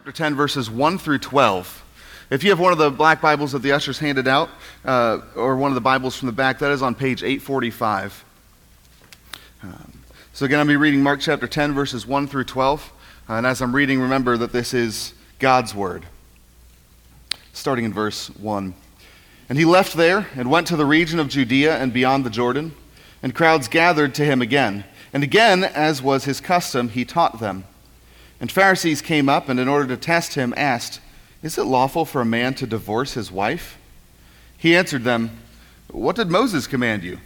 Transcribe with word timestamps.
chapter 0.00 0.12
10, 0.12 0.34
verses 0.34 0.70
1 0.70 0.96
through 0.96 1.18
12. 1.18 1.84
If 2.30 2.42
you 2.42 2.48
have 2.48 2.58
one 2.58 2.72
of 2.72 2.78
the 2.78 2.90
black 2.90 3.20
Bibles 3.20 3.52
that 3.52 3.58
the 3.58 3.72
ushers 3.72 3.98
handed 3.98 4.26
out, 4.26 4.48
uh, 4.82 5.18
or 5.36 5.56
one 5.56 5.70
of 5.70 5.74
the 5.74 5.82
Bibles 5.82 6.16
from 6.16 6.24
the 6.24 6.32
back, 6.32 6.58
that 6.60 6.70
is 6.70 6.80
on 6.80 6.94
page 6.94 7.22
845. 7.22 8.24
Um, 9.62 9.92
so, 10.32 10.46
again, 10.46 10.58
to 10.58 10.64
be 10.64 10.76
reading 10.76 11.02
Mark 11.02 11.20
chapter 11.20 11.46
10, 11.46 11.74
verses 11.74 12.06
1 12.06 12.28
through 12.28 12.44
12. 12.44 12.90
Uh, 13.28 13.32
and 13.34 13.46
as 13.46 13.60
I'm 13.60 13.76
reading, 13.76 14.00
remember 14.00 14.38
that 14.38 14.52
this 14.52 14.72
is 14.72 15.12
God's 15.38 15.74
Word. 15.74 16.06
Starting 17.52 17.84
in 17.84 17.92
verse 17.92 18.28
1. 18.28 18.72
And 19.50 19.58
he 19.58 19.66
left 19.66 19.92
there 19.98 20.28
and 20.34 20.50
went 20.50 20.66
to 20.68 20.76
the 20.76 20.86
region 20.86 21.20
of 21.20 21.28
Judea 21.28 21.76
and 21.76 21.92
beyond 21.92 22.24
the 22.24 22.30
Jordan, 22.30 22.72
and 23.22 23.34
crowds 23.34 23.68
gathered 23.68 24.14
to 24.14 24.24
him 24.24 24.40
again. 24.40 24.84
And 25.12 25.22
again, 25.22 25.62
as 25.62 26.00
was 26.00 26.24
his 26.24 26.40
custom, 26.40 26.88
he 26.88 27.04
taught 27.04 27.38
them. 27.38 27.64
And 28.40 28.50
Pharisees 28.50 29.02
came 29.02 29.28
up 29.28 29.50
and, 29.50 29.60
in 29.60 29.68
order 29.68 29.86
to 29.88 29.96
test 29.98 30.34
him, 30.34 30.54
asked, 30.56 31.00
Is 31.42 31.58
it 31.58 31.64
lawful 31.64 32.06
for 32.06 32.22
a 32.22 32.26
man 32.26 32.54
to 32.54 32.66
divorce 32.66 33.12
his 33.12 33.30
wife? 33.30 33.78
He 34.56 34.74
answered 34.74 35.04
them, 35.04 35.30
What 35.90 36.16
did 36.16 36.30
Moses 36.30 36.66
command 36.66 37.04
you? 37.04 37.18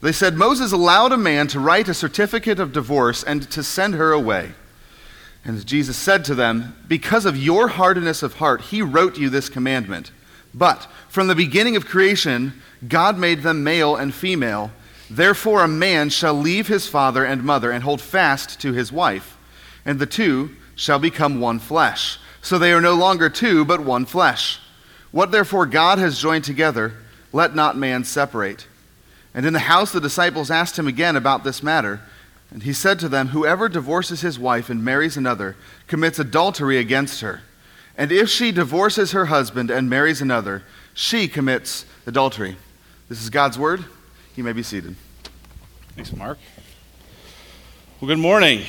They 0.00 0.12
said, 0.12 0.34
Moses 0.34 0.72
allowed 0.72 1.12
a 1.12 1.16
man 1.16 1.46
to 1.48 1.60
write 1.60 1.88
a 1.88 1.94
certificate 1.94 2.58
of 2.58 2.72
divorce 2.72 3.22
and 3.22 3.48
to 3.52 3.62
send 3.62 3.94
her 3.94 4.12
away. 4.12 4.50
And 5.44 5.64
Jesus 5.64 5.96
said 5.96 6.24
to 6.24 6.34
them, 6.34 6.76
Because 6.88 7.24
of 7.24 7.36
your 7.36 7.68
hardness 7.68 8.24
of 8.24 8.34
heart, 8.34 8.62
he 8.62 8.82
wrote 8.82 9.16
you 9.16 9.30
this 9.30 9.48
commandment. 9.48 10.10
But 10.52 10.88
from 11.08 11.28
the 11.28 11.36
beginning 11.36 11.76
of 11.76 11.86
creation, 11.86 12.60
God 12.86 13.16
made 13.16 13.42
them 13.42 13.62
male 13.62 13.94
and 13.94 14.12
female. 14.12 14.72
Therefore, 15.08 15.62
a 15.62 15.68
man 15.68 16.10
shall 16.10 16.34
leave 16.34 16.66
his 16.66 16.88
father 16.88 17.24
and 17.24 17.44
mother 17.44 17.70
and 17.70 17.84
hold 17.84 18.00
fast 18.00 18.60
to 18.60 18.72
his 18.72 18.90
wife 18.90 19.36
and 19.84 19.98
the 19.98 20.06
two 20.06 20.50
shall 20.74 20.98
become 20.98 21.40
one 21.40 21.58
flesh. 21.58 22.18
So 22.40 22.58
they 22.58 22.72
are 22.72 22.80
no 22.80 22.94
longer 22.94 23.28
two, 23.28 23.64
but 23.64 23.80
one 23.80 24.04
flesh. 24.04 24.60
What 25.10 25.30
therefore 25.30 25.66
God 25.66 25.98
has 25.98 26.18
joined 26.18 26.44
together, 26.44 26.94
let 27.32 27.54
not 27.54 27.76
man 27.76 28.04
separate. 28.04 28.66
And 29.34 29.46
in 29.46 29.52
the 29.52 29.60
house 29.60 29.92
the 29.92 30.00
disciples 30.00 30.50
asked 30.50 30.78
him 30.78 30.88
again 30.88 31.16
about 31.16 31.44
this 31.44 31.62
matter. 31.62 32.00
And 32.50 32.62
he 32.62 32.72
said 32.72 32.98
to 33.00 33.08
them, 33.08 33.28
Whoever 33.28 33.68
divorces 33.68 34.20
his 34.20 34.38
wife 34.38 34.68
and 34.68 34.84
marries 34.84 35.16
another 35.16 35.56
commits 35.86 36.18
adultery 36.18 36.78
against 36.78 37.20
her. 37.20 37.42
And 37.96 38.10
if 38.10 38.28
she 38.28 38.52
divorces 38.52 39.12
her 39.12 39.26
husband 39.26 39.70
and 39.70 39.88
marries 39.88 40.20
another, 40.20 40.62
she 40.94 41.28
commits 41.28 41.84
adultery. 42.06 42.56
This 43.08 43.22
is 43.22 43.30
God's 43.30 43.58
word. 43.58 43.84
You 44.34 44.44
may 44.44 44.52
be 44.52 44.62
seated. 44.62 44.96
Thanks, 45.94 46.12
Mark. 46.14 46.38
Well, 48.00 48.08
good 48.08 48.18
morning. 48.18 48.64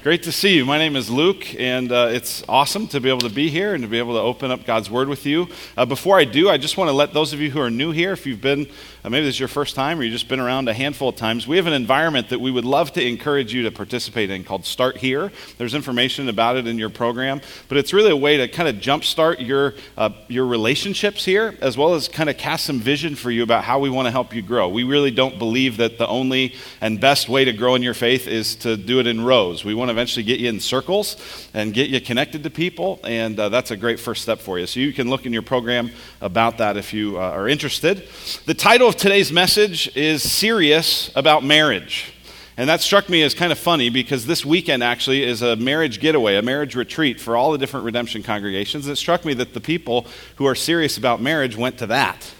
Great 0.00 0.22
to 0.22 0.30
see 0.30 0.54
you. 0.54 0.64
My 0.64 0.78
name 0.78 0.94
is 0.94 1.10
Luke, 1.10 1.56
and 1.58 1.90
uh, 1.90 2.06
it's 2.12 2.44
awesome 2.48 2.86
to 2.86 3.00
be 3.00 3.08
able 3.08 3.18
to 3.22 3.28
be 3.28 3.50
here 3.50 3.74
and 3.74 3.82
to 3.82 3.88
be 3.88 3.98
able 3.98 4.14
to 4.14 4.20
open 4.20 4.52
up 4.52 4.64
God's 4.64 4.88
Word 4.88 5.08
with 5.08 5.26
you. 5.26 5.48
Uh, 5.76 5.86
before 5.86 6.20
I 6.20 6.24
do, 6.24 6.48
I 6.48 6.56
just 6.56 6.76
want 6.76 6.86
to 6.86 6.92
let 6.92 7.12
those 7.12 7.32
of 7.32 7.40
you 7.40 7.50
who 7.50 7.60
are 7.60 7.68
new 7.68 7.90
here, 7.90 8.12
if 8.12 8.24
you've 8.24 8.40
been, 8.40 8.70
uh, 9.02 9.10
maybe 9.10 9.26
this 9.26 9.34
is 9.34 9.40
your 9.40 9.48
first 9.48 9.74
time 9.74 9.98
or 9.98 10.04
you've 10.04 10.12
just 10.12 10.28
been 10.28 10.38
around 10.38 10.68
a 10.68 10.72
handful 10.72 11.08
of 11.08 11.16
times, 11.16 11.48
we 11.48 11.56
have 11.56 11.66
an 11.66 11.72
environment 11.72 12.28
that 12.28 12.40
we 12.40 12.52
would 12.52 12.64
love 12.64 12.92
to 12.92 13.04
encourage 13.04 13.52
you 13.52 13.64
to 13.64 13.72
participate 13.72 14.30
in 14.30 14.44
called 14.44 14.64
Start 14.64 14.98
Here. 14.98 15.32
There's 15.58 15.74
information 15.74 16.28
about 16.28 16.56
it 16.56 16.68
in 16.68 16.78
your 16.78 16.90
program, 16.90 17.40
but 17.66 17.76
it's 17.76 17.92
really 17.92 18.12
a 18.12 18.16
way 18.16 18.36
to 18.36 18.46
kind 18.46 18.68
of 18.68 18.76
jumpstart 18.76 19.44
your, 19.44 19.74
uh, 19.96 20.10
your 20.28 20.46
relationships 20.46 21.24
here, 21.24 21.56
as 21.60 21.76
well 21.76 21.94
as 21.94 22.06
kind 22.06 22.30
of 22.30 22.38
cast 22.38 22.66
some 22.66 22.78
vision 22.78 23.16
for 23.16 23.32
you 23.32 23.42
about 23.42 23.64
how 23.64 23.80
we 23.80 23.90
want 23.90 24.06
to 24.06 24.12
help 24.12 24.32
you 24.32 24.42
grow. 24.42 24.68
We 24.68 24.84
really 24.84 25.10
don't 25.10 25.40
believe 25.40 25.78
that 25.78 25.98
the 25.98 26.06
only 26.06 26.54
and 26.80 27.00
best 27.00 27.28
way 27.28 27.44
to 27.44 27.52
grow 27.52 27.74
in 27.74 27.82
your 27.82 27.94
faith 27.94 28.28
is 28.28 28.54
to 28.56 28.76
do 28.76 29.00
it 29.00 29.08
in 29.08 29.24
rows. 29.24 29.64
We 29.64 29.74
want 29.74 29.87
to 29.88 29.92
eventually 29.92 30.22
get 30.22 30.40
you 30.40 30.48
in 30.48 30.60
circles 30.60 31.16
and 31.54 31.74
get 31.74 31.90
you 31.90 32.00
connected 32.00 32.42
to 32.44 32.50
people, 32.50 33.00
and 33.04 33.38
uh, 33.38 33.48
that's 33.48 33.70
a 33.70 33.76
great 33.76 33.98
first 34.00 34.22
step 34.22 34.38
for 34.38 34.58
you. 34.58 34.66
So 34.66 34.80
you 34.80 34.92
can 34.92 35.10
look 35.10 35.26
in 35.26 35.32
your 35.32 35.42
program 35.42 35.90
about 36.20 36.58
that 36.58 36.76
if 36.76 36.92
you 36.92 37.18
uh, 37.18 37.30
are 37.30 37.48
interested. 37.48 38.04
The 38.46 38.54
title 38.54 38.88
of 38.88 38.96
today's 38.96 39.32
message 39.32 39.94
is 39.96 40.30
Serious 40.30 41.10
About 41.16 41.44
Marriage. 41.44 42.14
And 42.58 42.68
that 42.68 42.80
struck 42.80 43.08
me 43.08 43.22
as 43.22 43.34
kind 43.34 43.52
of 43.52 43.58
funny 43.58 43.88
because 43.88 44.26
this 44.26 44.44
weekend 44.44 44.82
actually 44.82 45.22
is 45.22 45.42
a 45.42 45.54
marriage 45.54 46.00
getaway, 46.00 46.34
a 46.34 46.42
marriage 46.42 46.74
retreat 46.74 47.20
for 47.20 47.36
all 47.36 47.52
the 47.52 47.58
different 47.58 47.86
redemption 47.86 48.24
congregations. 48.24 48.86
And 48.86 48.94
it 48.94 48.96
struck 48.96 49.24
me 49.24 49.32
that 49.34 49.54
the 49.54 49.60
people 49.60 50.08
who 50.36 50.46
are 50.46 50.56
serious 50.56 50.98
about 50.98 51.22
marriage 51.22 51.56
went 51.56 51.78
to 51.78 51.86
that. 51.86 52.34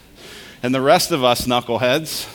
And 0.60 0.74
the 0.74 0.80
rest 0.80 1.12
of 1.12 1.22
us 1.22 1.46
knuckleheads, 1.46 2.26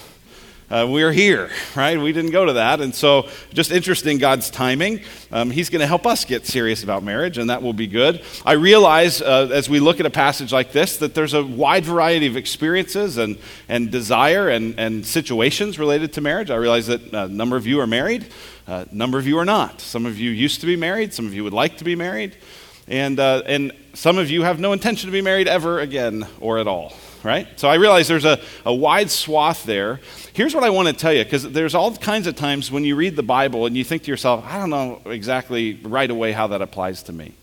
uh, 0.73 0.87
we're 0.87 1.11
here, 1.11 1.51
right? 1.75 1.99
We 1.99 2.11
didn't 2.13 2.31
go 2.31 2.45
to 2.45 2.53
that. 2.53 2.81
And 2.81 2.95
so, 2.95 3.29
just 3.53 3.71
interesting 3.71 4.17
God's 4.17 4.49
timing. 4.49 5.01
Um, 5.31 5.51
he's 5.51 5.69
going 5.69 5.81
to 5.81 5.87
help 5.87 6.07
us 6.07 6.25
get 6.25 6.47
serious 6.47 6.83
about 6.83 7.03
marriage, 7.03 7.37
and 7.37 7.51
that 7.51 7.61
will 7.61 7.73
be 7.73 7.85
good. 7.85 8.23
I 8.43 8.53
realize 8.53 9.21
uh, 9.21 9.49
as 9.53 9.69
we 9.69 9.79
look 9.79 9.99
at 9.99 10.07
a 10.07 10.09
passage 10.09 10.51
like 10.51 10.71
this 10.71 10.97
that 10.97 11.13
there's 11.13 11.35
a 11.35 11.43
wide 11.43 11.85
variety 11.85 12.25
of 12.25 12.35
experiences 12.35 13.19
and, 13.19 13.37
and 13.69 13.91
desire 13.91 14.49
and, 14.49 14.79
and 14.79 15.05
situations 15.05 15.77
related 15.77 16.11
to 16.13 16.21
marriage. 16.21 16.49
I 16.49 16.55
realize 16.55 16.87
that 16.87 17.13
a 17.13 17.27
number 17.27 17.55
of 17.55 17.67
you 17.67 17.79
are 17.79 17.87
married, 17.87 18.25
a 18.65 18.87
number 18.91 19.19
of 19.19 19.27
you 19.27 19.37
are 19.37 19.45
not. 19.45 19.79
Some 19.79 20.07
of 20.07 20.17
you 20.17 20.31
used 20.31 20.59
to 20.61 20.65
be 20.65 20.75
married, 20.75 21.13
some 21.13 21.27
of 21.27 21.35
you 21.35 21.43
would 21.43 21.53
like 21.53 21.77
to 21.77 21.83
be 21.83 21.95
married, 21.95 22.35
and, 22.87 23.19
uh, 23.19 23.43
and 23.45 23.73
some 23.93 24.17
of 24.17 24.31
you 24.31 24.41
have 24.41 24.59
no 24.59 24.73
intention 24.73 25.07
to 25.07 25.11
be 25.11 25.21
married 25.21 25.47
ever 25.47 25.79
again 25.79 26.25
or 26.39 26.57
at 26.57 26.67
all 26.67 26.93
right? 27.23 27.47
So 27.57 27.69
I 27.69 27.75
realize 27.75 28.07
there's 28.07 28.25
a, 28.25 28.39
a 28.65 28.73
wide 28.73 29.09
swath 29.09 29.63
there. 29.63 29.99
Here's 30.33 30.53
what 30.53 30.63
I 30.63 30.69
want 30.69 30.87
to 30.89 30.93
tell 30.93 31.13
you, 31.13 31.23
because 31.23 31.51
there's 31.51 31.75
all 31.75 31.95
kinds 31.95 32.27
of 32.27 32.35
times 32.35 32.71
when 32.71 32.83
you 32.83 32.95
read 32.95 33.15
the 33.15 33.23
Bible 33.23 33.65
and 33.65 33.77
you 33.77 33.83
think 33.83 34.03
to 34.03 34.11
yourself, 34.11 34.43
I 34.47 34.57
don't 34.57 34.69
know 34.69 35.01
exactly 35.05 35.75
right 35.83 36.09
away 36.09 36.31
how 36.31 36.47
that 36.47 36.61
applies 36.61 37.03
to 37.03 37.13
me. 37.13 37.33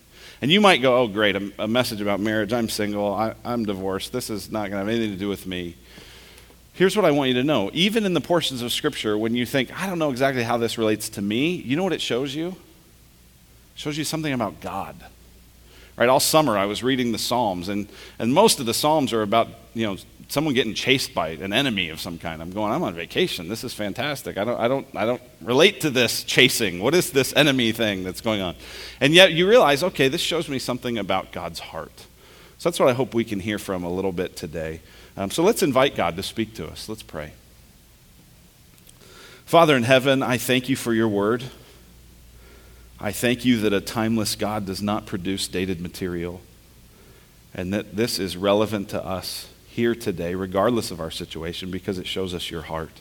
And 0.43 0.51
you 0.51 0.61
might 0.61 0.79
go, 0.79 0.97
oh, 0.97 1.07
great, 1.07 1.37
a, 1.37 1.53
a 1.59 1.69
message 1.69 2.01
about 2.01 2.19
marriage. 2.19 2.53
I'm 2.53 2.69
single. 2.69 3.13
I, 3.13 3.35
I'm 3.45 3.65
divorced. 3.65 4.13
This 4.13 4.31
is 4.31 4.51
not 4.51 4.71
going 4.71 4.73
to 4.73 4.79
have 4.79 4.89
anything 4.89 5.11
to 5.11 5.19
do 5.19 5.29
with 5.29 5.47
me. 5.47 5.77
Here's 6.73 6.97
what 6.97 7.05
I 7.05 7.11
want 7.11 7.29
you 7.29 7.35
to 7.35 7.45
know. 7.45 7.71
Even 7.75 8.07
in 8.07 8.15
the 8.15 8.23
portions 8.23 8.63
of 8.63 8.73
Scripture, 8.73 9.19
when 9.19 9.35
you 9.35 9.45
think, 9.45 9.71
I 9.79 9.87
don't 9.87 9.99
know 9.99 10.11
exactly 10.11 10.43
how 10.43 10.57
this 10.57 10.79
relates 10.79 11.11
to 11.11 11.23
me, 11.23 11.57
you 11.57 11.77
know 11.77 11.85
what 11.85 11.93
it 11.93 12.01
shows 12.01 12.35
you? 12.35 12.49
It 12.49 12.57
shows 13.75 13.99
you 13.99 14.05
something 14.05 14.33
about 14.33 14.61
God. 14.61 14.97
Right, 16.01 16.09
all 16.09 16.19
summer 16.19 16.57
I 16.57 16.65
was 16.65 16.83
reading 16.83 17.13
the 17.13 17.19
Psalms, 17.19 17.69
and, 17.69 17.87
and 18.19 18.33
most 18.33 18.59
of 18.59 18.65
the 18.65 18.73
Psalms 18.73 19.13
are 19.13 19.21
about 19.21 19.49
you 19.75 19.85
know 19.85 19.99
someone 20.29 20.55
getting 20.55 20.73
chased 20.73 21.13
by 21.13 21.29
an 21.29 21.53
enemy 21.53 21.91
of 21.91 22.01
some 22.01 22.17
kind. 22.17 22.41
I'm 22.41 22.53
going, 22.53 22.73
I'm 22.73 22.83
on 22.83 22.95
vacation. 22.95 23.49
This 23.51 23.65
is 23.65 23.75
fantastic. 23.75 24.39
I 24.39 24.45
don't, 24.45 24.59
I 24.59 24.67
don't, 24.67 24.87
I 24.95 25.05
don't 25.05 25.21
relate 25.43 25.83
to 25.83 25.91
this 25.91 26.25
chasing. 26.25 26.81
What 26.83 26.95
is 26.95 27.11
this 27.11 27.35
enemy 27.37 27.73
thing 27.73 28.03
that's 28.03 28.23
going 28.23 28.41
on? 28.41 28.55
And 28.99 29.13
yet 29.13 29.33
you 29.33 29.47
realize, 29.47 29.83
okay, 29.83 30.09
this 30.09 30.23
shows 30.23 30.49
me 30.49 30.59
something 30.59 30.97
about 30.97 31.33
God's 31.33 31.59
heart. 31.59 32.07
So 32.57 32.71
that's 32.71 32.81
what 32.81 32.89
I 32.89 32.95
hope 32.95 33.13
we 33.13 33.25
can 33.25 33.41
hear 33.41 33.59
from 33.59 33.85
a 33.85 33.91
little 33.91 34.13
bit 34.13 34.37
today. 34.37 34.81
Um, 35.19 35.31
so 35.31 35.43
let's 35.43 35.63
invite 35.63 35.97
God 35.97 36.17
to 36.17 36.23
speak 36.23 36.55
to 36.55 36.67
us. 36.67 36.89
Let's 36.89 37.03
pray. 37.03 37.35
Father 39.45 39.77
in 39.77 39.83
heaven, 39.83 40.23
I 40.23 40.39
thank 40.39 40.71
you 40.71 40.77
for 40.77 40.95
your 40.95 41.09
word. 41.09 41.45
I 43.01 43.13
thank 43.13 43.47
you 43.47 43.59
that 43.63 43.73
a 43.73 43.81
timeless 43.81 44.37
God 44.37 44.67
does 44.67 44.83
not 44.83 45.07
produce 45.07 45.49
dated 45.49 45.81
material, 45.81 46.43
and 47.55 47.73
that 47.73 47.97
this 47.97 48.19
is 48.19 48.37
relevant 48.37 48.91
to 48.91 49.05
us 49.05 49.49
here 49.69 49.95
today, 49.95 50.35
regardless 50.35 50.91
of 50.91 51.01
our 51.01 51.11
situation, 51.11 51.71
because 51.71 51.99
it 51.99 52.07
shows 52.07 52.35
us 52.35 52.51
your 52.51 52.63
heart. 52.63 53.01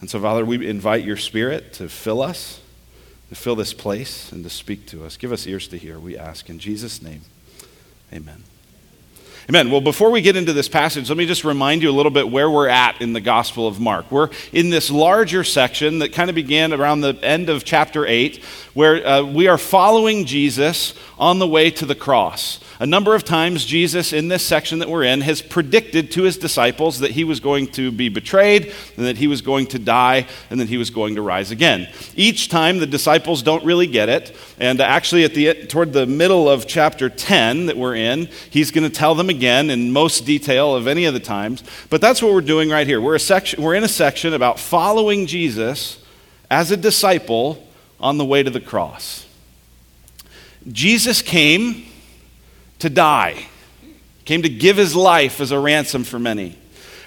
And 0.00 0.10
so, 0.10 0.20
Father, 0.20 0.44
we 0.44 0.66
invite 0.68 1.04
your 1.04 1.16
Spirit 1.16 1.72
to 1.74 1.88
fill 1.88 2.20
us, 2.20 2.60
to 3.30 3.34
fill 3.34 3.56
this 3.56 3.72
place, 3.72 4.30
and 4.30 4.44
to 4.44 4.50
speak 4.50 4.86
to 4.88 5.04
us. 5.04 5.16
Give 5.16 5.32
us 5.32 5.46
ears 5.46 5.68
to 5.68 5.78
hear, 5.78 5.98
we 5.98 6.18
ask. 6.18 6.50
In 6.50 6.58
Jesus' 6.58 7.00
name, 7.00 7.22
amen. 8.12 8.44
Amen. 9.46 9.70
Well, 9.70 9.82
before 9.82 10.10
we 10.10 10.22
get 10.22 10.36
into 10.36 10.54
this 10.54 10.70
passage, 10.70 11.10
let 11.10 11.18
me 11.18 11.26
just 11.26 11.44
remind 11.44 11.82
you 11.82 11.90
a 11.90 11.92
little 11.92 12.10
bit 12.10 12.30
where 12.30 12.48
we're 12.48 12.68
at 12.68 13.02
in 13.02 13.12
the 13.12 13.20
Gospel 13.20 13.68
of 13.68 13.78
Mark. 13.78 14.10
We're 14.10 14.30
in 14.54 14.70
this 14.70 14.90
larger 14.90 15.44
section 15.44 15.98
that 15.98 16.14
kind 16.14 16.30
of 16.30 16.34
began 16.34 16.72
around 16.72 17.02
the 17.02 17.18
end 17.22 17.50
of 17.50 17.62
chapter 17.62 18.06
8, 18.06 18.42
where 18.72 19.06
uh, 19.06 19.22
we 19.22 19.46
are 19.46 19.58
following 19.58 20.24
Jesus 20.24 20.94
on 21.18 21.40
the 21.40 21.46
way 21.46 21.70
to 21.72 21.84
the 21.84 21.94
cross. 21.94 22.58
A 22.80 22.86
number 22.86 23.14
of 23.14 23.22
times, 23.22 23.64
Jesus, 23.64 24.12
in 24.12 24.26
this 24.28 24.44
section 24.44 24.80
that 24.80 24.88
we're 24.88 25.04
in, 25.04 25.20
has 25.20 25.40
predicted 25.40 26.10
to 26.12 26.22
his 26.22 26.36
disciples 26.36 26.98
that 26.98 27.12
he 27.12 27.22
was 27.22 27.38
going 27.38 27.68
to 27.68 27.92
be 27.92 28.08
betrayed, 28.08 28.72
and 28.96 29.06
that 29.06 29.16
he 29.16 29.28
was 29.28 29.42
going 29.42 29.66
to 29.68 29.78
die, 29.78 30.26
and 30.50 30.58
that 30.60 30.68
he 30.68 30.76
was 30.76 30.90
going 30.90 31.14
to 31.14 31.22
rise 31.22 31.52
again. 31.52 31.88
Each 32.16 32.48
time, 32.48 32.78
the 32.78 32.86
disciples 32.86 33.42
don't 33.42 33.64
really 33.64 33.86
get 33.86 34.08
it. 34.08 34.36
And 34.58 34.80
actually, 34.80 35.24
at 35.24 35.34
the, 35.34 35.66
toward 35.66 35.92
the 35.92 36.06
middle 36.06 36.48
of 36.48 36.66
chapter 36.66 37.08
10 37.08 37.66
that 37.66 37.76
we're 37.76 37.94
in, 37.94 38.28
he's 38.50 38.72
going 38.72 38.88
to 38.88 38.94
tell 38.94 39.14
them 39.14 39.30
again 39.30 39.70
in 39.70 39.92
most 39.92 40.26
detail 40.26 40.74
of 40.74 40.88
any 40.88 41.04
of 41.04 41.14
the 41.14 41.20
times. 41.20 41.62
But 41.90 42.00
that's 42.00 42.20
what 42.20 42.32
we're 42.32 42.40
doing 42.40 42.70
right 42.70 42.86
here. 42.86 43.00
We're, 43.00 43.14
a 43.14 43.20
section, 43.20 43.62
we're 43.62 43.74
in 43.74 43.84
a 43.84 43.88
section 43.88 44.34
about 44.34 44.58
following 44.58 45.26
Jesus 45.26 46.02
as 46.50 46.72
a 46.72 46.76
disciple 46.76 47.66
on 48.00 48.18
the 48.18 48.24
way 48.24 48.42
to 48.42 48.50
the 48.50 48.60
cross. 48.60 49.26
Jesus 50.72 51.22
came 51.22 51.86
to 52.84 52.90
die, 52.90 53.46
came 54.26 54.42
to 54.42 54.48
give 54.48 54.76
his 54.76 54.94
life 54.94 55.40
as 55.40 55.50
a 55.50 55.58
ransom 55.58 56.04
for 56.04 56.18
many. 56.18 56.58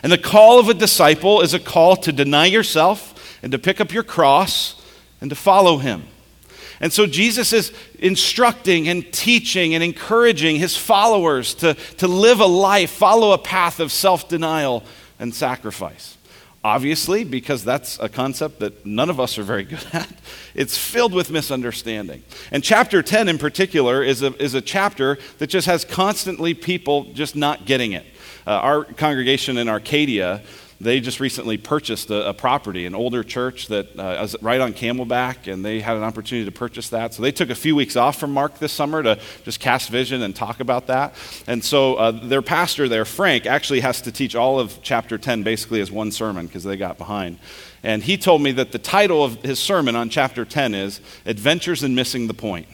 And 0.01 0.11
the 0.11 0.17
call 0.17 0.59
of 0.59 0.69
a 0.69 0.73
disciple 0.73 1.41
is 1.41 1.53
a 1.53 1.59
call 1.59 1.95
to 1.97 2.11
deny 2.11 2.47
yourself 2.47 3.39
and 3.43 3.51
to 3.51 3.59
pick 3.59 3.79
up 3.79 3.93
your 3.93 4.01
cross 4.01 4.81
and 5.21 5.29
to 5.29 5.35
follow 5.35 5.77
him. 5.77 6.03
And 6.79 6.91
so 6.91 7.05
Jesus 7.05 7.53
is 7.53 7.71
instructing 7.99 8.87
and 8.87 9.11
teaching 9.13 9.75
and 9.75 9.83
encouraging 9.83 10.55
his 10.55 10.75
followers 10.75 11.53
to, 11.55 11.75
to 11.97 12.07
live 12.07 12.39
a 12.39 12.47
life, 12.47 12.89
follow 12.89 13.33
a 13.33 13.37
path 13.37 13.79
of 13.79 13.91
self 13.91 14.27
denial 14.27 14.83
and 15.19 15.33
sacrifice. 15.33 16.16
Obviously, 16.67 17.23
because 17.23 17.63
that's 17.63 17.97
a 17.99 18.09
concept 18.09 18.59
that 18.59 18.85
none 18.85 19.09
of 19.09 19.21
us 19.21 19.37
are 19.37 19.43
very 19.43 19.63
good 19.63 19.85
at, 19.93 20.11
it's 20.53 20.77
filled 20.77 21.13
with 21.13 21.31
misunderstanding. 21.31 22.21
And 22.51 22.61
chapter 22.61 23.01
10 23.01 23.29
in 23.29 23.37
particular 23.37 24.03
is 24.03 24.21
a, 24.21 24.35
is 24.35 24.53
a 24.53 24.59
chapter 24.59 25.17
that 25.37 25.47
just 25.47 25.65
has 25.65 25.85
constantly 25.85 26.53
people 26.53 27.05
just 27.13 27.37
not 27.37 27.65
getting 27.65 27.93
it. 27.93 28.05
Uh, 28.45 28.51
our 28.51 28.83
congregation 28.83 29.57
in 29.57 29.69
Arcadia 29.69 30.43
they 30.79 30.99
just 30.99 31.19
recently 31.19 31.57
purchased 31.57 32.11
a, 32.11 32.29
a 32.29 32.33
property, 32.33 32.85
an 32.85 32.93
older 32.93 33.23
church 33.23 33.67
that 33.67 33.97
uh, 33.97 34.17
was 34.21 34.35
right 34.41 34.61
on 34.61 34.73
Camelback, 34.73 35.51
and 35.51 35.65
they 35.65 35.79
had 35.79 35.97
an 35.97 36.03
opportunity 36.03 36.45
to 36.45 36.51
purchase 36.51 36.89
that. 36.89 37.13
So 37.13 37.23
they 37.23 37.31
took 37.31 37.49
a 37.49 37.55
few 37.55 37.75
weeks 37.75 37.95
off 37.95 38.19
from 38.19 38.31
Mark 38.31 38.59
this 38.59 38.71
summer 38.71 39.01
to 39.01 39.19
just 39.43 39.59
cast 39.59 39.89
vision 39.89 40.21
and 40.21 40.35
talk 40.35 40.59
about 40.59 40.87
that. 40.87 41.15
And 41.47 41.63
so 41.63 41.95
uh, 41.95 42.11
their 42.11 42.43
pastor 42.43 42.87
there, 42.87 43.05
Frank, 43.05 43.45
actually 43.45 43.79
has 43.79 44.01
to 44.01 44.11
teach 44.11 44.35
all 44.35 44.59
of 44.59 44.79
chapter 44.83 45.17
10 45.17 45.43
basically 45.43 45.81
as 45.81 45.91
one 45.91 46.11
sermon 46.11 46.45
because 46.45 46.63
they 46.63 46.77
got 46.77 46.97
behind. 46.97 47.39
And 47.83 48.03
he 48.03 48.17
told 48.17 48.41
me 48.41 48.51
that 48.53 48.71
the 48.71 48.79
title 48.79 49.23
of 49.23 49.41
his 49.43 49.59
sermon 49.59 49.95
on 49.95 50.09
chapter 50.09 50.45
10 50.45 50.75
is 50.75 51.01
Adventures 51.25 51.83
in 51.83 51.95
Missing 51.95 52.27
the 52.27 52.33
Point. 52.33 52.67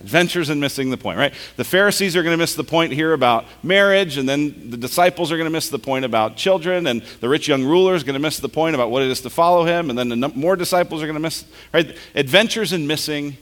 Adventures 0.00 0.48
in 0.48 0.60
missing 0.60 0.88
the 0.88 0.96
point, 0.96 1.18
right? 1.18 1.34
The 1.56 1.64
Pharisees 1.64 2.16
are 2.16 2.22
going 2.22 2.32
to 2.32 2.38
miss 2.38 2.54
the 2.54 2.64
point 2.64 2.92
here 2.92 3.12
about 3.12 3.44
marriage, 3.62 4.16
and 4.16 4.26
then 4.26 4.70
the 4.70 4.78
disciples 4.78 5.30
are 5.30 5.36
going 5.36 5.46
to 5.46 5.52
miss 5.52 5.68
the 5.68 5.78
point 5.78 6.06
about 6.06 6.36
children, 6.36 6.86
and 6.86 7.02
the 7.20 7.28
rich 7.28 7.46
young 7.46 7.64
ruler 7.64 7.94
is 7.94 8.02
going 8.02 8.14
to 8.14 8.20
miss 8.20 8.38
the 8.38 8.48
point 8.48 8.74
about 8.74 8.90
what 8.90 9.02
it 9.02 9.10
is 9.10 9.20
to 9.20 9.30
follow 9.30 9.64
him, 9.64 9.90
and 9.90 9.98
then 9.98 10.08
the 10.08 10.28
more 10.30 10.56
disciples 10.56 11.02
are 11.02 11.06
going 11.06 11.14
to 11.14 11.20
miss, 11.20 11.44
right? 11.74 11.94
Adventures 12.14 12.72
in 12.72 12.86
missing 12.86 13.36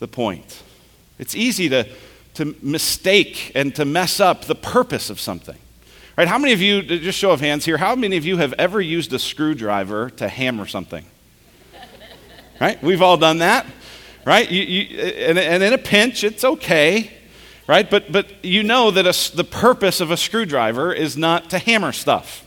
the 0.00 0.08
point. 0.08 0.62
It's 1.20 1.36
easy 1.36 1.68
to, 1.68 1.86
to 2.34 2.56
mistake 2.60 3.52
and 3.54 3.72
to 3.76 3.84
mess 3.84 4.18
up 4.18 4.46
the 4.46 4.56
purpose 4.56 5.10
of 5.10 5.20
something. 5.20 5.58
Right? 6.16 6.26
How 6.26 6.38
many 6.38 6.52
of 6.52 6.60
you, 6.60 6.82
just 6.82 7.18
show 7.18 7.30
of 7.30 7.40
hands 7.40 7.64
here, 7.64 7.76
how 7.76 7.94
many 7.94 8.16
of 8.16 8.26
you 8.26 8.36
have 8.38 8.52
ever 8.54 8.80
used 8.80 9.12
a 9.12 9.18
screwdriver 9.18 10.10
to 10.10 10.28
hammer 10.28 10.66
something? 10.66 11.04
Right? 12.60 12.82
We've 12.82 13.00
all 13.00 13.16
done 13.16 13.38
that 13.38 13.64
right? 14.24 14.50
You, 14.50 14.62
you, 14.62 14.98
and, 14.98 15.38
and, 15.38 15.62
in 15.62 15.72
a 15.72 15.78
pinch, 15.78 16.24
it's 16.24 16.44
okay, 16.44 17.10
right? 17.66 17.88
But, 17.90 18.12
but 18.12 18.44
you 18.44 18.62
know 18.62 18.90
that 18.90 19.06
a, 19.06 19.36
the 19.36 19.44
purpose 19.44 20.00
of 20.00 20.10
a 20.10 20.16
screwdriver 20.16 20.92
is 20.92 21.16
not 21.16 21.50
to 21.50 21.58
hammer 21.58 21.92
stuff, 21.92 22.46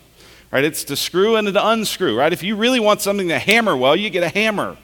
right? 0.52 0.64
It's 0.64 0.84
to 0.86 0.96
screw 0.96 1.36
and 1.36 1.48
to 1.48 1.68
unscrew, 1.68 2.18
right? 2.18 2.34
If 2.34 2.44
you 2.44 2.56
really 2.56 2.80
want 2.80 3.02
something 3.02 3.28
to 3.30 3.40
hammer 3.40 3.76
well, 3.76 3.96
you 3.96 4.10
get 4.10 4.24
a 4.24 4.30
hammer. 4.30 4.78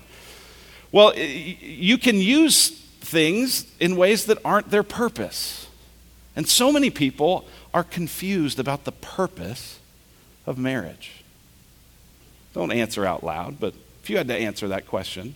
Well, 0.91 1.15
you 1.15 1.97
can 1.97 2.17
use 2.17 2.69
things 2.69 3.65
in 3.79 3.95
ways 3.95 4.25
that 4.25 4.37
aren't 4.43 4.71
their 4.71 4.83
purpose. 4.83 5.67
And 6.35 6.47
so 6.47 6.71
many 6.71 6.89
people 6.89 7.47
are 7.73 7.83
confused 7.83 8.59
about 8.59 8.85
the 8.85 8.91
purpose 8.91 9.79
of 10.45 10.57
marriage. 10.57 11.23
Don't 12.53 12.71
answer 12.71 13.05
out 13.05 13.23
loud, 13.23 13.59
but 13.59 13.73
if 14.01 14.09
you 14.09 14.17
had 14.17 14.27
to 14.29 14.35
answer 14.35 14.67
that 14.69 14.87
question, 14.87 15.35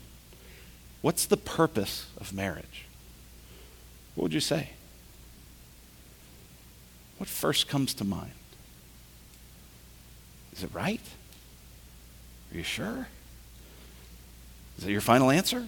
What's 1.03 1.25
the 1.25 1.35
purpose 1.35 2.07
of 2.17 2.31
marriage? 2.33 2.85
What 4.15 4.23
would 4.23 4.33
you 4.33 4.39
say? 4.39 4.69
What 7.17 7.27
first 7.27 7.67
comes 7.67 7.93
to 7.95 8.05
mind? 8.05 8.31
Is 10.53 10.63
it 10.63 10.69
right? 10.73 11.01
Are 12.53 12.57
you 12.57 12.63
sure? 12.63 13.09
Is 14.77 14.85
that 14.85 14.91
your 14.91 15.01
final 15.01 15.29
answer? 15.29 15.67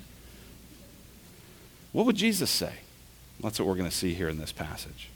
What 1.92 2.06
would 2.06 2.16
Jesus 2.16 2.50
say? 2.50 2.72
That's 3.42 3.60
what 3.60 3.68
we're 3.68 3.76
going 3.76 3.90
to 3.90 3.96
see 3.96 4.14
here 4.14 4.30
in 4.30 4.38
this 4.38 4.54
passage. 4.54 5.10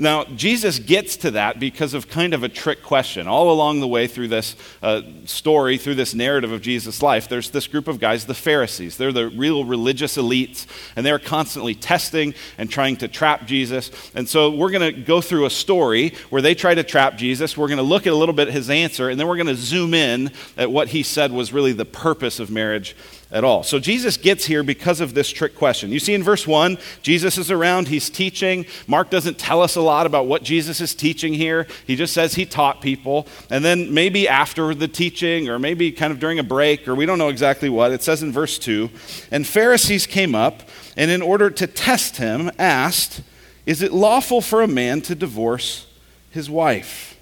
Now, 0.00 0.22
Jesus 0.26 0.78
gets 0.78 1.16
to 1.18 1.32
that 1.32 1.58
because 1.58 1.92
of 1.92 2.08
kind 2.08 2.32
of 2.32 2.44
a 2.44 2.48
trick 2.48 2.84
question. 2.84 3.26
All 3.26 3.50
along 3.50 3.80
the 3.80 3.88
way 3.88 4.06
through 4.06 4.28
this 4.28 4.54
uh, 4.80 5.02
story, 5.24 5.76
through 5.76 5.96
this 5.96 6.14
narrative 6.14 6.52
of 6.52 6.62
Jesus' 6.62 7.02
life, 7.02 7.28
there's 7.28 7.50
this 7.50 7.66
group 7.66 7.88
of 7.88 7.98
guys, 7.98 8.24
the 8.24 8.32
Pharisees. 8.32 8.96
They're 8.96 9.10
the 9.10 9.28
real 9.28 9.64
religious 9.64 10.16
elites, 10.16 10.66
and 10.94 11.04
they're 11.04 11.18
constantly 11.18 11.74
testing 11.74 12.34
and 12.58 12.70
trying 12.70 12.96
to 12.98 13.08
trap 13.08 13.44
Jesus. 13.44 13.90
And 14.14 14.28
so 14.28 14.50
we're 14.50 14.70
going 14.70 14.94
to 14.94 15.00
go 15.02 15.20
through 15.20 15.46
a 15.46 15.50
story 15.50 16.14
where 16.30 16.42
they 16.42 16.54
try 16.54 16.76
to 16.76 16.84
trap 16.84 17.16
Jesus. 17.16 17.56
We're 17.56 17.66
going 17.66 17.78
to 17.78 17.82
look 17.82 18.06
at 18.06 18.12
a 18.12 18.16
little 18.16 18.36
bit 18.36 18.48
his 18.48 18.70
answer, 18.70 19.10
and 19.10 19.18
then 19.18 19.26
we're 19.26 19.36
going 19.36 19.48
to 19.48 19.56
zoom 19.56 19.94
in 19.94 20.30
at 20.56 20.70
what 20.70 20.88
he 20.88 21.02
said 21.02 21.32
was 21.32 21.52
really 21.52 21.72
the 21.72 21.84
purpose 21.84 22.38
of 22.38 22.52
marriage 22.52 22.94
at 23.30 23.44
all. 23.44 23.62
So 23.62 23.78
Jesus 23.78 24.16
gets 24.16 24.46
here 24.46 24.62
because 24.62 25.00
of 25.00 25.12
this 25.12 25.28
trick 25.28 25.54
question. 25.54 25.92
You 25.92 26.00
see 26.00 26.14
in 26.14 26.22
verse 26.22 26.46
1, 26.46 26.78
Jesus 27.02 27.36
is 27.36 27.50
around, 27.50 27.88
he's 27.88 28.08
teaching. 28.08 28.64
Mark 28.86 29.10
doesn't 29.10 29.38
tell 29.38 29.60
us 29.60 29.76
a 29.76 29.82
lot 29.82 30.06
about 30.06 30.26
what 30.26 30.42
Jesus 30.42 30.80
is 30.80 30.94
teaching 30.94 31.34
here. 31.34 31.66
He 31.86 31.94
just 31.94 32.14
says 32.14 32.34
he 32.34 32.46
taught 32.46 32.80
people. 32.80 33.26
And 33.50 33.62
then 33.62 33.92
maybe 33.92 34.26
after 34.26 34.74
the 34.74 34.88
teaching, 34.88 35.48
or 35.48 35.58
maybe 35.58 35.92
kind 35.92 36.10
of 36.10 36.20
during 36.20 36.38
a 36.38 36.42
break, 36.42 36.88
or 36.88 36.94
we 36.94 37.04
don't 37.04 37.18
know 37.18 37.28
exactly 37.28 37.68
what, 37.68 37.92
it 37.92 38.02
says 38.02 38.22
in 38.22 38.32
verse 38.32 38.58
2 38.58 38.88
And 39.30 39.46
Pharisees 39.46 40.06
came 40.06 40.34
up, 40.34 40.62
and 40.96 41.10
in 41.10 41.20
order 41.20 41.50
to 41.50 41.66
test 41.66 42.16
him, 42.16 42.50
asked, 42.58 43.20
Is 43.66 43.82
it 43.82 43.92
lawful 43.92 44.40
for 44.40 44.62
a 44.62 44.68
man 44.68 45.02
to 45.02 45.14
divorce 45.14 45.86
his 46.30 46.48
wife? 46.48 47.18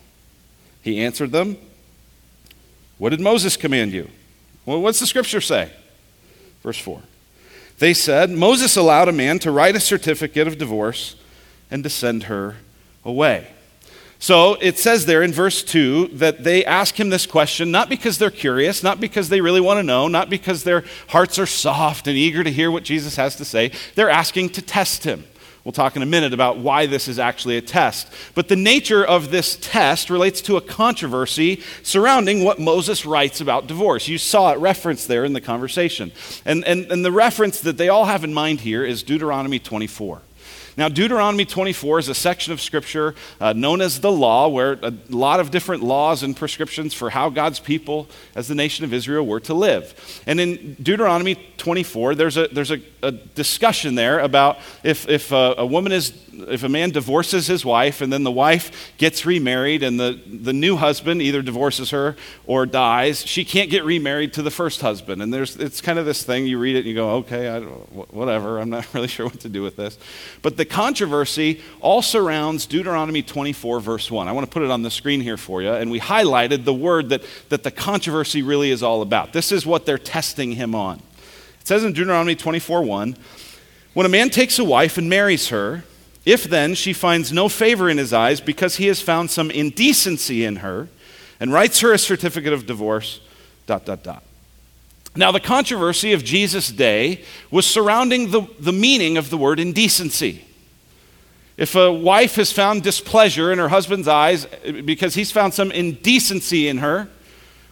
He 0.82 1.00
answered 1.00 1.32
them, 1.32 1.56
What 2.99 3.11
did 3.11 3.20
Moses 3.20 3.56
command 3.56 3.91
you? 3.91 4.09
Well, 4.64 4.81
what's 4.81 5.00
the 5.00 5.06
scripture 5.06 5.41
say? 5.41 5.73
Verse 6.66 6.78
4. 6.78 7.00
They 7.78 7.94
said, 7.94 8.28
Moses 8.28 8.76
allowed 8.76 9.08
a 9.08 9.12
man 9.12 9.38
to 9.38 9.52
write 9.52 9.76
a 9.76 9.80
certificate 9.80 10.48
of 10.48 10.58
divorce 10.58 11.14
and 11.70 11.84
to 11.84 11.88
send 11.88 12.24
her 12.24 12.56
away. 13.04 13.46
So 14.18 14.54
it 14.54 14.76
says 14.76 15.06
there 15.06 15.22
in 15.22 15.32
verse 15.32 15.62
2 15.62 16.08
that 16.14 16.42
they 16.42 16.64
ask 16.64 16.98
him 16.98 17.08
this 17.08 17.24
question 17.24 17.70
not 17.70 17.88
because 17.88 18.18
they're 18.18 18.32
curious, 18.32 18.82
not 18.82 18.98
because 18.98 19.28
they 19.28 19.40
really 19.40 19.60
want 19.60 19.78
to 19.78 19.84
know, 19.84 20.08
not 20.08 20.28
because 20.28 20.64
their 20.64 20.82
hearts 21.10 21.38
are 21.38 21.46
soft 21.46 22.08
and 22.08 22.16
eager 22.16 22.42
to 22.42 22.50
hear 22.50 22.72
what 22.72 22.82
Jesus 22.82 23.14
has 23.14 23.36
to 23.36 23.44
say. 23.44 23.70
They're 23.94 24.10
asking 24.10 24.48
to 24.50 24.60
test 24.60 25.04
him. 25.04 25.22
We'll 25.66 25.72
talk 25.72 25.96
in 25.96 26.02
a 26.02 26.06
minute 26.06 26.32
about 26.32 26.58
why 26.58 26.86
this 26.86 27.08
is 27.08 27.18
actually 27.18 27.56
a 27.56 27.60
test. 27.60 28.06
But 28.36 28.46
the 28.46 28.54
nature 28.54 29.04
of 29.04 29.32
this 29.32 29.58
test 29.60 30.10
relates 30.10 30.40
to 30.42 30.56
a 30.56 30.60
controversy 30.60 31.60
surrounding 31.82 32.44
what 32.44 32.60
Moses 32.60 33.04
writes 33.04 33.40
about 33.40 33.66
divorce. 33.66 34.06
You 34.06 34.16
saw 34.16 34.52
it 34.52 34.60
referenced 34.60 35.08
there 35.08 35.24
in 35.24 35.32
the 35.32 35.40
conversation. 35.40 36.12
And, 36.44 36.64
and, 36.64 36.86
and 36.92 37.04
the 37.04 37.10
reference 37.10 37.60
that 37.62 37.78
they 37.78 37.88
all 37.88 38.04
have 38.04 38.22
in 38.22 38.32
mind 38.32 38.60
here 38.60 38.84
is 38.84 39.02
Deuteronomy 39.02 39.58
24. 39.58 40.22
Now, 40.76 40.90
Deuteronomy 40.90 41.47
24 41.47 42.00
is 42.00 42.09
a 42.09 42.14
section 42.14 42.52
of 42.52 42.61
Scripture 42.61 43.14
uh, 43.40 43.54
known 43.54 43.80
as 43.80 44.00
the 44.00 44.12
law, 44.12 44.49
where 44.49 44.73
a 44.83 44.92
lot 45.09 45.40
of 45.40 45.50
different 45.50 45.83
laws 45.83 46.23
and 46.23 46.37
prescriptions 46.37 46.92
for 46.92 47.09
how 47.09 47.30
God's 47.30 47.59
people, 47.59 48.09
as 48.35 48.49
the 48.49 48.54
nation 48.54 48.85
of 48.85 48.92
Israel, 48.92 49.26
were 49.26 49.40
to 49.40 49.54
live. 49.54 50.23
And 50.26 50.38
in 50.38 50.75
Deuteronomy 50.75 51.37
24, 51.56 52.14
there's 52.14 52.37
a, 52.37 52.49
there's 52.49 52.71
a, 52.71 52.83
a 53.02 53.11
discussion 53.11 53.95
there 53.95 54.18
about 54.18 54.59
if, 54.83 55.09
if 55.09 55.33
a, 55.33 55.54
a 55.56 55.64
woman 55.64 55.92
is 55.92 56.12
if 56.49 56.62
a 56.62 56.68
man 56.68 56.90
divorces 56.90 57.47
his 57.47 57.64
wife 57.64 58.00
and 58.00 58.12
then 58.12 58.23
the 58.23 58.30
wife 58.30 58.92
gets 58.99 59.25
remarried 59.25 59.83
and 59.83 59.99
the, 59.99 60.21
the 60.26 60.52
new 60.52 60.76
husband 60.76 61.23
either 61.23 61.42
divorces 61.42 61.90
her 61.90 62.14
or 62.47 62.66
dies, 62.66 63.25
she 63.26 63.45
can't 63.45 63.71
get 63.71 63.85
remarried 63.85 64.35
to 64.35 64.42
the 64.42 64.50
first 64.50 64.80
husband. 64.80 65.23
And 65.23 65.33
there's, 65.33 65.56
it's 65.56 65.80
kind 65.80 65.99
of 65.99 66.04
this 66.04 66.23
thing, 66.23 66.47
you 66.47 66.59
read 66.59 66.76
it 66.76 66.80
and 66.80 66.88
you 66.88 66.95
go, 66.95 67.11
okay, 67.16 67.49
I, 67.49 67.61
whatever, 67.61 68.59
I'm 68.59 68.71
not 68.71 68.87
really 68.95 69.09
sure 69.09 69.26
what 69.26 69.40
to 69.40 69.49
do 69.49 69.62
with 69.62 69.76
this. 69.76 69.99
But 70.42 70.56
the 70.56 70.65
controversy 70.68 71.61
all 71.80 72.02
surrounds 72.02 72.66
Deuteronomy 72.66 73.23
24, 73.23 73.80
verse 73.80 74.11
1. 74.11 74.28
I 74.28 74.32
want 74.32 74.46
to 74.46 74.52
put 74.52 74.62
it 74.62 74.70
on 74.70 74.82
the 74.82 74.90
screen 74.90 75.20
here 75.20 75.37
for 75.37 75.62
you. 75.62 75.73
And 75.73 75.90
we 75.90 76.00
highlighted 76.00 76.64
the 76.64 76.75
word 76.75 77.08
that, 77.08 77.23
that 77.49 77.62
the 77.62 77.70
controversy 77.70 78.42
really 78.42 78.70
is 78.70 78.82
all 78.82 79.02
about. 79.02 79.32
This 79.32 79.52
is 79.52 79.64
what 79.64 79.87
they're 79.87 79.99
testing 79.99 80.52
him 80.52 80.75
on. 80.75 80.99
It 81.61 81.66
says 81.66 81.85
in 81.85 81.92
Deuteronomy 81.92 82.35
24, 82.35 82.82
1, 82.82 83.16
when 83.94 84.06
a 84.06 84.11
man 84.11 84.30
takes 84.30 84.58
a 84.58 84.64
wife 84.64 84.99
and 84.99 85.08
marries 85.08 85.49
her, 85.49 85.85
if 86.25 86.44
then 86.44 86.75
she 86.75 86.92
finds 86.92 87.32
no 87.32 87.49
favor 87.49 87.88
in 87.88 87.99
his 87.99 88.12
eyes 88.12 88.40
because 88.40 88.76
he 88.76 88.88
has 88.88 89.00
found 89.00 89.30
some 89.30 89.50
indecency 89.50 90.44
in 90.44 90.56
her 90.56 90.88
and 91.40 91.52
writes 91.52 91.80
her 91.80 91.92
a 91.92 91.99
certificate 91.99 92.52
of 92.52 92.66
divorce, 92.66 93.20
dot, 93.66 93.85
dot, 93.85 94.02
dot. 94.02 94.23
Now, 95.16 95.32
the 95.32 95.40
controversy 95.40 96.12
of 96.12 96.23
Jesus' 96.23 96.70
day 96.70 97.25
was 97.50 97.66
surrounding 97.66 98.30
the, 98.30 98.46
the 98.58 98.73
meaning 98.73 99.16
of 99.16 99.30
the 99.30 99.38
word 99.38 99.58
indecency. 99.58 100.44
If 101.56 101.75
a 101.75 101.90
wife 101.90 102.36
has 102.36 102.52
found 102.52 102.82
displeasure 102.82 103.50
in 103.50 103.58
her 103.58 103.68
husband's 103.68 104.08
eyes 104.08 104.46
eh, 104.64 104.82
because 104.82 105.14
he's 105.14 105.30
found 105.30 105.54
some 105.54 105.70
indecency 105.70 106.68
in 106.68 106.78
her, 106.78 107.08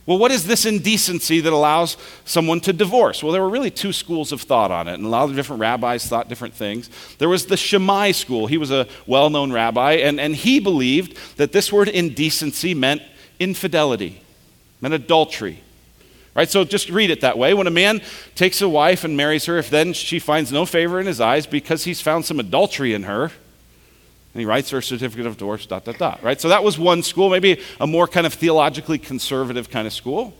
well, 0.07 0.19
what 0.19 0.31
is 0.31 0.47
this 0.47 0.67
indecency 0.67 1.41
that 1.41 1.53
allows 1.53 1.97
someone 2.25 2.61
to 2.61 2.73
divorce? 2.73 3.23
Well, 3.23 3.33
there 3.33 3.41
were 3.41 3.49
really 3.49 3.71
two 3.71 3.93
schools 3.93 4.33
of 4.33 4.43
thought 4.43 4.71
on 4.71 4.87
it, 4.87 4.95
and 4.95 5.05
a 5.05 5.09
lot 5.09 5.31
of 5.31 5.37
different 5.37 5.61
rabbis 5.61 6.07
thought 6.07 6.29
different 6.29 6.55
things. 6.55 6.91
There 7.19 7.29
was 7.29 7.47
the 7.47 7.57
Shammai 7.57 8.13
school. 8.13 8.47
He 8.47 8.59
was 8.59 8.71
a 8.71 8.87
well 9.07 9.31
known 9.31 9.51
rabbi, 9.51 9.93
and, 9.93 10.21
and 10.21 10.37
he 10.37 10.61
believed 10.61 11.17
that 11.37 11.53
this 11.53 11.73
word 11.73 11.89
indecency 11.89 12.75
meant 12.75 13.01
infidelity, 13.39 14.21
meant 14.81 14.93
adultery, 14.95 15.63
Right? 16.35 16.51
So 16.51 16.65
just 16.65 16.91
read 16.91 17.11
it 17.11 17.21
that 17.21 17.39
way. 17.39 17.55
When 17.55 17.69
a 17.69 17.71
man 17.71 18.03
takes 18.35 18.61
a 18.61 18.69
wife 18.69 19.05
and 19.05 19.17
marries 19.17 19.45
her, 19.47 19.57
if 19.57 19.71
then 19.71 19.93
she 19.93 20.19
finds 20.19 20.51
no 20.51 20.67
favor 20.67 20.99
in 20.99 21.07
his 21.07 21.21
eyes 21.21 21.47
because 21.47 21.85
he's 21.85 22.01
found 22.01 22.25
some 22.25 22.41
adultery 22.41 22.93
in 22.93 23.05
her, 23.05 23.31
and 24.35 24.41
he 24.41 24.47
writes 24.47 24.71
her 24.71 24.79
a 24.79 24.83
certificate 24.83 25.27
of 25.27 25.37
divorce, 25.37 25.65
dot, 25.65 25.85
dot, 25.85 25.97
dot. 25.97 26.23
Right? 26.23 26.41
So 26.41 26.49
that 26.49 26.65
was 26.65 26.77
one 26.77 27.05
school, 27.05 27.31
maybe 27.31 27.61
a 27.81 27.87
more 27.87 28.09
kind 28.09 28.27
of 28.27 28.35
theologically 28.35 28.99
conservative 28.99 29.71
kind 29.71 29.87
of 29.87 29.93
school. 29.93 30.35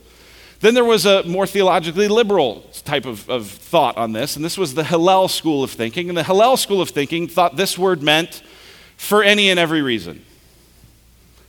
Then 0.59 0.75
there 0.75 0.85
was 0.85 1.07
a 1.07 1.23
more 1.25 1.47
theologically 1.47 2.09
liberal 2.09 2.63
type 2.85 3.07
of, 3.07 3.29
of 3.31 3.49
thought 3.49 3.97
on 3.97 4.13
this, 4.13 4.35
and 4.35 4.45
this 4.45 4.59
was 4.59 4.75
the 4.75 4.83
Hillel 4.83 5.29
school 5.29 5.63
of 5.63 5.71
thinking. 5.71 6.09
And 6.09 6.19
the 6.19 6.25
Hillel 6.25 6.57
school 6.57 6.81
of 6.81 6.91
thinking 6.91 7.29
thought 7.29 7.57
this 7.57 7.79
word 7.79 8.03
meant 8.03 8.43
for 8.97 9.23
any 9.23 9.51
and 9.51 9.61
every 9.61 9.83
reason. 9.83 10.25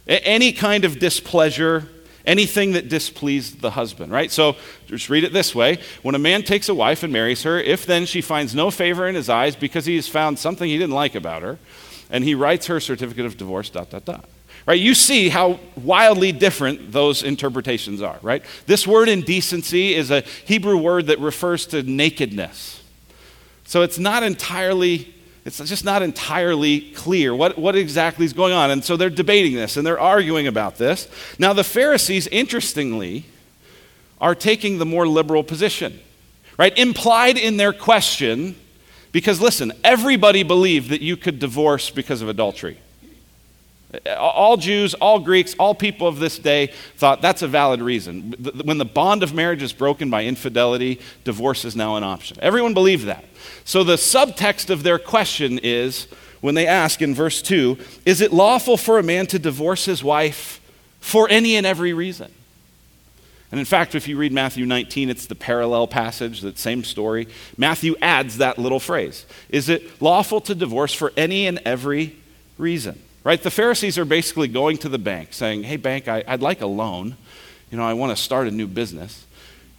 Any 0.07 0.51
kind 0.51 0.85
of 0.85 0.99
displeasure, 0.99 1.89
anything 2.27 2.73
that 2.73 2.89
displeased 2.89 3.61
the 3.61 3.71
husband, 3.71 4.11
right? 4.11 4.31
So 4.31 4.55
just 4.85 5.09
read 5.09 5.23
it 5.23 5.33
this 5.33 5.55
way 5.55 5.79
When 6.03 6.13
a 6.13 6.19
man 6.19 6.43
takes 6.43 6.69
a 6.69 6.75
wife 6.75 7.01
and 7.01 7.11
marries 7.11 7.41
her, 7.43 7.59
if 7.59 7.87
then 7.87 8.05
she 8.05 8.21
finds 8.21 8.53
no 8.53 8.69
favor 8.69 9.07
in 9.07 9.15
his 9.15 9.29
eyes 9.29 9.55
because 9.55 9.85
he 9.85 9.95
has 9.95 10.07
found 10.07 10.37
something 10.37 10.69
he 10.69 10.77
didn't 10.77 10.93
like 10.93 11.15
about 11.15 11.41
her, 11.41 11.57
and 12.15 12.23
he 12.23 12.33
writes 12.33 12.67
her 12.67 12.79
certificate 12.79 13.25
of 13.25 13.35
divorce, 13.35 13.69
dot, 13.69 13.89
dot, 13.89 14.05
dot. 14.05 14.23
Right? 14.65 14.79
You 14.79 14.93
see 14.93 15.27
how 15.27 15.59
wildly 15.75 16.31
different 16.31 16.93
those 16.93 17.23
interpretations 17.23 18.01
are, 18.01 18.17
right? 18.21 18.41
This 18.67 18.87
word 18.87 19.09
indecency 19.09 19.93
is 19.93 20.11
a 20.11 20.21
Hebrew 20.21 20.77
word 20.77 21.07
that 21.07 21.19
refers 21.19 21.65
to 21.67 21.83
nakedness. 21.83 22.81
So 23.65 23.81
it's 23.81 23.99
not 23.99 24.23
entirely 24.23 25.13
it's 25.43 25.57
just 25.57 25.83
not 25.83 26.01
entirely 26.01 26.91
clear 26.93 27.35
what, 27.35 27.57
what 27.57 27.75
exactly 27.75 28.25
is 28.25 28.31
going 28.31 28.53
on. 28.53 28.71
And 28.71 28.83
so 28.83 28.95
they're 28.95 29.09
debating 29.09 29.53
this 29.53 29.75
and 29.75 29.85
they're 29.85 29.99
arguing 29.99 30.47
about 30.47 30.77
this. 30.77 31.09
Now, 31.37 31.51
the 31.51 31.65
Pharisees, 31.65 32.27
interestingly, 32.27 33.25
are 34.21 34.33
taking 34.33 34.79
the 34.79 34.85
more 34.85 35.05
liberal 35.05 35.43
position, 35.43 35.99
right? 36.57 36.75
Implied 36.77 37.37
in 37.37 37.57
their 37.57 37.73
question, 37.73 38.55
because 39.15 39.39
listen, 39.39 39.71
everybody 39.81 40.43
believed 40.43 40.89
that 40.89 41.01
you 41.01 41.15
could 41.15 41.39
divorce 41.39 41.89
because 41.89 42.21
of 42.21 42.27
adultery. 42.27 42.77
All 44.17 44.57
Jews, 44.57 44.93
all 44.93 45.19
Greeks, 45.19 45.55
all 45.57 45.73
people 45.73 46.05
of 46.05 46.19
this 46.19 46.37
day 46.37 46.73
thought 46.97 47.21
that's 47.21 47.41
a 47.41 47.47
valid 47.47 47.79
reason. 47.79 48.35
When 48.65 48.77
the 48.77 48.83
bond 48.83 49.23
of 49.23 49.33
marriage 49.33 49.63
is 49.63 49.71
broken 49.71 50.09
by 50.09 50.25
infidelity, 50.25 50.99
divorce 51.23 51.63
is 51.63 51.77
now 51.77 51.95
an 51.95 52.03
option. 52.03 52.37
Everyone 52.41 52.73
believed 52.73 53.05
that. 53.05 53.23
So 53.63 53.85
the 53.85 53.95
subtext 53.95 54.69
of 54.69 54.83
their 54.83 54.99
question 54.99 55.61
is 55.63 56.09
when 56.41 56.55
they 56.55 56.67
ask 56.67 57.01
in 57.01 57.15
verse 57.15 57.41
2 57.41 57.77
Is 58.05 58.19
it 58.19 58.33
lawful 58.33 58.75
for 58.75 58.99
a 58.99 59.03
man 59.03 59.27
to 59.27 59.39
divorce 59.39 59.85
his 59.85 60.03
wife 60.03 60.59
for 60.99 61.29
any 61.29 61.55
and 61.55 61.65
every 61.65 61.93
reason? 61.93 62.33
And 63.51 63.59
in 63.59 63.65
fact, 63.65 63.95
if 63.95 64.07
you 64.07 64.17
read 64.17 64.33
Matthew 64.33 64.65
19, 64.65 65.09
it's 65.09 65.27
the 65.27 65.35
parallel 65.35 65.87
passage, 65.87 66.41
that 66.41 66.57
same 66.57 66.83
story. 66.83 67.27
Matthew 67.57 67.95
adds 68.01 68.37
that 68.37 68.57
little 68.57 68.79
phrase 68.79 69.25
Is 69.49 69.69
it 69.69 70.01
lawful 70.01 70.41
to 70.41 70.55
divorce 70.55 70.93
for 70.93 71.13
any 71.15 71.47
and 71.47 71.59
every 71.59 72.15
reason? 72.57 73.01
Right? 73.23 73.41
The 73.41 73.51
Pharisees 73.51 73.97
are 73.97 74.05
basically 74.05 74.47
going 74.47 74.77
to 74.79 74.89
the 74.89 74.99
bank 74.99 75.33
saying, 75.33 75.63
Hey, 75.63 75.77
bank, 75.77 76.07
I, 76.07 76.23
would 76.27 76.41
like 76.41 76.61
a 76.61 76.67
loan. 76.67 77.17
You 77.71 77.77
know, 77.77 77.83
I 77.83 77.93
want 77.93 78.15
to 78.15 78.21
start 78.21 78.47
a 78.47 78.51
new 78.51 78.67
business. 78.67 79.25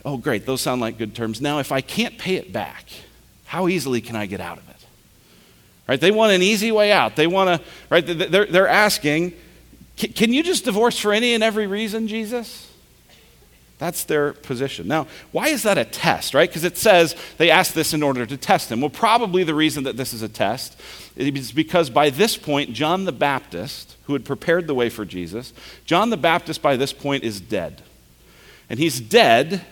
Oh, 0.04 0.16
great, 0.16 0.46
those 0.46 0.60
sound 0.60 0.80
like 0.80 0.98
good 0.98 1.14
terms. 1.14 1.40
Now, 1.40 1.58
if 1.58 1.72
I 1.72 1.80
can't 1.80 2.16
pay 2.18 2.36
it 2.36 2.52
back, 2.52 2.86
how 3.44 3.68
easily 3.68 4.00
can 4.00 4.16
I 4.16 4.26
get 4.26 4.40
out 4.40 4.58
of 4.58 4.68
it? 4.68 4.86
Right? 5.88 6.00
They 6.00 6.10
want 6.10 6.32
an 6.32 6.42
easy 6.42 6.72
way 6.72 6.92
out. 6.92 7.16
They 7.16 7.26
want 7.26 7.60
to, 7.60 7.66
right? 7.90 8.04
They're, 8.06 8.46
they're 8.46 8.68
asking, 8.68 9.34
can 9.96 10.32
you 10.32 10.42
just 10.42 10.64
divorce 10.64 10.98
for 10.98 11.12
any 11.12 11.34
and 11.34 11.42
every 11.42 11.66
reason, 11.66 12.08
Jesus? 12.08 12.65
That's 13.78 14.04
their 14.04 14.32
position. 14.32 14.88
Now, 14.88 15.06
why 15.32 15.48
is 15.48 15.64
that 15.64 15.76
a 15.76 15.84
test, 15.84 16.32
right? 16.32 16.48
Because 16.48 16.64
it 16.64 16.78
says 16.78 17.14
they 17.36 17.50
asked 17.50 17.74
this 17.74 17.92
in 17.92 18.02
order 18.02 18.24
to 18.24 18.36
test 18.36 18.72
him. 18.72 18.80
Well, 18.80 18.90
probably 18.90 19.44
the 19.44 19.54
reason 19.54 19.84
that 19.84 19.96
this 19.96 20.14
is 20.14 20.22
a 20.22 20.28
test 20.28 20.80
is 21.16 21.52
because 21.52 21.90
by 21.90 22.08
this 22.10 22.36
point, 22.36 22.72
John 22.72 23.04
the 23.04 23.12
Baptist, 23.12 23.96
who 24.04 24.14
had 24.14 24.24
prepared 24.24 24.66
the 24.66 24.74
way 24.74 24.88
for 24.88 25.04
Jesus, 25.04 25.52
John 25.84 26.10
the 26.10 26.16
Baptist 26.16 26.62
by 26.62 26.76
this 26.76 26.92
point 26.92 27.22
is 27.22 27.40
dead. 27.40 27.82
And 28.70 28.78
he's 28.78 28.98
dead 28.98 29.64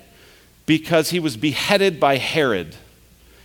because 0.66 1.10
he 1.10 1.18
was 1.18 1.36
beheaded 1.36 1.98
by 1.98 2.18
Herod 2.18 2.76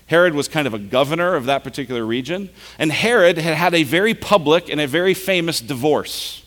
Herod 0.09 0.33
was 0.33 0.47
kind 0.47 0.65
of 0.65 0.73
a 0.73 0.79
governor 0.79 1.35
of 1.35 1.45
that 1.45 1.63
particular 1.63 2.03
region. 2.03 2.49
And 2.79 2.91
Herod 2.91 3.37
had 3.37 3.53
had 3.55 3.75
a 3.75 3.83
very 3.83 4.15
public 4.15 4.67
and 4.67 4.81
a 4.81 4.87
very 4.87 5.13
famous 5.13 5.61
divorce. 5.61 6.43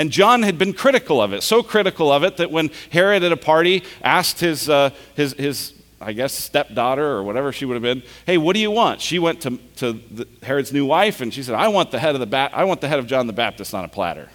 And 0.00 0.10
John 0.10 0.44
had 0.44 0.56
been 0.56 0.72
critical 0.72 1.20
of 1.20 1.34
it, 1.34 1.42
so 1.42 1.62
critical 1.62 2.10
of 2.10 2.24
it 2.24 2.38
that 2.38 2.50
when 2.50 2.70
Herod 2.88 3.22
at 3.22 3.32
a 3.32 3.36
party 3.36 3.84
asked 4.02 4.40
his, 4.40 4.66
uh, 4.66 4.92
his, 5.14 5.34
his 5.34 5.74
I 6.00 6.14
guess, 6.14 6.32
stepdaughter 6.32 7.06
or 7.06 7.22
whatever 7.22 7.52
she 7.52 7.66
would 7.66 7.74
have 7.74 7.82
been, 7.82 8.02
hey, 8.24 8.38
what 8.38 8.54
do 8.54 8.60
you 8.60 8.70
want? 8.70 9.02
She 9.02 9.18
went 9.18 9.42
to, 9.42 9.58
to 9.76 9.92
the, 9.92 10.26
Herod's 10.42 10.72
new 10.72 10.86
wife 10.86 11.20
and 11.20 11.34
she 11.34 11.42
said, 11.42 11.54
I 11.54 11.68
want, 11.68 11.90
the 11.90 11.98
head 11.98 12.14
of 12.14 12.20
the 12.20 12.26
ba- 12.26 12.48
I 12.50 12.64
want 12.64 12.80
the 12.80 12.88
head 12.88 12.98
of 12.98 13.08
John 13.08 13.26
the 13.26 13.34
Baptist 13.34 13.74
on 13.74 13.84
a 13.84 13.88
platter. 13.88 14.30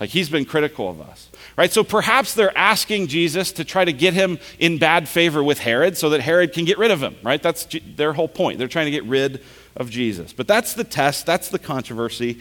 Like 0.00 0.10
he's 0.10 0.28
been 0.28 0.44
critical 0.44 0.90
of 0.90 1.00
us. 1.00 1.30
Right? 1.56 1.70
So 1.70 1.84
perhaps 1.84 2.34
they're 2.34 2.58
asking 2.58 3.06
Jesus 3.06 3.52
to 3.52 3.64
try 3.64 3.84
to 3.84 3.92
get 3.92 4.14
him 4.14 4.40
in 4.58 4.78
bad 4.78 5.08
favor 5.08 5.44
with 5.44 5.60
Herod 5.60 5.96
so 5.96 6.10
that 6.10 6.22
Herod 6.22 6.52
can 6.52 6.64
get 6.64 6.76
rid 6.76 6.90
of 6.90 7.00
him, 7.00 7.14
right? 7.22 7.40
That's 7.40 7.68
their 7.94 8.14
whole 8.14 8.26
point. 8.26 8.58
They're 8.58 8.66
trying 8.66 8.86
to 8.86 8.90
get 8.90 9.04
rid 9.04 9.44
of 9.76 9.90
Jesus. 9.90 10.32
But 10.32 10.48
that's 10.48 10.74
the 10.74 10.82
test, 10.82 11.24
that's 11.24 11.50
the 11.50 11.60
controversy. 11.60 12.40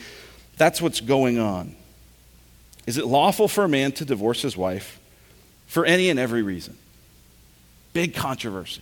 That's 0.58 0.82
what's 0.82 1.02
going 1.02 1.38
on. 1.38 1.76
Is 2.86 2.98
it 2.98 3.06
lawful 3.06 3.48
for 3.48 3.64
a 3.64 3.70
man 3.70 3.92
to 3.94 4.06
divorce 4.06 4.42
his 4.42 4.58
wife 4.58 5.00
for 5.68 5.86
any 5.86 6.10
and 6.10 6.20
every 6.20 6.42
reason? 6.42 6.78
Big 7.94 8.16
controversy. 8.16 8.82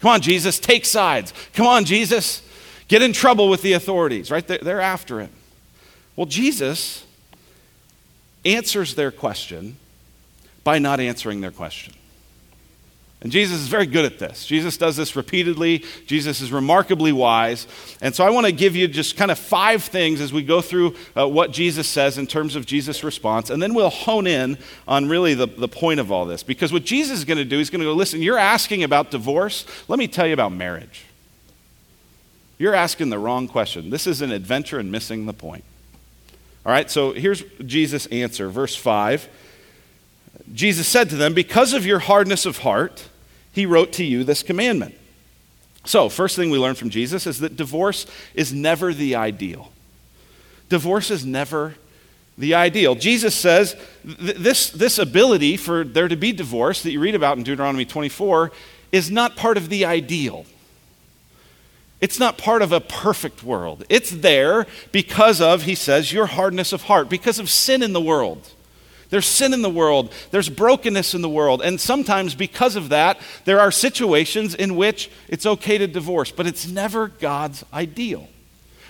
Come 0.00 0.10
on, 0.10 0.20
Jesus, 0.20 0.58
take 0.58 0.84
sides. 0.84 1.32
Come 1.54 1.66
on, 1.66 1.84
Jesus, 1.84 2.42
get 2.88 3.02
in 3.02 3.12
trouble 3.12 3.48
with 3.48 3.62
the 3.62 3.72
authorities, 3.72 4.30
right? 4.30 4.46
They're, 4.46 4.58
they're 4.58 4.80
after 4.80 5.20
him. 5.20 5.30
Well, 6.16 6.26
Jesus 6.26 7.04
answers 8.44 8.94
their 8.94 9.10
question 9.10 9.76
by 10.64 10.78
not 10.78 11.00
answering 11.00 11.40
their 11.40 11.50
question. 11.50 11.94
And 13.20 13.32
Jesus 13.32 13.58
is 13.58 13.66
very 13.66 13.86
good 13.86 14.04
at 14.04 14.20
this. 14.20 14.46
Jesus 14.46 14.76
does 14.76 14.96
this 14.96 15.16
repeatedly. 15.16 15.84
Jesus 16.06 16.40
is 16.40 16.52
remarkably 16.52 17.10
wise. 17.10 17.66
And 18.00 18.14
so 18.14 18.24
I 18.24 18.30
want 18.30 18.46
to 18.46 18.52
give 18.52 18.76
you 18.76 18.86
just 18.86 19.16
kind 19.16 19.32
of 19.32 19.38
five 19.38 19.82
things 19.82 20.20
as 20.20 20.32
we 20.32 20.44
go 20.44 20.60
through 20.60 20.94
uh, 21.16 21.26
what 21.26 21.50
Jesus 21.50 21.88
says 21.88 22.16
in 22.16 22.28
terms 22.28 22.54
of 22.54 22.64
Jesus' 22.64 23.02
response. 23.02 23.50
And 23.50 23.60
then 23.60 23.74
we'll 23.74 23.90
hone 23.90 24.28
in 24.28 24.56
on 24.86 25.08
really 25.08 25.34
the, 25.34 25.46
the 25.46 25.66
point 25.66 25.98
of 25.98 26.12
all 26.12 26.26
this. 26.26 26.44
Because 26.44 26.72
what 26.72 26.84
Jesus 26.84 27.18
is 27.18 27.24
going 27.24 27.38
to 27.38 27.44
do, 27.44 27.58
he's 27.58 27.70
going 27.70 27.80
to 27.80 27.86
go, 27.86 27.92
listen, 27.92 28.22
you're 28.22 28.38
asking 28.38 28.84
about 28.84 29.10
divorce. 29.10 29.66
Let 29.88 29.98
me 29.98 30.06
tell 30.06 30.26
you 30.26 30.32
about 30.32 30.52
marriage. 30.52 31.04
You're 32.56 32.74
asking 32.74 33.10
the 33.10 33.18
wrong 33.18 33.48
question. 33.48 33.90
This 33.90 34.06
is 34.06 34.22
an 34.22 34.30
adventure 34.30 34.78
and 34.78 34.92
missing 34.92 35.26
the 35.26 35.32
point. 35.32 35.64
All 36.64 36.70
right, 36.70 36.88
so 36.88 37.12
here's 37.12 37.42
Jesus' 37.64 38.06
answer. 38.06 38.48
Verse 38.48 38.76
5. 38.76 39.28
Jesus 40.52 40.86
said 40.86 41.10
to 41.10 41.16
them, 41.16 41.34
Because 41.34 41.72
of 41.72 41.86
your 41.86 41.98
hardness 41.98 42.46
of 42.46 42.58
heart, 42.58 43.07
he 43.58 43.66
wrote 43.66 43.92
to 43.94 44.04
you 44.04 44.22
this 44.22 44.44
commandment. 44.44 44.94
So, 45.84 46.08
first 46.08 46.36
thing 46.36 46.50
we 46.50 46.58
learn 46.58 46.76
from 46.76 46.90
Jesus 46.90 47.26
is 47.26 47.40
that 47.40 47.56
divorce 47.56 48.06
is 48.34 48.52
never 48.52 48.94
the 48.94 49.16
ideal. 49.16 49.72
Divorce 50.68 51.10
is 51.10 51.26
never 51.26 51.74
the 52.36 52.54
ideal. 52.54 52.94
Jesus 52.94 53.34
says 53.34 53.74
th- 54.04 54.36
this, 54.36 54.70
this 54.70 54.98
ability 54.98 55.56
for 55.56 55.82
there 55.82 56.06
to 56.06 56.14
be 56.14 56.30
divorce 56.30 56.82
that 56.84 56.92
you 56.92 57.00
read 57.00 57.16
about 57.16 57.36
in 57.36 57.42
Deuteronomy 57.42 57.84
24 57.84 58.52
is 58.92 59.10
not 59.10 59.34
part 59.34 59.56
of 59.56 59.70
the 59.70 59.84
ideal. 59.84 60.46
It's 62.00 62.20
not 62.20 62.38
part 62.38 62.62
of 62.62 62.70
a 62.70 62.80
perfect 62.80 63.42
world. 63.42 63.82
It's 63.88 64.10
there 64.10 64.68
because 64.92 65.40
of, 65.40 65.62
he 65.62 65.74
says, 65.74 66.12
your 66.12 66.26
hardness 66.26 66.72
of 66.72 66.82
heart, 66.82 67.08
because 67.08 67.40
of 67.40 67.50
sin 67.50 67.82
in 67.82 67.92
the 67.92 68.00
world. 68.00 68.52
There's 69.10 69.26
sin 69.26 69.54
in 69.54 69.62
the 69.62 69.70
world, 69.70 70.12
there's 70.30 70.50
brokenness 70.50 71.14
in 71.14 71.22
the 71.22 71.28
world, 71.28 71.62
and 71.62 71.80
sometimes 71.80 72.34
because 72.34 72.76
of 72.76 72.90
that, 72.90 73.18
there 73.46 73.60
are 73.60 73.70
situations 73.70 74.54
in 74.54 74.76
which 74.76 75.10
it's 75.28 75.46
okay 75.46 75.78
to 75.78 75.86
divorce, 75.86 76.30
but 76.30 76.46
it's 76.46 76.68
never 76.68 77.08
God's 77.08 77.64
ideal. 77.72 78.28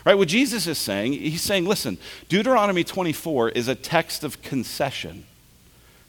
Right? 0.04 0.14
What 0.14 0.28
Jesus 0.28 0.66
is 0.66 0.78
saying, 0.78 1.12
he's 1.12 1.42
saying, 1.42 1.66
listen, 1.66 1.98
Deuteronomy 2.28 2.82
24 2.82 3.50
is 3.50 3.68
a 3.68 3.75
text 3.75 4.25
of 4.25 4.42
concession, 4.42 5.25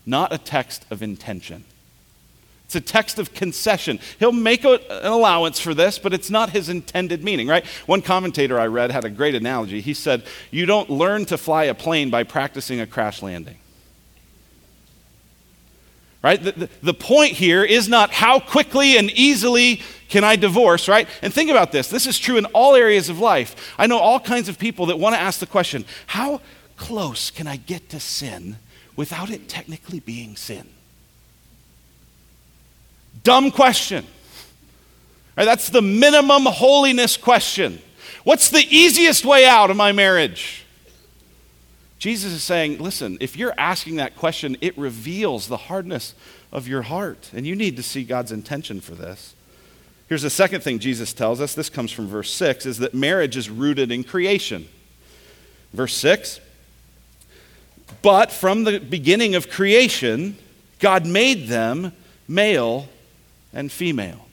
not 0.05 0.33
a 0.33 0.37
text 0.37 0.85
of 0.89 1.03
intention. 1.03 1.65
It's 2.65 2.75
a 2.75 2.81
text 2.81 3.17
of 3.17 3.33
concession. 3.33 3.99
He'll 4.19 4.31
make 4.31 4.63
a, 4.63 4.79
an 5.03 5.11
allowance 5.11 5.59
for 5.59 5.73
this, 5.73 5.97
but 5.97 6.13
it's 6.13 6.29
not 6.29 6.51
his 6.51 6.69
intended 6.69 7.23
meaning, 7.23 7.47
right? 7.47 7.65
One 7.87 8.03
commentator 8.03 8.59
I 8.59 8.67
read 8.67 8.91
had 8.91 9.05
a 9.05 9.09
great 9.09 9.33
analogy. 9.33 9.81
He 9.81 9.95
said, 9.95 10.23
You 10.51 10.67
don't 10.67 10.87
learn 10.87 11.25
to 11.25 11.37
fly 11.37 11.63
a 11.63 11.73
plane 11.73 12.11
by 12.11 12.23
practicing 12.23 12.79
a 12.79 12.85
crash 12.85 13.23
landing. 13.23 13.57
Right? 16.21 16.41
The, 16.41 16.51
the, 16.51 16.69
the 16.83 16.93
point 16.93 17.33
here 17.33 17.63
is 17.63 17.88
not 17.88 18.11
how 18.11 18.39
quickly 18.39 18.97
and 18.97 19.09
easily 19.11 19.81
can 20.09 20.23
I 20.23 20.35
divorce, 20.35 20.88
right? 20.88 21.07
And 21.21 21.33
think 21.33 21.49
about 21.49 21.71
this. 21.71 21.88
This 21.88 22.07
is 22.07 22.19
true 22.19 22.38
in 22.38 22.45
all 22.45 22.75
areas 22.75 23.09
of 23.09 23.19
life. 23.19 23.73
I 23.77 23.88
know 23.88 23.99
all 23.99 24.19
kinds 24.19 24.49
of 24.49 24.59
people 24.59 24.88
that 24.88 24.99
want 24.99 25.15
to 25.15 25.21
ask 25.21 25.39
the 25.39 25.45
question 25.45 25.85
how 26.07 26.41
close 26.75 27.29
can 27.29 27.47
I 27.47 27.57
get 27.57 27.89
to 27.89 27.99
sin 27.99 28.57
without 28.95 29.29
it 29.29 29.47
technically 29.47 29.99
being 29.99 30.35
sin? 30.35 30.67
Dumb 33.23 33.51
question. 33.51 34.05
Right, 35.38 35.45
that's 35.45 35.69
the 35.69 35.81
minimum 35.81 36.45
holiness 36.45 37.15
question. 37.15 37.79
What's 38.25 38.49
the 38.49 38.65
easiest 38.69 39.23
way 39.23 39.45
out 39.45 39.71
of 39.71 39.77
my 39.77 39.93
marriage? 39.93 40.58
Jesus 41.99 42.31
is 42.31 42.43
saying, 42.43 42.79
listen, 42.79 43.17
if 43.19 43.35
you're 43.35 43.53
asking 43.57 43.97
that 43.97 44.15
question, 44.15 44.55
it 44.61 44.77
reveals 44.77 45.47
the 45.47 45.57
hardness 45.57 46.15
of 46.51 46.65
your 46.65 46.83
heart. 46.83 47.29
And 47.33 47.45
you 47.45 47.55
need 47.55 47.75
to 47.75 47.83
see 47.83 48.05
God's 48.05 48.31
intention 48.31 48.79
for 48.79 48.95
this. 48.95 49.35
Here's 50.07 50.21
the 50.21 50.29
second 50.29 50.61
thing 50.61 50.79
Jesus 50.79 51.11
tells 51.13 51.41
us. 51.41 51.53
This 51.53 51.69
comes 51.69 51.91
from 51.91 52.07
verse 52.07 52.31
6 52.31 52.65
is 52.65 52.79
that 52.79 52.93
marriage 52.93 53.35
is 53.35 53.49
rooted 53.49 53.91
in 53.91 54.05
creation. 54.05 54.67
Verse 55.73 55.93
6 55.95 56.39
But 58.01 58.31
from 58.31 58.63
the 58.63 58.79
beginning 58.79 59.35
of 59.35 59.49
creation, 59.49 60.37
God 60.79 61.05
made 61.05 61.47
them 61.47 61.91
male 62.29 62.87
and 63.53 63.69
female. 63.69 64.25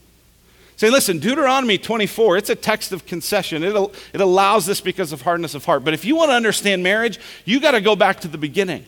Say, 0.77 0.91
listen, 0.91 1.19
Deuteronomy 1.19 1.79
24, 1.79 2.37
it's 2.37 2.51
a 2.51 2.55
text 2.55 2.93
of 2.93 3.07
concession. 3.07 3.65
It, 3.65 3.75
it 4.13 4.21
allows 4.21 4.67
this 4.67 4.83
because 4.83 5.11
of 5.11 5.23
hardness 5.23 5.55
of 5.55 5.65
heart. 5.65 5.85
But 5.85 5.95
if 5.95 6.05
you 6.05 6.17
want 6.17 6.31
to 6.31 6.35
understand 6.35 6.83
marriage, 6.83 7.19
you 7.47 7.61
got 7.61 7.71
to 7.71 7.81
go 7.81 7.97
back 7.97 8.21
to 8.21 8.29
the 8.29 8.37
beginning. 8.37 8.85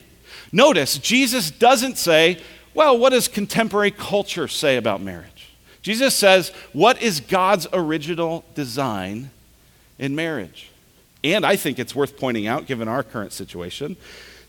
Notice, 0.51 0.99
Jesus 0.99 1.49
doesn't 1.49 1.97
say, 1.97 2.39
well, 2.75 2.97
what 2.97 3.09
does 3.09 3.27
contemporary 3.27 3.89
culture 3.89 4.47
say 4.47 4.77
about 4.77 5.01
marriage? 5.01 5.49
Jesus 5.81 6.13
says, 6.13 6.49
what 6.73 7.01
is 7.01 7.19
God's 7.21 7.65
original 7.73 8.45
design 8.53 9.31
in 9.97 10.15
marriage? 10.15 10.69
And 11.23 11.43
I 11.43 11.55
think 11.55 11.79
it's 11.79 11.95
worth 11.95 12.17
pointing 12.17 12.45
out, 12.45 12.67
given 12.67 12.87
our 12.87 13.01
current 13.01 13.33
situation, 13.33 13.97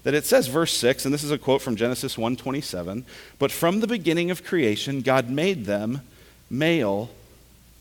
that 0.02 0.14
it 0.14 0.25
says 0.25 0.47
verse 0.47 0.73
6 0.76 1.04
and 1.04 1.12
this 1.14 1.23
is 1.23 1.30
a 1.30 1.37
quote 1.37 1.61
from 1.61 1.76
genesis 1.76 2.16
1.27 2.16 3.04
but 3.38 3.52
from 3.52 3.80
the 3.80 3.87
beginning 3.87 4.30
of 4.30 4.42
creation 4.42 5.02
god 5.02 5.28
made 5.28 5.66
them 5.66 6.00
male 6.49 7.11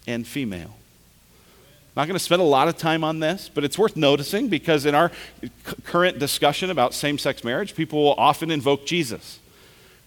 and 0.09 0.25
female. 0.27 0.75
Not 1.95 2.07
going 2.07 2.15
to 2.15 2.23
spend 2.23 2.41
a 2.41 2.45
lot 2.45 2.67
of 2.67 2.77
time 2.77 3.03
on 3.03 3.19
this 3.19 3.49
but 3.53 3.63
it's 3.63 3.77
worth 3.77 3.95
noticing 3.95 4.47
because 4.47 4.85
in 4.85 4.95
our 4.95 5.11
current 5.83 6.19
discussion 6.19 6.69
about 6.69 6.93
same-sex 6.93 7.43
marriage 7.43 7.75
people 7.75 8.03
will 8.03 8.13
often 8.13 8.51
invoke 8.51 8.85
jesus. 8.85 9.39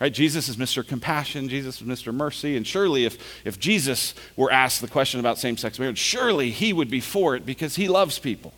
Right? 0.00 0.12
Jesus 0.12 0.48
is 0.48 0.56
mr 0.56 0.86
compassion 0.86 1.48
jesus 1.48 1.80
is 1.80 1.86
mr 1.86 2.12
mercy 2.12 2.56
and 2.56 2.66
surely 2.66 3.04
if, 3.04 3.18
if 3.44 3.58
jesus 3.58 4.14
were 4.36 4.50
asked 4.50 4.80
the 4.80 4.88
question 4.88 5.20
about 5.20 5.38
same-sex 5.38 5.78
marriage 5.78 5.98
surely 5.98 6.50
he 6.50 6.72
would 6.72 6.90
be 6.90 7.00
for 7.00 7.36
it 7.36 7.46
because 7.46 7.76
he 7.76 7.88
loves 7.88 8.18
people. 8.18 8.52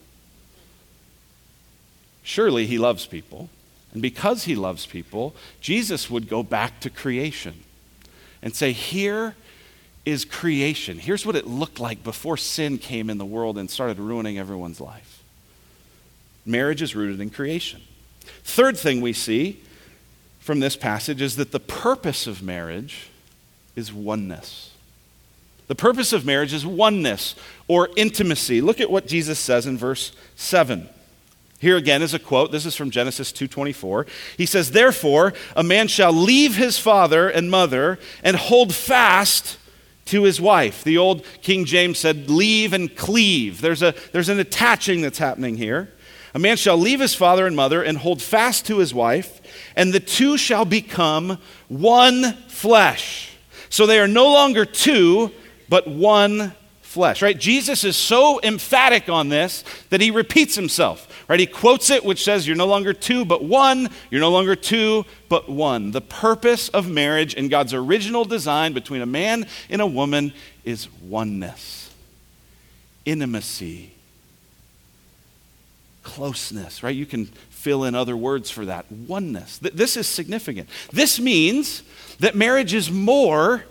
Surely 2.22 2.66
he 2.66 2.78
loves 2.78 3.04
people. 3.04 3.50
And 3.92 4.02
because 4.02 4.44
he 4.44 4.56
loves 4.56 4.86
people, 4.86 5.36
Jesus 5.60 6.10
would 6.10 6.28
go 6.28 6.42
back 6.42 6.80
to 6.80 6.90
creation 6.90 7.62
and 8.42 8.54
say, 8.54 8.72
Here 8.72 9.36
is 10.04 10.24
creation. 10.24 10.98
Here's 10.98 11.24
what 11.24 11.36
it 11.36 11.46
looked 11.46 11.80
like 11.80 12.04
before 12.04 12.36
sin 12.36 12.78
came 12.78 13.08
in 13.08 13.18
the 13.18 13.24
world 13.24 13.56
and 13.56 13.70
started 13.70 13.98
ruining 13.98 14.38
everyone's 14.38 14.80
life. 14.80 15.22
Marriage 16.44 16.82
is 16.82 16.94
rooted 16.94 17.20
in 17.20 17.30
creation. 17.30 17.80
Third 18.42 18.76
thing 18.76 19.00
we 19.00 19.12
see 19.12 19.60
from 20.40 20.60
this 20.60 20.76
passage 20.76 21.22
is 21.22 21.36
that 21.36 21.52
the 21.52 21.60
purpose 21.60 22.26
of 22.26 22.42
marriage 22.42 23.08
is 23.76 23.92
oneness. 23.92 24.72
The 25.66 25.74
purpose 25.74 26.12
of 26.12 26.26
marriage 26.26 26.52
is 26.52 26.66
oneness 26.66 27.34
or 27.68 27.88
intimacy. 27.96 28.60
Look 28.60 28.80
at 28.80 28.90
what 28.90 29.06
Jesus 29.06 29.38
says 29.38 29.66
in 29.66 29.78
verse 29.78 30.12
7. 30.36 30.88
Here 31.58 31.78
again 31.78 32.02
is 32.02 32.12
a 32.12 32.18
quote. 32.18 32.52
This 32.52 32.66
is 32.66 32.76
from 32.76 32.90
Genesis 32.90 33.32
2:24. 33.32 34.06
He 34.36 34.44
says, 34.44 34.72
"Therefore, 34.72 35.32
a 35.56 35.62
man 35.62 35.88
shall 35.88 36.12
leave 36.12 36.56
his 36.56 36.78
father 36.78 37.30
and 37.30 37.50
mother 37.50 37.98
and 38.22 38.36
hold 38.36 38.74
fast 38.74 39.56
to 40.06 40.24
his 40.24 40.40
wife." 40.40 40.84
The 40.84 40.98
old 40.98 41.24
King 41.42 41.64
James 41.64 41.98
said, 41.98 42.30
"leave 42.30 42.72
and 42.72 42.94
cleave." 42.94 43.60
There's 43.60 43.82
a 43.82 43.94
there's 44.12 44.28
an 44.28 44.38
attaching 44.38 45.00
that's 45.02 45.18
happening 45.18 45.56
here. 45.56 45.90
A 46.34 46.38
man 46.38 46.56
shall 46.56 46.76
leave 46.76 46.98
his 47.00 47.14
father 47.14 47.46
and 47.46 47.54
mother 47.54 47.82
and 47.82 47.98
hold 47.98 48.20
fast 48.20 48.66
to 48.66 48.78
his 48.78 48.92
wife, 48.92 49.40
and 49.76 49.92
the 49.92 50.00
two 50.00 50.36
shall 50.36 50.64
become 50.64 51.38
one 51.68 52.36
flesh. 52.48 53.30
So 53.68 53.86
they 53.86 54.00
are 54.00 54.08
no 54.08 54.32
longer 54.32 54.64
two, 54.64 55.30
but 55.68 55.86
one 55.86 56.52
flesh, 56.82 57.22
right? 57.22 57.38
Jesus 57.38 57.84
is 57.84 57.96
so 57.96 58.40
emphatic 58.42 59.08
on 59.08 59.28
this 59.28 59.64
that 59.90 60.00
he 60.00 60.10
repeats 60.10 60.54
himself. 60.54 61.08
Right? 61.26 61.40
He 61.40 61.46
quotes 61.46 61.88
it, 61.90 62.04
which 62.04 62.22
says, 62.22 62.46
You're 62.46 62.56
no 62.56 62.66
longer 62.66 62.92
two, 62.92 63.24
but 63.24 63.42
one. 63.42 63.88
You're 64.10 64.20
no 64.20 64.30
longer 64.30 64.54
two, 64.54 65.06
but 65.28 65.48
one. 65.48 65.90
The 65.90 66.00
purpose 66.00 66.68
of 66.68 66.88
marriage 66.88 67.34
in 67.34 67.48
God's 67.48 67.72
original 67.72 68.24
design 68.24 68.74
between 68.74 69.00
a 69.00 69.06
man 69.06 69.46
and 69.70 69.80
a 69.80 69.86
woman 69.86 70.32
is 70.64 70.88
oneness, 71.02 71.94
intimacy, 73.06 73.92
closeness, 76.02 76.82
right? 76.82 76.94
You 76.94 77.06
can 77.06 77.26
fill 77.48 77.84
in 77.84 77.94
other 77.94 78.16
words 78.16 78.50
for 78.50 78.66
that. 78.66 78.90
Oneness. 78.92 79.58
This 79.58 79.96
is 79.96 80.06
significant. 80.06 80.68
This 80.92 81.18
means 81.18 81.82
that 82.20 82.34
marriage 82.34 82.74
is 82.74 82.90
more 82.90 83.64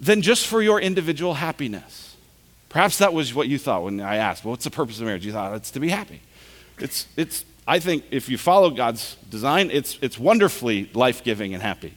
than 0.00 0.22
just 0.22 0.46
for 0.46 0.62
your 0.62 0.80
individual 0.80 1.34
happiness. 1.34 2.16
Perhaps 2.70 2.98
that 2.98 3.12
was 3.12 3.34
what 3.34 3.48
you 3.48 3.58
thought 3.58 3.84
when 3.84 4.00
I 4.00 4.16
asked, 4.16 4.44
well, 4.44 4.52
what's 4.52 4.64
the 4.64 4.70
purpose 4.70 4.98
of 4.98 5.06
marriage? 5.06 5.24
You 5.24 5.32
thought 5.32 5.54
it's 5.54 5.70
to 5.72 5.80
be 5.80 5.90
happy. 5.90 6.20
It's, 6.78 7.06
it's, 7.16 7.44
I 7.66 7.78
think 7.78 8.04
if 8.10 8.28
you 8.28 8.38
follow 8.38 8.70
God's 8.70 9.16
design, 9.30 9.70
it's, 9.72 9.98
it's 10.02 10.18
wonderfully 10.18 10.90
life 10.94 11.24
giving 11.24 11.54
and 11.54 11.62
happy. 11.62 11.94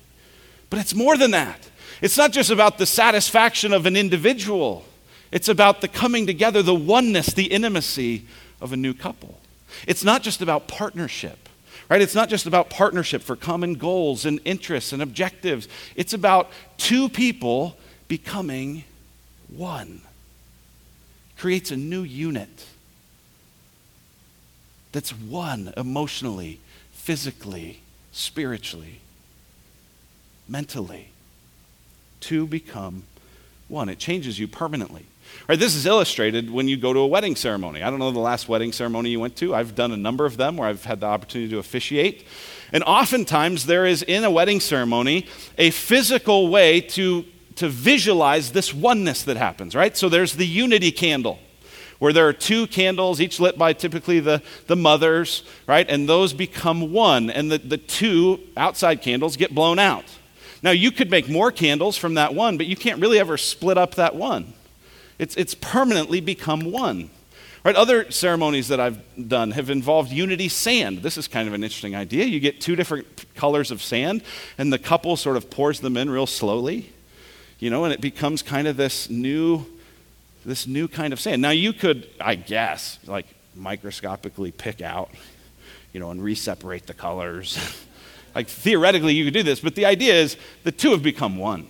But 0.69 0.79
it's 0.79 0.95
more 0.95 1.17
than 1.17 1.31
that. 1.31 1.69
It's 2.01 2.17
not 2.17 2.31
just 2.31 2.49
about 2.49 2.77
the 2.77 2.85
satisfaction 2.85 3.73
of 3.73 3.85
an 3.85 3.95
individual, 3.95 4.85
it's 5.31 5.49
about 5.49 5.81
the 5.81 5.87
coming 5.87 6.25
together, 6.25 6.63
the 6.63 6.73
oneness, 6.73 7.27
the 7.27 7.45
intimacy 7.45 8.25
of 8.61 8.73
a 8.73 8.77
new 8.77 8.93
couple. 8.93 9.39
It's 9.85 10.03
not 10.03 10.23
just 10.23 10.41
about 10.41 10.67
partnership, 10.67 11.49
right? 11.89 12.01
It's 12.01 12.15
not 12.15 12.29
just 12.29 12.47
about 12.47 12.69
partnership 12.69 13.21
for 13.21 13.35
common 13.35 13.75
goals 13.75 14.25
and 14.25 14.39
interests 14.45 14.91
and 14.91 15.01
objectives. 15.01 15.67
It's 15.95 16.13
about 16.13 16.49
two 16.77 17.09
people 17.09 17.77
becoming 18.07 18.85
one. 19.47 20.01
Creates 21.37 21.69
a 21.69 21.77
new 21.77 22.01
unit 22.01 22.65
that's 24.91 25.11
one 25.11 25.73
emotionally, 25.77 26.59
physically, 26.91 27.81
spiritually, 28.11 29.01
mentally. 30.47 31.09
Two 32.19 32.47
become 32.47 33.03
one. 33.67 33.87
It 33.87 33.99
changes 33.99 34.39
you 34.39 34.47
permanently. 34.47 35.05
Right, 35.47 35.59
this 35.59 35.75
is 35.75 35.85
illustrated 35.85 36.49
when 36.49 36.67
you 36.67 36.75
go 36.75 36.91
to 36.91 36.99
a 36.99 37.07
wedding 37.07 37.35
ceremony. 37.35 37.83
I 37.83 37.89
don't 37.89 37.99
know 37.99 38.11
the 38.11 38.19
last 38.19 38.49
wedding 38.49 38.71
ceremony 38.71 39.11
you 39.11 39.19
went 39.19 39.35
to. 39.37 39.53
I've 39.53 39.75
done 39.75 39.91
a 39.91 39.97
number 39.97 40.25
of 40.25 40.37
them 40.37 40.57
where 40.57 40.67
I've 40.67 40.85
had 40.85 40.99
the 41.01 41.05
opportunity 41.05 41.51
to 41.51 41.59
officiate. 41.59 42.25
And 42.73 42.83
oftentimes 42.83 43.67
there 43.67 43.85
is 43.85 44.01
in 44.03 44.23
a 44.23 44.31
wedding 44.31 44.59
ceremony 44.59 45.27
a 45.57 45.69
physical 45.69 46.49
way 46.49 46.81
to, 46.81 47.25
to 47.55 47.69
visualize 47.69 48.51
this 48.51 48.73
oneness 48.73 49.23
that 49.23 49.37
happens, 49.37 49.75
right? 49.75 49.95
So 49.95 50.09
there's 50.09 50.33
the 50.33 50.47
unity 50.47 50.91
candle 50.91 51.39
where 51.99 52.13
there 52.13 52.27
are 52.27 52.33
two 52.33 52.65
candles, 52.67 53.21
each 53.21 53.39
lit 53.39 53.57
by 53.57 53.73
typically 53.73 54.19
the, 54.19 54.41
the 54.67 54.75
mothers, 54.75 55.43
right? 55.67 55.87
And 55.89 56.07
those 56.07 56.33
become 56.33 56.91
one, 56.91 57.29
and 57.29 57.51
the, 57.51 57.57
the 57.57 57.77
two 57.77 58.39
outside 58.57 59.01
candles 59.01 59.37
get 59.37 59.53
blown 59.53 59.79
out. 59.79 60.05
Now, 60.63 60.71
you 60.71 60.91
could 60.91 61.11
make 61.11 61.29
more 61.29 61.51
candles 61.51 61.97
from 61.97 62.15
that 62.15 62.33
one, 62.33 62.57
but 62.57 62.65
you 62.65 62.75
can't 62.75 63.01
really 63.01 63.19
ever 63.19 63.37
split 63.37 63.77
up 63.77 63.95
that 63.95 64.15
one. 64.15 64.53
It's, 65.17 65.35
it's 65.35 65.53
permanently 65.53 66.21
become 66.21 66.71
one. 66.71 67.09
Right, 67.65 67.75
other 67.75 68.09
ceremonies 68.09 68.69
that 68.69 68.79
I've 68.79 68.99
done 69.27 69.51
have 69.51 69.69
involved 69.69 70.13
unity 70.13 70.47
sand. 70.47 70.99
This 70.99 71.17
is 71.17 71.27
kind 71.27 71.45
of 71.45 71.53
an 71.53 71.61
interesting 71.61 71.93
idea. 71.93 72.23
You 72.23 72.39
get 72.39 72.61
two 72.61 72.77
different 72.77 73.25
colors 73.35 73.69
of 73.69 73.81
sand, 73.81 74.23
and 74.57 74.71
the 74.71 74.79
couple 74.79 75.17
sort 75.17 75.35
of 75.35 75.49
pours 75.49 75.81
them 75.81 75.97
in 75.97 76.09
real 76.09 76.25
slowly, 76.25 76.93
you 77.59 77.69
know, 77.69 77.83
and 77.83 77.93
it 77.93 77.99
becomes 77.99 78.41
kind 78.41 78.65
of 78.65 78.77
this 78.77 79.09
new 79.09 79.65
this 80.45 80.67
new 80.67 80.87
kind 80.87 81.13
of 81.13 81.19
sand. 81.19 81.41
Now, 81.41 81.51
you 81.51 81.73
could, 81.73 82.07
I 82.19 82.35
guess, 82.35 82.99
like 83.05 83.27
microscopically 83.55 84.51
pick 84.51 84.81
out, 84.81 85.09
you 85.93 85.99
know, 85.99 86.11
and 86.11 86.23
reseparate 86.23 86.87
the 86.87 86.93
colors. 86.93 87.57
like 88.35 88.47
theoretically, 88.47 89.13
you 89.13 89.25
could 89.25 89.33
do 89.33 89.43
this, 89.43 89.59
but 89.59 89.75
the 89.75 89.85
idea 89.85 90.13
is 90.13 90.37
the 90.63 90.71
two 90.71 90.91
have 90.91 91.03
become 91.03 91.37
one. 91.37 91.67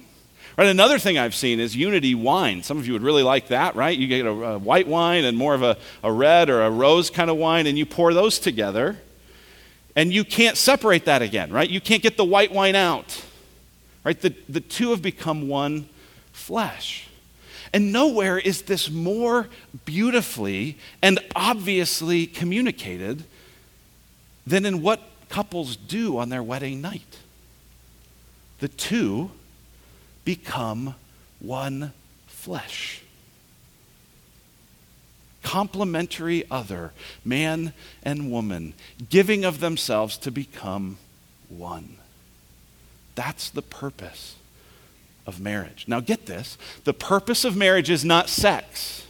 Right, 0.58 0.67
another 0.67 0.99
thing 0.99 1.17
I've 1.17 1.36
seen 1.36 1.62
is 1.62 1.73
unity 1.73 2.15
wine. 2.15 2.63
Some 2.63 2.77
of 2.77 2.86
you 2.86 2.91
would 2.91 3.01
really 3.01 3.23
like 3.23 3.47
that, 3.47 3.77
right? 3.77 3.97
You 3.97 4.08
get 4.08 4.25
a, 4.25 4.29
a 4.29 4.58
white 4.58 4.88
wine 4.88 5.23
and 5.23 5.38
more 5.38 5.53
of 5.53 5.63
a, 5.63 5.77
a 6.03 6.12
red 6.12 6.49
or 6.49 6.63
a 6.63 6.69
rose 6.69 7.10
kind 7.10 7.29
of 7.29 7.38
wine, 7.38 7.65
and 7.65 7.77
you 7.77 7.86
pour 7.86 8.13
those 8.13 8.39
together, 8.39 8.97
and 9.95 10.12
you 10.12 10.25
can't 10.25 10.58
separate 10.58 11.05
that 11.05 11.21
again, 11.21 11.51
right? 11.53 11.69
You 11.69 11.79
can't 11.79 12.03
get 12.03 12.17
the 12.17 12.25
white 12.25 12.51
wine 12.51 12.75
out, 12.75 13.23
right? 14.03 14.19
The, 14.19 14.36
the 14.49 14.60
two 14.60 14.89
have 14.89 15.01
become 15.01 15.47
one 15.47 15.88
flesh. 16.34 17.09
And 17.73 17.91
nowhere 17.91 18.38
is 18.38 18.63
this 18.63 18.89
more 18.89 19.47
beautifully 19.86 20.77
and 21.01 21.19
obviously 21.36 22.25
communicated 22.25 23.23
than 24.45 24.65
in 24.65 24.82
what 24.82 25.01
couples 25.29 25.75
do 25.75 26.17
on 26.17 26.29
their 26.29 26.41
wedding 26.41 26.82
night. 26.82 27.17
The 28.60 28.67
two 28.67 29.32
become 30.25 30.95
one 31.39 31.93
flesh. 32.27 33.03
Complementary 35.43 36.43
other, 36.49 36.91
man 37.23 37.73
and 38.03 38.32
woman, 38.32 38.73
giving 39.10 39.45
of 39.45 39.60
themselves 39.60 40.17
to 40.17 40.32
become 40.32 40.97
one. 41.47 41.97
That's 43.15 43.49
the 43.49 43.62
purpose 43.62 44.36
of 45.25 45.39
marriage. 45.39 45.86
Now, 45.88 45.99
get 45.99 46.25
this 46.25 46.58
the 46.84 46.93
purpose 46.93 47.45
of 47.45 47.55
marriage 47.55 47.89
is 47.89 48.03
not 48.05 48.29
sex. 48.29 49.05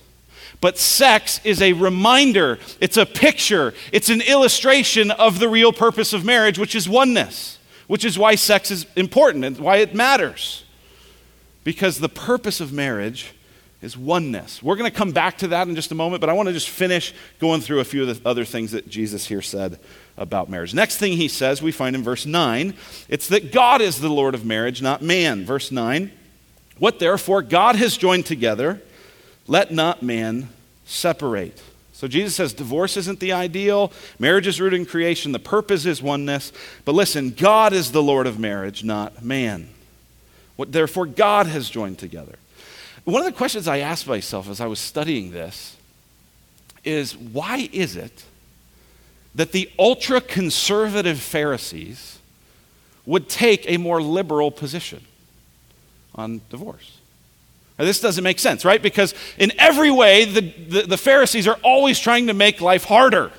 But 0.62 0.78
sex 0.78 1.40
is 1.46 1.62
a 1.62 1.74
reminder, 1.74 2.60
it's 2.82 2.98
a 2.98 3.06
picture, 3.06 3.74
it's 3.94 4.10
an 4.10 4.22
illustration 4.22 5.10
of 5.10 5.40
the 5.40 5.48
real 5.48 5.72
purpose 5.72 6.12
of 6.12 6.26
marriage, 6.26 6.60
which 6.60 6.76
is 6.76 6.90
oneness, 6.90 7.60
which 7.88 8.04
is 8.04 8.20
why 8.20 8.36
sex 8.36 8.70
is 8.70 8.86
important 8.98 9.46
and 9.46 9.58
why 9.58 9.78
it 9.78 9.96
matters. 9.96 10.66
Because 11.64 12.00
the 12.00 12.10
purpose 12.10 12.60
of 12.60 12.74
marriage 12.74 13.34
is 13.82 13.96
oneness. 13.96 14.62
We're 14.62 14.76
going 14.76 14.92
to 14.92 14.98
come 14.98 15.14
back 15.14 15.38
to 15.38 15.48
that 15.50 15.70
in 15.70 15.76
just 15.76 15.92
a 15.92 15.96
moment, 15.96 16.20
but 16.20 16.30
I 16.30 16.34
want 16.34 16.48
to 16.48 16.54
just 16.54 16.70
finish 16.70 17.14
going 17.40 17.62
through 17.62 17.80
a 17.80 17.86
few 17.86 18.02
of 18.02 18.22
the 18.22 18.30
other 18.30 18.44
things 18.44 18.72
that 18.72 18.90
Jesus 18.90 19.28
here 19.28 19.42
said 19.42 19.80
about 20.20 20.50
marriage. 20.50 20.74
Next 20.74 20.98
thing 20.98 21.14
he 21.14 21.28
says, 21.28 21.62
we 21.62 21.72
find 21.72 21.96
in 21.96 22.04
verse 22.04 22.26
9, 22.26 22.76
it's 23.08 23.30
that 23.30 23.52
God 23.52 23.82
is 23.82 24.00
the 24.00 24.10
Lord 24.10 24.36
of 24.36 24.46
marriage, 24.46 24.82
not 24.82 25.02
man. 25.02 25.46
Verse 25.46 25.72
9, 25.72 26.12
what 26.78 27.00
therefore 27.00 27.42
God 27.42 27.76
has 27.78 27.98
joined 27.98 28.26
together, 28.26 28.82
let 29.48 29.72
not 29.72 30.04
man 30.04 30.50
separate. 30.86 31.62
So 31.94 32.08
Jesus 32.08 32.36
says 32.36 32.54
divorce 32.54 32.96
isn't 32.98 33.20
the 33.20 33.34
ideal. 33.34 33.92
Marriage 34.20 34.48
is 34.48 34.62
rooted 34.62 34.80
in 34.80 34.86
creation. 34.86 35.32
The 35.32 35.40
purpose 35.40 35.86
is 35.86 36.02
oneness. 36.02 36.52
But 36.86 36.96
listen, 36.96 37.32
God 37.32 37.74
is 37.74 37.92
the 37.92 38.04
Lord 38.04 38.28
of 38.28 38.40
marriage, 38.40 38.84
not 38.84 39.24
man. 39.24 39.70
What 40.56 40.72
therefore 40.72 41.06
God 41.06 41.48
has 41.48 41.70
joined 41.70 41.98
together. 41.98 42.36
One 43.06 43.22
of 43.22 43.26
the 43.26 43.38
questions 43.38 43.68
I 43.68 43.80
asked 43.80 44.08
myself 44.08 44.50
as 44.50 44.62
I 44.62 44.68
was 44.68 44.80
studying 44.80 45.32
this 45.32 45.76
is 46.84 47.18
why 47.18 47.70
is 47.72 47.96
it 47.96 48.26
that 49.36 49.52
the 49.52 49.70
ultra 49.78 50.22
conservative 50.22 51.20
Pharisees 51.20 52.20
would 53.06 53.30
take 53.30 53.70
a 53.70 53.78
more 53.78 54.02
liberal 54.02 54.52
position 54.52 55.06
on 56.16 56.42
divorce? 56.50 57.00
Now, 57.78 57.86
this 57.86 58.02
doesn't 58.02 58.24
make 58.24 58.40
sense, 58.40 58.66
right? 58.66 58.82
Because 58.82 59.14
in 59.38 59.54
every 59.58 59.90
way, 59.90 60.26
the, 60.26 60.42
the, 60.42 60.82
the, 60.82 60.98
Pharisees 60.98 61.48
are 61.48 61.58
always 61.64 61.98
trying 61.98 62.28
to 62.28 62.34
make 62.34 62.60
life 62.60 62.84
harder, 62.84 63.32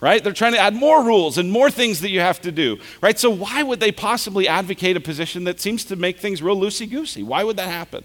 right? 0.00 0.22
They're 0.22 0.34
trying 0.34 0.52
to 0.52 0.58
add 0.58 0.74
more 0.74 1.02
rules 1.02 1.38
and 1.38 1.50
more 1.50 1.70
things 1.70 2.00
that 2.02 2.10
you 2.10 2.20
have 2.20 2.42
to 2.42 2.52
do, 2.52 2.78
right? 3.00 3.18
So, 3.18 3.30
why 3.30 3.62
would 3.62 3.80
they 3.80 3.90
possibly 3.90 4.46
advocate 4.46 4.98
a 4.98 5.00
position 5.00 5.44
that 5.44 5.60
seems 5.60 5.82
to 5.86 5.96
make 5.96 6.18
things 6.18 6.42
real 6.42 6.60
loosey 6.60 6.90
goosey? 6.90 7.22
Why 7.22 7.42
would 7.42 7.56
that 7.56 7.68
happen? 7.68 8.04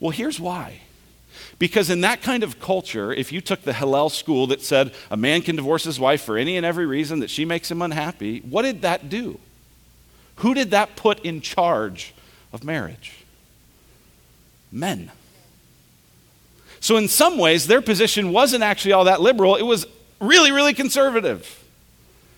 Well, 0.00 0.12
here's 0.12 0.40
why. 0.40 0.80
Because 1.60 1.90
in 1.90 2.00
that 2.00 2.22
kind 2.22 2.42
of 2.42 2.58
culture, 2.58 3.12
if 3.12 3.30
you 3.30 3.40
took 3.40 3.62
the 3.62 3.72
Hillel 3.72 4.08
school 4.08 4.48
that 4.48 4.62
said 4.62 4.92
a 5.12 5.16
man 5.16 5.42
can 5.42 5.54
divorce 5.54 5.84
his 5.84 6.00
wife 6.00 6.22
for 6.22 6.36
any 6.36 6.56
and 6.56 6.66
every 6.66 6.86
reason 6.86 7.20
that 7.20 7.30
she 7.30 7.44
makes 7.44 7.70
him 7.70 7.82
unhappy, 7.82 8.40
what 8.40 8.62
did 8.62 8.82
that 8.82 9.08
do? 9.08 9.38
Who 10.36 10.54
did 10.54 10.72
that 10.72 10.96
put 10.96 11.20
in 11.20 11.40
charge 11.40 12.14
of 12.52 12.64
marriage? 12.64 13.20
men. 14.72 15.10
So, 16.80 16.96
in 16.96 17.08
some 17.08 17.36
ways, 17.36 17.66
their 17.66 17.82
position 17.82 18.32
wasn't 18.32 18.62
actually 18.62 18.92
all 18.92 19.04
that 19.04 19.20
liberal. 19.20 19.56
It 19.56 19.62
was 19.62 19.86
really, 20.18 20.50
really 20.50 20.72
conservative, 20.72 21.62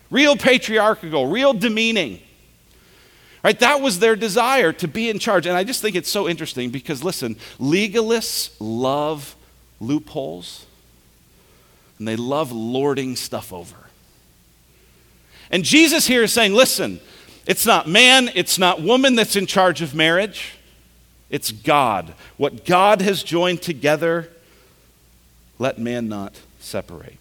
real 0.09 0.35
patriarchal, 0.35 1.27
real 1.27 1.53
demeaning. 1.53 2.19
Right? 3.43 3.59
That 3.59 3.81
was 3.81 3.99
their 3.99 4.15
desire 4.15 4.71
to 4.73 4.87
be 4.87 5.09
in 5.09 5.19
charge. 5.19 5.45
And 5.45 5.57
I 5.57 5.65
just 5.65 5.81
think 5.81 5.95
it's 5.95 6.09
so 6.09 6.29
interesting 6.29 6.69
because, 6.69 7.03
listen, 7.03 7.35
legalists 7.59 8.51
love 8.59 9.35
loopholes 9.81 10.65
and 11.99 12.07
they 12.07 12.15
love 12.15 12.51
lording 12.51 13.15
stuff 13.17 13.51
over. 13.51 13.75
And 15.51 15.63
Jesus 15.63 16.07
here 16.07 16.23
is 16.23 16.31
saying, 16.31 16.53
listen, 16.53 17.01
it's 17.45 17.65
not 17.65 17.87
man, 17.87 18.31
it's 18.33 18.57
not 18.57 18.81
woman 18.81 19.15
that's 19.15 19.35
in 19.35 19.45
charge 19.45 19.81
of 19.81 19.93
marriage. 19.93 20.53
It's 21.29 21.51
God. 21.51 22.13
What 22.37 22.65
God 22.65 23.01
has 23.01 23.23
joined 23.23 23.61
together, 23.61 24.29
let 25.59 25.77
man 25.77 26.07
not 26.07 26.39
separate. 26.59 27.17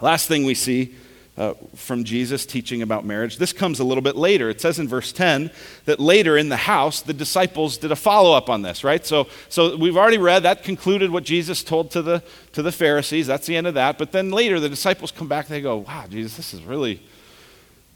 Last 0.00 0.28
thing 0.28 0.44
we 0.44 0.54
see 0.54 0.94
uh, 1.36 1.54
from 1.74 2.04
Jesus 2.04 2.46
teaching 2.46 2.82
about 2.82 3.04
marriage, 3.04 3.38
this 3.38 3.52
comes 3.52 3.80
a 3.80 3.84
little 3.84 4.02
bit 4.02 4.16
later. 4.16 4.48
It 4.48 4.60
says 4.60 4.78
in 4.78 4.86
verse 4.86 5.12
10 5.12 5.50
that 5.84 5.98
later 5.98 6.36
in 6.38 6.48
the 6.48 6.56
house, 6.56 7.00
the 7.00 7.12
disciples 7.12 7.76
did 7.76 7.90
a 7.90 7.96
follow 7.96 8.36
up 8.36 8.48
on 8.48 8.62
this, 8.62 8.84
right? 8.84 9.04
So, 9.04 9.26
so 9.48 9.76
we've 9.76 9.96
already 9.96 10.18
read 10.18 10.44
that 10.44 10.62
concluded 10.62 11.10
what 11.10 11.24
Jesus 11.24 11.64
told 11.64 11.90
to 11.92 12.02
the, 12.02 12.22
to 12.52 12.62
the 12.62 12.72
Pharisees. 12.72 13.26
That's 13.26 13.46
the 13.46 13.56
end 13.56 13.66
of 13.66 13.74
that. 13.74 13.98
But 13.98 14.12
then 14.12 14.30
later, 14.30 14.60
the 14.60 14.68
disciples 14.68 15.10
come 15.10 15.28
back 15.28 15.48
they 15.48 15.60
go, 15.60 15.78
wow, 15.78 16.06
Jesus, 16.08 16.36
this 16.36 16.54
is 16.54 16.62
really 16.62 17.00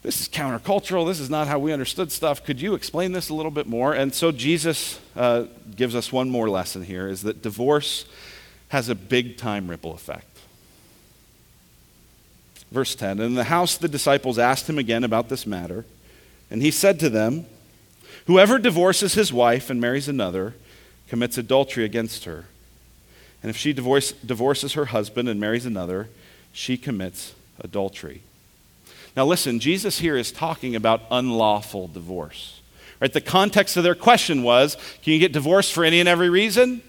this 0.01 0.21
is 0.21 0.29
countercultural. 0.29 1.05
This 1.05 1.19
is 1.19 1.29
not 1.29 1.47
how 1.47 1.59
we 1.59 1.73
understood 1.73 2.11
stuff. 2.11 2.45
Could 2.45 2.61
you 2.61 2.73
explain 2.73 3.11
this 3.11 3.29
a 3.29 3.33
little 3.33 3.51
bit 3.51 3.67
more? 3.67 3.93
And 3.93 4.13
so 4.13 4.31
Jesus 4.31 4.99
uh, 5.15 5.45
gives 5.75 5.93
us 5.93 6.11
one 6.11 6.29
more 6.29 6.49
lesson 6.49 6.83
here 6.83 7.09
is 7.09 7.23
that 7.23 7.41
divorce 7.41 8.05
has 8.69 8.87
a 8.87 8.95
big 8.95 9.35
time 9.35 9.67
ripple 9.67 9.93
effect. 9.93 10.28
Verse 12.71 12.95
10 12.95 13.19
In 13.19 13.35
the 13.35 13.45
house, 13.45 13.77
the 13.77 13.87
disciples 13.87 14.39
asked 14.39 14.69
him 14.69 14.77
again 14.77 15.03
about 15.03 15.29
this 15.29 15.45
matter, 15.45 15.85
and 16.51 16.61
he 16.61 16.71
said 16.71 16.99
to 16.99 17.09
them, 17.09 17.45
Whoever 18.27 18.59
divorces 18.59 19.13
his 19.13 19.33
wife 19.33 19.69
and 19.69 19.81
marries 19.81 20.07
another 20.07 20.53
commits 21.07 21.37
adultery 21.37 21.83
against 21.83 22.25
her. 22.25 22.45
And 23.41 23.49
if 23.49 23.57
she 23.57 23.73
divorce, 23.73 24.11
divorces 24.11 24.73
her 24.73 24.85
husband 24.85 25.29
and 25.29 25.39
marries 25.39 25.65
another, 25.65 26.09
she 26.51 26.77
commits 26.77 27.33
adultery. 27.59 28.21
Now, 29.15 29.25
listen, 29.25 29.59
Jesus 29.59 29.99
here 29.99 30.17
is 30.17 30.31
talking 30.31 30.75
about 30.75 31.01
unlawful 31.09 31.87
divorce. 31.87 32.61
Right? 32.99 33.11
The 33.11 33.21
context 33.21 33.77
of 33.77 33.83
their 33.83 33.95
question 33.95 34.43
was 34.43 34.75
can 35.03 35.13
you 35.13 35.19
get 35.19 35.31
divorced 35.31 35.73
for 35.73 35.83
any 35.83 35.99
and 35.99 36.09
every 36.09 36.29
reason? 36.29 36.81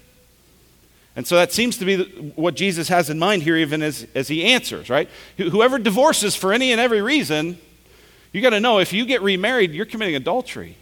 And 1.15 1.27
so 1.27 1.35
that 1.35 1.51
seems 1.51 1.77
to 1.77 1.85
be 1.85 2.31
what 2.35 2.55
Jesus 2.55 2.87
has 2.87 3.09
in 3.09 3.19
mind 3.19 3.43
here, 3.43 3.57
even 3.57 3.81
as, 3.81 4.07
as 4.15 4.27
he 4.29 4.45
answers, 4.45 4.89
right? 4.89 5.09
Whoever 5.37 5.77
divorces 5.77 6.35
for 6.35 6.53
any 6.53 6.71
and 6.71 6.79
every 6.79 7.01
reason, 7.01 7.57
you 8.31 8.41
got 8.41 8.51
to 8.51 8.61
know 8.61 8.79
if 8.79 8.93
you 8.93 9.05
get 9.05 9.21
remarried, 9.21 9.73
you're 9.73 9.85
committing 9.85 10.15
adultery. 10.15 10.77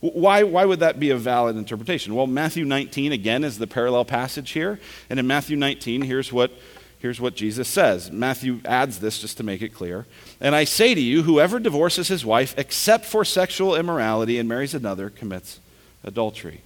Why, 0.00 0.42
why 0.42 0.66
would 0.66 0.80
that 0.80 1.00
be 1.00 1.10
a 1.10 1.16
valid 1.16 1.56
interpretation? 1.56 2.14
Well, 2.14 2.26
Matthew 2.26 2.66
19, 2.66 3.12
again, 3.12 3.42
is 3.42 3.58
the 3.58 3.66
parallel 3.66 4.04
passage 4.04 4.50
here. 4.50 4.78
And 5.08 5.18
in 5.18 5.26
Matthew 5.26 5.56
19, 5.56 6.02
here's 6.02 6.32
what 6.32 6.50
Here's 6.98 7.20
what 7.20 7.36
Jesus 7.36 7.68
says. 7.68 8.10
Matthew 8.10 8.60
adds 8.64 8.98
this 8.98 9.20
just 9.20 9.36
to 9.36 9.44
make 9.44 9.62
it 9.62 9.74
clear. 9.74 10.06
And 10.40 10.54
I 10.54 10.64
say 10.64 10.94
to 10.94 11.00
you, 11.00 11.22
whoever 11.22 11.58
divorces 11.58 12.08
his 12.08 12.24
wife 12.24 12.54
except 12.56 13.04
for 13.04 13.24
sexual 13.24 13.76
immorality 13.76 14.38
and 14.38 14.48
marries 14.48 14.74
another 14.74 15.10
commits 15.10 15.60
adultery. 16.02 16.62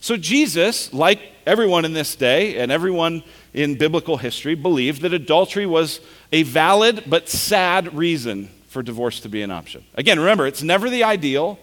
So 0.00 0.16
Jesus, 0.16 0.92
like 0.92 1.20
everyone 1.46 1.84
in 1.84 1.92
this 1.92 2.14
day 2.14 2.58
and 2.58 2.70
everyone 2.70 3.22
in 3.52 3.76
biblical 3.76 4.16
history, 4.16 4.54
believed 4.54 5.02
that 5.02 5.12
adultery 5.12 5.66
was 5.66 6.00
a 6.32 6.42
valid 6.44 7.04
but 7.06 7.28
sad 7.28 7.96
reason 7.96 8.50
for 8.68 8.82
divorce 8.82 9.20
to 9.20 9.28
be 9.28 9.42
an 9.42 9.50
option. 9.50 9.84
Again, 9.94 10.18
remember, 10.18 10.46
it's 10.46 10.62
never 10.62 10.88
the 10.88 11.04
ideal, 11.04 11.58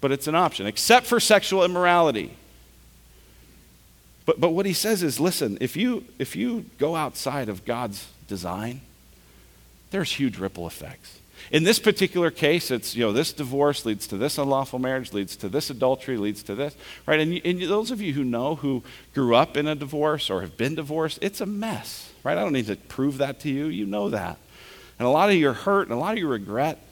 but 0.00 0.10
it's 0.10 0.26
an 0.26 0.34
option, 0.34 0.66
except 0.66 1.06
for 1.06 1.20
sexual 1.20 1.64
immorality. 1.64 2.36
But, 4.24 4.40
but 4.40 4.50
what 4.50 4.66
he 4.66 4.72
says 4.72 5.02
is 5.02 5.20
listen, 5.20 5.56
if 5.60 5.76
you, 5.76 6.04
if 6.18 6.34
you 6.34 6.66
go 6.78 6.96
outside 6.96 7.48
of 7.48 7.64
God's 7.64 8.08
design, 8.26 8.80
there's 9.90 10.12
huge 10.12 10.38
ripple 10.38 10.66
effects. 10.66 11.20
In 11.50 11.64
this 11.64 11.78
particular 11.78 12.30
case, 12.30 12.70
it's, 12.70 12.96
you 12.96 13.04
know, 13.04 13.12
this 13.12 13.32
divorce 13.32 13.84
leads 13.84 14.06
to 14.08 14.16
this 14.16 14.38
unlawful 14.38 14.78
marriage, 14.78 15.12
leads 15.12 15.36
to 15.36 15.48
this 15.48 15.70
adultery, 15.70 16.16
leads 16.16 16.42
to 16.44 16.54
this, 16.54 16.76
right? 17.06 17.20
And, 17.20 17.40
and 17.44 17.62
those 17.62 17.90
of 17.90 18.00
you 18.00 18.12
who 18.12 18.24
know 18.24 18.56
who 18.56 18.82
grew 19.14 19.34
up 19.34 19.56
in 19.56 19.66
a 19.66 19.74
divorce 19.74 20.28
or 20.28 20.40
have 20.40 20.56
been 20.56 20.74
divorced, 20.74 21.18
it's 21.22 21.40
a 21.40 21.46
mess, 21.46 22.12
right? 22.24 22.36
I 22.36 22.42
don't 22.42 22.52
need 22.52 22.66
to 22.66 22.76
prove 22.76 23.18
that 23.18 23.40
to 23.40 23.50
you. 23.50 23.66
You 23.66 23.86
know 23.86 24.10
that. 24.10 24.38
And 24.98 25.06
a 25.06 25.10
lot 25.10 25.28
of 25.30 25.36
your 25.36 25.52
hurt 25.52 25.88
and 25.88 25.92
a 25.92 26.00
lot 26.00 26.12
of 26.12 26.18
your 26.18 26.30
regret 26.30 26.82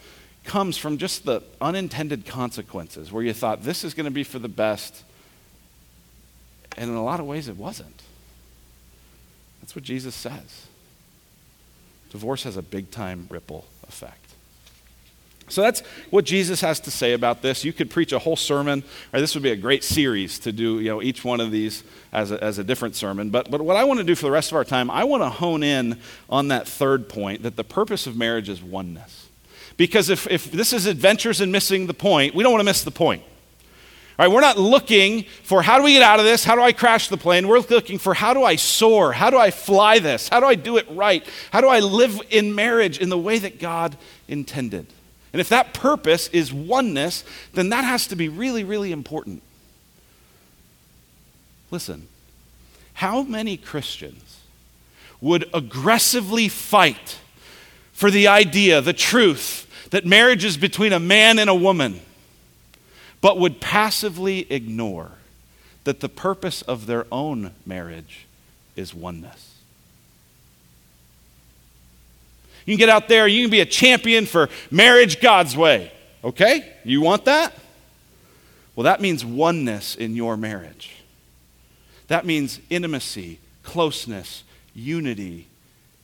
comes 0.45 0.77
from 0.77 0.99
just 0.99 1.25
the 1.25 1.43
unintended 1.61 2.27
consequences 2.27 3.11
where 3.11 3.23
you 3.23 3.33
thought 3.33 3.63
this 3.63 3.83
is 3.83 3.95
going 3.95 4.05
to 4.05 4.11
be 4.11 4.25
for 4.25 4.39
the 4.39 4.49
best 4.49 5.05
and 6.77 6.91
in 6.91 6.97
a 6.97 7.05
lot 7.05 7.21
of 7.21 7.27
ways, 7.27 7.49
it 7.49 7.57
wasn't. 7.57 8.03
That's 9.61 9.75
what 9.75 9.85
Jesus 9.85 10.15
says. 10.15 10.67
Divorce 12.11 12.45
has 12.45 12.57
a 12.57 12.63
big 12.63 12.91
time 12.91 13.27
ripple 13.31 13.65
effect. 13.89 14.24
So 15.49 15.61
that's 15.61 15.81
what 16.11 16.25
Jesus 16.25 16.63
has 16.63 16.81
to 16.81 16.91
say 16.91 17.13
about 17.13 17.43
this. 17.43 17.65
You 17.65 17.73
could 17.73 17.91
preach 17.91 18.13
a 18.13 18.19
whole 18.19 18.37
sermon, 18.37 18.83
or 19.13 19.21
this 19.21 19.35
would 19.35 19.43
be 19.43 19.51
a 19.51 19.57
great 19.57 19.85
series 19.85 20.39
to 20.41 20.53
do, 20.53 20.81
you 20.81 20.89
know, 20.89 21.03
each 21.03 21.25
one 21.25 21.41
of 21.41 21.51
these 21.51 21.85
as 22.13 22.33
a, 22.33 22.43
as 22.43 22.59
a 22.59 22.65
different 22.65 22.97
sermon. 22.97 23.31
But, 23.31 23.51
but 23.51 23.61
what 23.61 23.77
I 23.77 23.85
want 23.85 23.99
to 23.99 24.05
do 24.05 24.15
for 24.15 24.23
the 24.23 24.31
rest 24.31 24.53
of 24.53 24.57
our 24.57 24.65
time, 24.65 24.91
I 24.91 25.05
want 25.05 25.23
to 25.23 25.29
hone 25.29 25.63
in 25.63 26.01
on 26.31 26.49
that 26.49 26.67
third 26.67 27.09
point 27.09 27.43
that 27.43 27.57
the 27.57 27.65
purpose 27.65 28.07
of 28.07 28.17
marriage 28.17 28.49
is 28.49 28.63
oneness. 28.63 29.29
Because 29.77 30.09
if, 30.09 30.27
if 30.31 30.51
this 30.51 30.73
is 30.73 30.87
adventures 30.87 31.41
and 31.41 31.53
missing 31.53 31.87
the 31.87 31.95
point, 31.95 32.35
we 32.35 32.43
don't 32.43 32.53
want 32.53 32.61
to 32.61 32.67
miss 32.67 32.83
the 32.83 32.91
point. 32.91 33.23
Right? 34.19 34.31
We're 34.31 34.41
not 34.41 34.57
looking 34.57 35.25
for 35.43 35.61
how 35.61 35.77
do 35.77 35.85
we 35.85 35.95
get 35.95 36.03
out 36.03 36.21
of 36.21 36.25
this? 36.25 36.45
How 36.45 36.55
do 36.55 36.63
I 36.63 36.73
crash 36.73 37.09
the 37.09 37.17
plane? 37.17 37.49
We're 37.49 37.59
looking 37.59 37.99
for 37.99 38.15
how 38.15 38.33
do 38.33 38.45
I 38.45 38.57
soar? 38.57 39.13
How 39.13 39.29
do 39.29 39.37
I 39.37 39.51
fly 39.51 39.99
this? 39.99 40.29
How 40.29 40.39
do 40.39 40.47
I 40.47 40.55
do 40.55 40.77
it 40.77 40.87
right? 40.91 41.27
How 41.51 41.61
do 41.61 41.69
I 41.69 41.81
live 41.81 42.21
in 42.31 42.55
marriage 42.55 42.99
in 42.99 43.09
the 43.09 43.19
way 43.19 43.39
that 43.39 43.59
God 43.59 43.97
intended? 44.29 44.87
And 45.35 45.41
if 45.41 45.51
that 45.51 45.75
purpose 45.75 46.29
is 46.29 46.51
oneness, 46.51 47.25
then 47.53 47.69
that 47.69 47.85
has 47.85 48.07
to 48.07 48.17
be 48.17 48.31
really, 48.31 48.65
really 48.65 48.91
important. 48.91 49.43
Listen, 51.71 52.09
how 52.95 53.23
many 53.23 53.59
Christians 53.59 54.41
would 55.21 55.51
aggressively 55.53 56.49
fight 56.49 57.19
for 57.93 58.11
the 58.11 58.29
idea, 58.29 58.81
the 58.81 58.95
truth, 58.95 59.67
that 59.91 60.07
marriage 60.07 60.47
is 60.47 60.57
between 60.57 60.95
a 60.95 61.01
man 61.01 61.39
and 61.39 61.51
a 61.51 61.55
woman? 61.55 62.01
but 63.25 63.39
would 63.39 63.59
passively 63.59 64.47
ignore 64.53 65.13
that 65.85 66.01
the 66.01 66.11
purpose 66.11 66.61
of 66.61 66.85
their 66.85 67.07
own 67.11 67.53
marriage 67.65 68.27
is 68.77 68.93
oneness. 68.93 69.54
You 72.65 72.75
can 72.75 72.79
get 72.79 72.89
out 72.89 73.09
there, 73.09 73.27
you 73.29 73.43
can 73.43 73.51
be 73.51 73.61
a 73.61 73.67
champion 73.67 74.27
for 74.27 74.49
marriage 74.71 75.21
God's 75.21 75.57
way. 75.57 75.93
Okay? 76.23 76.73
You 76.85 77.01
want 77.01 77.27
that? 77.27 77.55
Well, 78.75 78.85
that 78.85 79.01
means 79.01 79.25
oneness 79.25 79.95
in 79.95 80.17
your 80.17 80.37
marriage. 80.37 80.97
That 82.09 82.27
means 82.27 82.61
intimacy, 82.71 83.39
closeness, 83.63 84.45
unity 84.75 85.47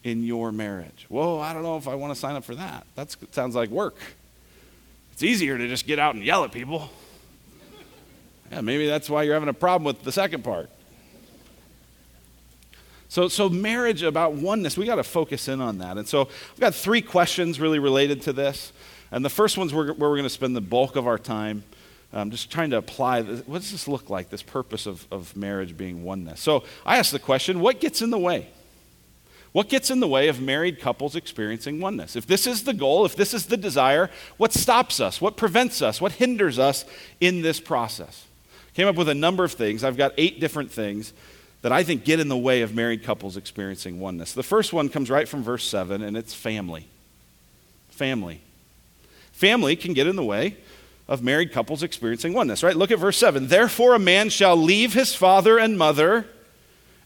in 0.05 0.23
your 0.23 0.53
marriage. 0.53 1.07
Whoa, 1.09 1.41
I 1.41 1.53
don't 1.53 1.63
know 1.63 1.77
if 1.77 1.89
I 1.89 1.95
want 1.95 2.15
to 2.15 2.19
sign 2.19 2.37
up 2.37 2.45
for 2.45 2.55
that. 2.55 2.87
That 2.95 3.15
sounds 3.33 3.55
like 3.55 3.71
work. 3.71 3.97
It's 5.13 5.23
easier 5.23 5.59
to 5.59 5.69
just 5.69 5.87
get 5.87 5.99
out 5.99 6.15
and 6.15 6.25
yell 6.25 6.45
at 6.45 6.53
people. 6.53 6.91
Yeah, 8.51 8.63
maybe 8.63 8.87
that's 8.87 9.11
why 9.11 9.23
you're 9.23 9.35
having 9.35 9.49
a 9.49 9.55
problem 9.55 9.85
with 9.85 10.03
the 10.03 10.13
second 10.13 10.43
part. 10.43 10.71
So, 13.11 13.27
so 13.27 13.49
marriage 13.49 14.05
about 14.05 14.35
oneness, 14.35 14.79
we 14.79 14.87
got 14.87 14.95
to 14.95 15.05
focus 15.05 15.49
in 15.49 15.61
on 15.61 15.79
that. 15.79 15.99
And 15.99 16.07
so 16.07 16.29
I've 16.53 16.61
got 16.61 16.77
three 16.77 17.03
questions 17.03 17.59
really 17.59 17.81
related 17.81 18.23
to 18.23 18.33
this. 18.33 18.73
And 19.11 19.25
the 19.25 19.29
first 19.29 19.59
one's 19.59 19.75
where, 19.75 19.93
where 19.93 20.09
we're 20.09 20.17
going 20.17 20.23
to 20.23 20.31
spend 20.31 20.55
the 20.55 20.61
bulk 20.61 20.95
of 20.95 21.09
our 21.09 21.19
time. 21.19 21.65
Um, 22.13 22.31
just 22.31 22.53
trying 22.53 22.71
to 22.71 22.77
apply 22.77 23.23
this. 23.23 23.45
what 23.49 23.63
does 23.63 23.73
this 23.73 23.89
look 23.89 24.11
like, 24.11 24.31
this 24.31 24.45
purpose 24.45 24.87
of, 24.87 25.09
of 25.11 25.37
marriage 25.37 25.77
being 25.77 26.05
oneness? 26.05 26.41
So 26.41 26.63
I 26.87 26.99
ask 26.99 27.11
the 27.11 27.19
question 27.19 27.59
what 27.59 27.81
gets 27.81 28.01
in 28.01 28.11
the 28.11 28.19
way? 28.19 28.47
What 29.51 29.69
gets 29.69 29.91
in 29.91 29.99
the 29.99 30.07
way 30.07 30.29
of 30.29 30.41
married 30.41 30.79
couples 30.79 31.17
experiencing 31.17 31.81
oneness? 31.81 32.15
If 32.15 32.29
this 32.29 32.47
is 32.47 32.63
the 32.63 32.75
goal, 32.75 33.05
if 33.05 33.17
this 33.17 33.35
is 33.35 33.47
the 33.47 33.57
desire, 33.57 34.09
what 34.37 34.53
stops 34.53 35.01
us? 35.01 35.21
What 35.21 35.37
prevents 35.37 35.83
us? 35.83 36.01
What 36.01 36.13
hinders 36.13 36.61
us 36.61 36.85
in 37.21 37.43
this 37.43 37.59
process? 37.59 38.27
Came 38.75 38.87
up 38.87 38.95
with 38.95 39.09
a 39.09 39.15
number 39.17 39.43
of 39.43 39.53
things. 39.53 39.83
I've 39.83 39.97
got 39.97 40.13
eight 40.17 40.39
different 40.39 40.71
things 40.71 41.13
that 41.63 41.73
I 41.73 41.83
think 41.83 42.05
get 42.05 42.21
in 42.21 42.29
the 42.29 42.39
way 42.39 42.63
of 42.63 42.75
married 42.75 43.03
couples 43.03 43.37
experiencing 43.37 44.01
oneness. 44.01 44.33
The 44.33 44.43
first 44.43 44.73
one 44.73 44.89
comes 44.89 45.11
right 45.11 45.29
from 45.29 45.43
verse 45.43 45.69
7, 45.69 46.03
and 46.03 46.17
it's 46.17 46.33
family. 46.33 46.87
Family. 47.91 48.41
Family 49.33 49.77
can 49.77 49.93
get 49.93 50.07
in 50.07 50.17
the 50.17 50.25
way 50.25 50.57
of 51.07 51.23
married 51.23 51.53
couples 51.53 51.83
experiencing 51.83 52.33
oneness, 52.33 52.63
right? 52.63 52.77
Look 52.77 52.91
at 52.91 52.99
verse 52.99 53.19
7. 53.19 53.49
Therefore, 53.49 53.95
a 53.95 53.99
man 53.99 54.31
shall 54.31 54.57
leave 54.57 54.95
his 54.95 55.15
father 55.15 55.59
and 55.59 55.77
mother 55.77 56.27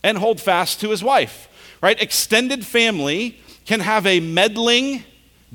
and 0.02 0.18
hold 0.18 0.40
fast 0.40 0.80
to 0.80 0.90
his 0.90 1.02
wife, 1.02 1.48
right? 1.82 2.00
Extended 2.00 2.64
family 2.64 3.40
can 3.64 3.80
have 3.80 4.06
a 4.06 4.20
meddling, 4.20 5.02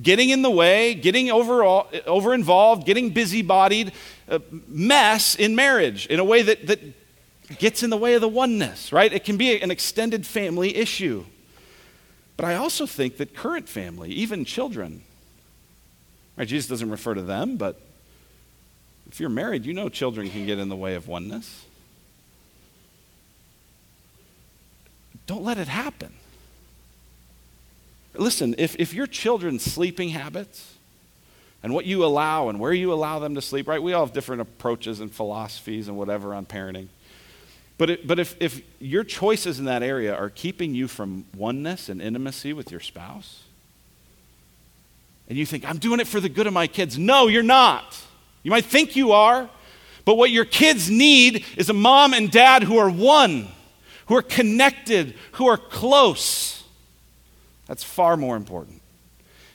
getting 0.02 0.30
in 0.30 0.42
the 0.42 0.50
way, 0.50 0.96
getting 0.96 1.30
over, 1.30 1.64
over 1.64 2.34
involved, 2.34 2.86
getting 2.86 3.12
busybodied 3.12 3.94
uh, 4.28 4.40
mess 4.68 5.36
in 5.36 5.56
marriage 5.56 6.08
in 6.08 6.20
a 6.20 6.24
way 6.24 6.42
that, 6.42 6.66
that 6.66 6.80
gets 7.58 7.82
in 7.82 7.90
the 7.90 7.98
way 7.98 8.14
of 8.14 8.22
the 8.22 8.28
oneness, 8.28 8.92
right? 8.92 9.12
It 9.12 9.24
can 9.24 9.38
be 9.38 9.60
an 9.60 9.72
extended 9.72 10.26
family 10.26 10.76
issue. 10.76 11.26
But 12.38 12.46
I 12.46 12.56
also 12.56 12.86
think 12.86 13.18
that 13.18 13.36
current 13.36 13.68
family, 13.68 14.12
even 14.12 14.46
children, 14.46 15.02
right? 16.38 16.48
Jesus 16.48 16.70
doesn't 16.70 16.90
refer 16.90 17.14
to 17.16 17.22
them, 17.22 17.58
but 17.58 17.82
if 19.12 19.20
you're 19.20 19.30
married, 19.30 19.66
you 19.66 19.74
know 19.74 19.90
children 19.90 20.30
can 20.30 20.46
get 20.46 20.60
in 20.60 20.70
the 20.70 20.76
way 20.76 20.96
of 20.96 21.08
oneness. 21.08 21.66
Don't 25.26 25.44
let 25.44 25.58
it 25.58 25.68
happen. 25.68 26.14
Listen, 28.16 28.56
if, 28.58 28.76
if 28.80 28.94
your 28.94 29.08
children's 29.08 29.64
sleeping 29.64 30.10
habits 30.10 30.76
and 31.62 31.74
what 31.74 31.86
you 31.86 32.04
allow 32.04 32.50
and 32.50 32.60
where 32.60 32.74
you 32.74 32.92
allow 32.94 33.20
them 33.20 33.36
to 33.36 33.42
sleep, 33.42 33.68
right? 33.68 33.82
We 33.82 33.94
all 33.94 34.06
have 34.06 34.14
different 34.14 34.42
approaches 34.42 35.00
and 35.00 35.12
philosophies 35.12 35.88
and 35.88 35.98
whatever 35.98 36.34
on 36.34 36.46
parenting. 36.46 36.88
But, 37.80 37.90
it, 37.90 38.06
but 38.06 38.20
if, 38.20 38.36
if 38.42 38.62
your 38.80 39.06
choices 39.06 39.58
in 39.58 39.64
that 39.66 39.82
area 39.82 40.14
are 40.14 40.30
keeping 40.30 40.76
you 40.76 40.90
from 40.90 41.24
oneness 41.34 41.88
and 41.88 42.02
intimacy 42.02 42.52
with 42.52 42.72
your 42.72 42.82
spouse, 42.82 43.44
and 45.30 45.38
you 45.38 45.46
think, 45.46 45.68
I'm 45.68 45.78
doing 45.78 46.02
it 46.02 46.08
for 46.08 46.20
the 46.20 46.28
good 46.28 46.46
of 46.46 46.52
my 46.52 46.68
kids. 46.68 46.98
No, 46.98 47.28
you're 47.28 47.42
not. 47.42 47.98
You 48.44 48.52
might 48.52 48.66
think 48.66 48.98
you 48.98 49.14
are, 49.14 49.50
but 50.04 50.18
what 50.18 50.30
your 50.30 50.44
kids 50.44 50.90
need 50.90 51.46
is 51.56 51.70
a 51.70 51.74
mom 51.74 52.14
and 52.14 52.30
dad 52.30 52.64
who 52.64 52.78
are 52.78 52.90
one, 52.90 53.48
who 54.08 54.18
are 54.18 54.24
connected, 54.24 55.16
who 55.34 55.48
are 55.48 55.58
close. 55.58 56.66
That's 57.66 57.84
far 57.84 58.18
more 58.18 58.36
important. 58.36 58.82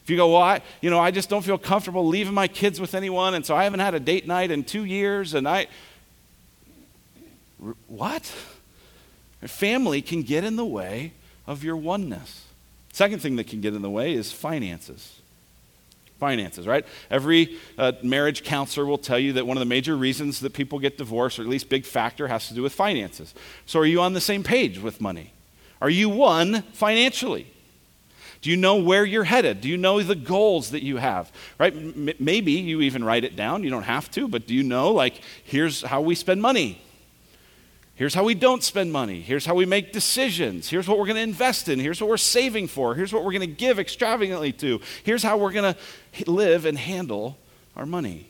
If 0.02 0.08
you 0.08 0.16
go, 0.16 0.32
well, 0.32 0.42
I, 0.42 0.62
you 0.80 0.88
know, 0.88 0.98
I 0.98 1.10
just 1.10 1.28
don't 1.28 1.42
feel 1.42 1.58
comfortable 1.58 2.06
leaving 2.06 2.32
my 2.32 2.48
kids 2.48 2.80
with 2.80 2.94
anyone, 2.94 3.34
and 3.34 3.44
so 3.44 3.54
I 3.54 3.64
haven't 3.64 3.80
had 3.80 3.92
a 3.92 4.00
date 4.00 4.26
night 4.26 4.50
in 4.50 4.64
two 4.64 4.87
years, 4.87 5.34
and 5.34 5.46
I. 5.46 5.66
What? 7.87 8.33
Family 9.42 10.03
can 10.03 10.22
get 10.22 10.44
in 10.44 10.57
the 10.57 10.64
way 10.64 11.12
of 11.46 11.62
your 11.62 11.77
oneness. 11.77 12.44
Second 12.92 13.20
thing 13.20 13.37
that 13.37 13.48
can 13.48 13.61
get 13.61 13.74
in 13.74 13.83
the 13.83 13.90
way 13.90 14.14
is 14.14 14.33
finances. 14.33 15.20
Finances, 16.18 16.66
right? 16.66 16.87
Every 17.11 17.59
uh, 17.77 17.92
marriage 18.03 18.44
counselor 18.44 18.87
will 18.87 18.98
tell 18.98 19.18
you 19.18 19.33
that 19.35 19.46
one 19.46 19.57
of 19.57 19.61
the 19.61 19.66
major 19.66 19.96
reasons 19.96 20.40
that 20.40 20.55
people 20.55 20.79
get 20.79 20.96
divorced, 20.96 21.38
or 21.38 21.42
at 21.42 21.48
least 21.48 21.68
big 21.68 21.85
factor, 21.85 22.29
has 22.29 22.48
to 22.48 22.55
do 22.55 22.62
with 22.62 22.72
finances. 22.72 23.35
So, 23.66 23.81
are 23.81 23.85
you 23.87 24.00
on 24.00 24.12
the 24.12 24.20
same 24.20 24.42
page 24.42 24.79
with 24.79 25.00
money? 25.00 25.33
Are 25.83 25.90
you 25.90 26.09
one 26.09 26.62
financially? 26.72 27.48
Do 28.40 28.50
you 28.50 28.57
know 28.57 28.77
where 28.77 29.05
you're 29.05 29.24
headed? 29.24 29.61
Do 29.61 29.68
you 29.68 29.77
know 29.77 30.03
the 30.03 30.14
goals 30.14 30.70
that 30.70 30.83
you 30.83 30.98
have? 30.98 31.33
Right? 31.59 31.74
M- 31.74 32.11
maybe 32.18 32.53
you 32.53 32.83
even 32.83 33.03
write 33.03 33.24
it 33.24 33.37
down. 33.37 33.64
You 33.64 33.70
don't 33.70 33.83
have 33.83 34.11
to, 34.12 34.29
but 34.29 34.46
do 34.46 34.55
you 34.55 34.62
know, 34.62 34.92
like, 34.92 35.20
here's 35.44 35.83
how 35.83 36.00
we 36.00 36.14
spend 36.14 36.40
money? 36.40 36.81
Here's 37.96 38.14
how 38.14 38.24
we 38.24 38.35
don't 38.35 38.62
spend 38.62 38.92
money. 38.92 39.20
Here's 39.20 39.46
how 39.46 39.54
we 39.54 39.66
make 39.66 39.92
decisions. 39.92 40.68
Here's 40.68 40.88
what 40.88 40.98
we're 40.98 41.07
going 41.07 41.16
to 41.16 41.22
invest 41.22 41.68
in. 41.68 41.78
Here's 41.78 42.00
what 42.00 42.11
we're 42.11 42.16
saving 42.16 42.66
for. 42.66 42.94
Here's 42.94 43.12
what 43.12 43.24
we're 43.24 43.33
going 43.33 43.40
to 43.42 43.46
give 43.46 43.78
extravagantly 43.78 44.52
to. 44.54 44.80
Here's 45.04 45.22
how 45.22 45.37
we're 45.37 45.52
going 45.52 45.74
to 45.74 46.30
live 46.30 46.64
and 46.66 46.76
handle 46.76 47.38
our 47.76 47.87
money. 47.87 48.26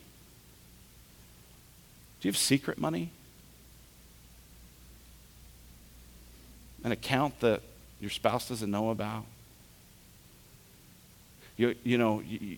Do 2.21 2.27
you 2.27 2.31
have 2.31 2.37
secret 2.37 2.77
money? 2.77 3.09
An 6.83 6.91
account 6.91 7.39
that 7.39 7.61
your 7.99 8.11
spouse 8.11 8.49
doesn't 8.49 8.69
know 8.69 8.91
about? 8.91 9.25
you, 11.57 11.75
you 11.83 11.97
know, 11.97 12.21
you, 12.21 12.57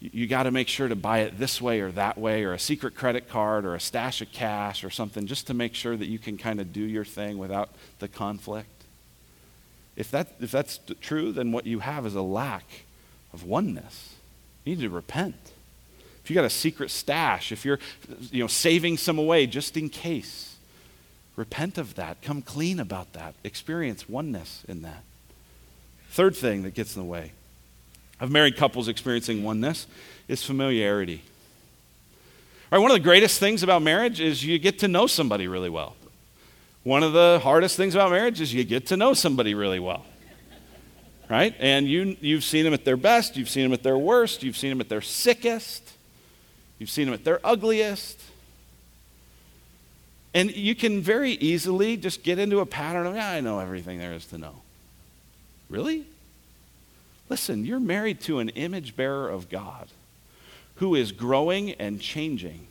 you 0.00 0.26
got 0.26 0.44
to 0.44 0.50
make 0.50 0.68
sure 0.68 0.88
to 0.88 0.96
buy 0.96 1.20
it 1.20 1.38
this 1.38 1.60
way 1.60 1.80
or 1.80 1.90
that 1.92 2.16
way, 2.16 2.44
or 2.44 2.54
a 2.54 2.58
secret 2.58 2.94
credit 2.94 3.28
card 3.28 3.66
or 3.66 3.74
a 3.74 3.80
stash 3.80 4.22
of 4.22 4.32
cash 4.32 4.82
or 4.82 4.88
something, 4.88 5.26
just 5.26 5.46
to 5.48 5.54
make 5.54 5.74
sure 5.74 5.96
that 5.96 6.06
you 6.06 6.18
can 6.18 6.38
kind 6.38 6.58
of 6.58 6.72
do 6.72 6.80
your 6.80 7.04
thing 7.04 7.36
without 7.36 7.68
the 7.98 8.08
conflict. 8.08 8.68
If, 9.96 10.10
that, 10.12 10.28
if 10.40 10.50
that's 10.50 10.80
true, 11.02 11.32
then 11.32 11.52
what 11.52 11.66
you 11.66 11.80
have 11.80 12.06
is 12.06 12.14
a 12.14 12.22
lack 12.22 12.64
of 13.34 13.44
oneness. 13.44 14.14
You 14.64 14.74
need 14.74 14.82
to 14.82 14.88
repent. 14.88 15.36
If 16.24 16.30
you 16.30 16.34
got 16.34 16.46
a 16.46 16.50
secret 16.50 16.90
stash, 16.90 17.52
if 17.52 17.66
you're 17.66 17.78
you 18.30 18.40
know, 18.40 18.46
saving 18.46 18.96
some 18.96 19.18
away 19.18 19.46
just 19.46 19.76
in 19.76 19.90
case, 19.90 20.56
repent 21.36 21.76
of 21.76 21.96
that. 21.96 22.22
Come 22.22 22.40
clean 22.40 22.80
about 22.80 23.12
that. 23.12 23.34
Experience 23.44 24.08
oneness 24.08 24.64
in 24.66 24.80
that. 24.82 25.04
Third 26.10 26.34
thing 26.34 26.62
that 26.62 26.74
gets 26.74 26.96
in 26.96 27.02
the 27.02 27.08
way 27.08 27.32
of 28.20 28.30
married 28.30 28.56
couples 28.56 28.88
experiencing 28.88 29.42
oneness 29.42 29.86
is 30.28 30.44
familiarity. 30.44 31.22
Right, 32.70 32.78
one 32.78 32.90
of 32.90 32.96
the 32.96 33.02
greatest 33.02 33.40
things 33.40 33.62
about 33.62 33.82
marriage 33.82 34.20
is 34.20 34.44
you 34.44 34.58
get 34.58 34.78
to 34.80 34.88
know 34.88 35.06
somebody 35.06 35.48
really 35.48 35.70
well. 35.70 35.96
One 36.84 37.02
of 37.02 37.12
the 37.12 37.40
hardest 37.42 37.76
things 37.76 37.94
about 37.94 38.10
marriage 38.10 38.40
is 38.40 38.54
you 38.54 38.64
get 38.64 38.86
to 38.86 38.96
know 38.96 39.12
somebody 39.12 39.54
really 39.54 39.80
well. 39.80 40.04
Right? 41.28 41.54
And 41.58 41.86
you, 41.88 42.16
you've 42.20 42.44
seen 42.44 42.64
them 42.64 42.74
at 42.74 42.84
their 42.84 42.96
best, 42.96 43.36
you've 43.36 43.48
seen 43.48 43.64
them 43.64 43.72
at 43.72 43.82
their 43.82 43.98
worst, 43.98 44.42
you've 44.42 44.56
seen 44.56 44.70
them 44.70 44.80
at 44.80 44.88
their 44.88 45.00
sickest, 45.00 45.92
you've 46.78 46.90
seen 46.90 47.06
them 47.06 47.14
at 47.14 47.24
their 47.24 47.40
ugliest. 47.44 48.20
And 50.32 50.54
you 50.54 50.74
can 50.74 51.00
very 51.00 51.32
easily 51.32 51.96
just 51.96 52.22
get 52.22 52.38
into 52.38 52.60
a 52.60 52.66
pattern 52.66 53.06
of, 53.06 53.14
yeah, 53.14 53.30
I 53.30 53.40
know 53.40 53.58
everything 53.58 53.98
there 53.98 54.12
is 54.12 54.26
to 54.26 54.38
know. 54.38 54.62
Really? 55.68 56.04
Listen, 57.30 57.64
you're 57.64 57.80
married 57.80 58.20
to 58.22 58.40
an 58.40 58.48
image 58.50 58.96
bearer 58.96 59.28
of 59.28 59.48
God 59.48 59.88
who 60.76 60.96
is 60.96 61.12
growing 61.12 61.70
and 61.72 62.00
changing. 62.00 62.66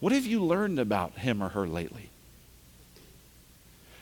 What 0.00 0.12
have 0.12 0.24
you 0.24 0.42
learned 0.42 0.78
about 0.78 1.18
him 1.18 1.42
or 1.42 1.50
her 1.50 1.66
lately? 1.66 2.08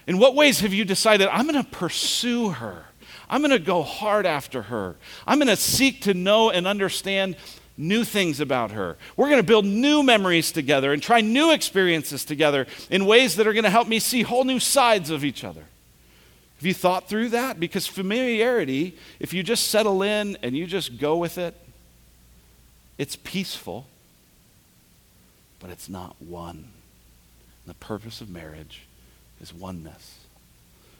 In 0.06 0.18
what 0.18 0.36
ways 0.36 0.60
have 0.60 0.72
you 0.72 0.84
decided, 0.84 1.28
I'm 1.28 1.48
going 1.48 1.62
to 1.62 1.68
pursue 1.68 2.50
her? 2.50 2.84
I'm 3.28 3.40
going 3.40 3.50
to 3.50 3.58
go 3.58 3.82
hard 3.82 4.26
after 4.26 4.62
her. 4.62 4.94
I'm 5.26 5.38
going 5.38 5.48
to 5.48 5.56
seek 5.56 6.02
to 6.02 6.14
know 6.14 6.50
and 6.50 6.66
understand 6.66 7.36
new 7.76 8.04
things 8.04 8.38
about 8.38 8.70
her. 8.70 8.96
We're 9.16 9.28
going 9.28 9.40
to 9.40 9.46
build 9.46 9.64
new 9.64 10.04
memories 10.04 10.52
together 10.52 10.92
and 10.92 11.02
try 11.02 11.20
new 11.20 11.50
experiences 11.50 12.24
together 12.24 12.66
in 12.90 13.06
ways 13.06 13.34
that 13.36 13.46
are 13.48 13.52
going 13.52 13.64
to 13.64 13.70
help 13.70 13.88
me 13.88 13.98
see 13.98 14.22
whole 14.22 14.44
new 14.44 14.60
sides 14.60 15.10
of 15.10 15.24
each 15.24 15.42
other. 15.42 15.64
Have 16.56 16.66
you 16.66 16.74
thought 16.74 17.08
through 17.08 17.30
that? 17.30 17.58
Because 17.58 17.86
familiarity, 17.86 18.96
if 19.20 19.34
you 19.34 19.42
just 19.42 19.68
settle 19.68 20.02
in 20.02 20.38
and 20.42 20.56
you 20.56 20.66
just 20.66 20.98
go 20.98 21.16
with 21.16 21.38
it, 21.38 21.54
it's 22.96 23.16
peaceful, 23.16 23.86
but 25.60 25.70
it's 25.70 25.88
not 25.88 26.14
one. 26.20 26.56
And 26.56 27.66
the 27.66 27.74
purpose 27.74 28.20
of 28.20 28.30
marriage 28.30 28.82
is 29.40 29.52
oneness. 29.52 30.18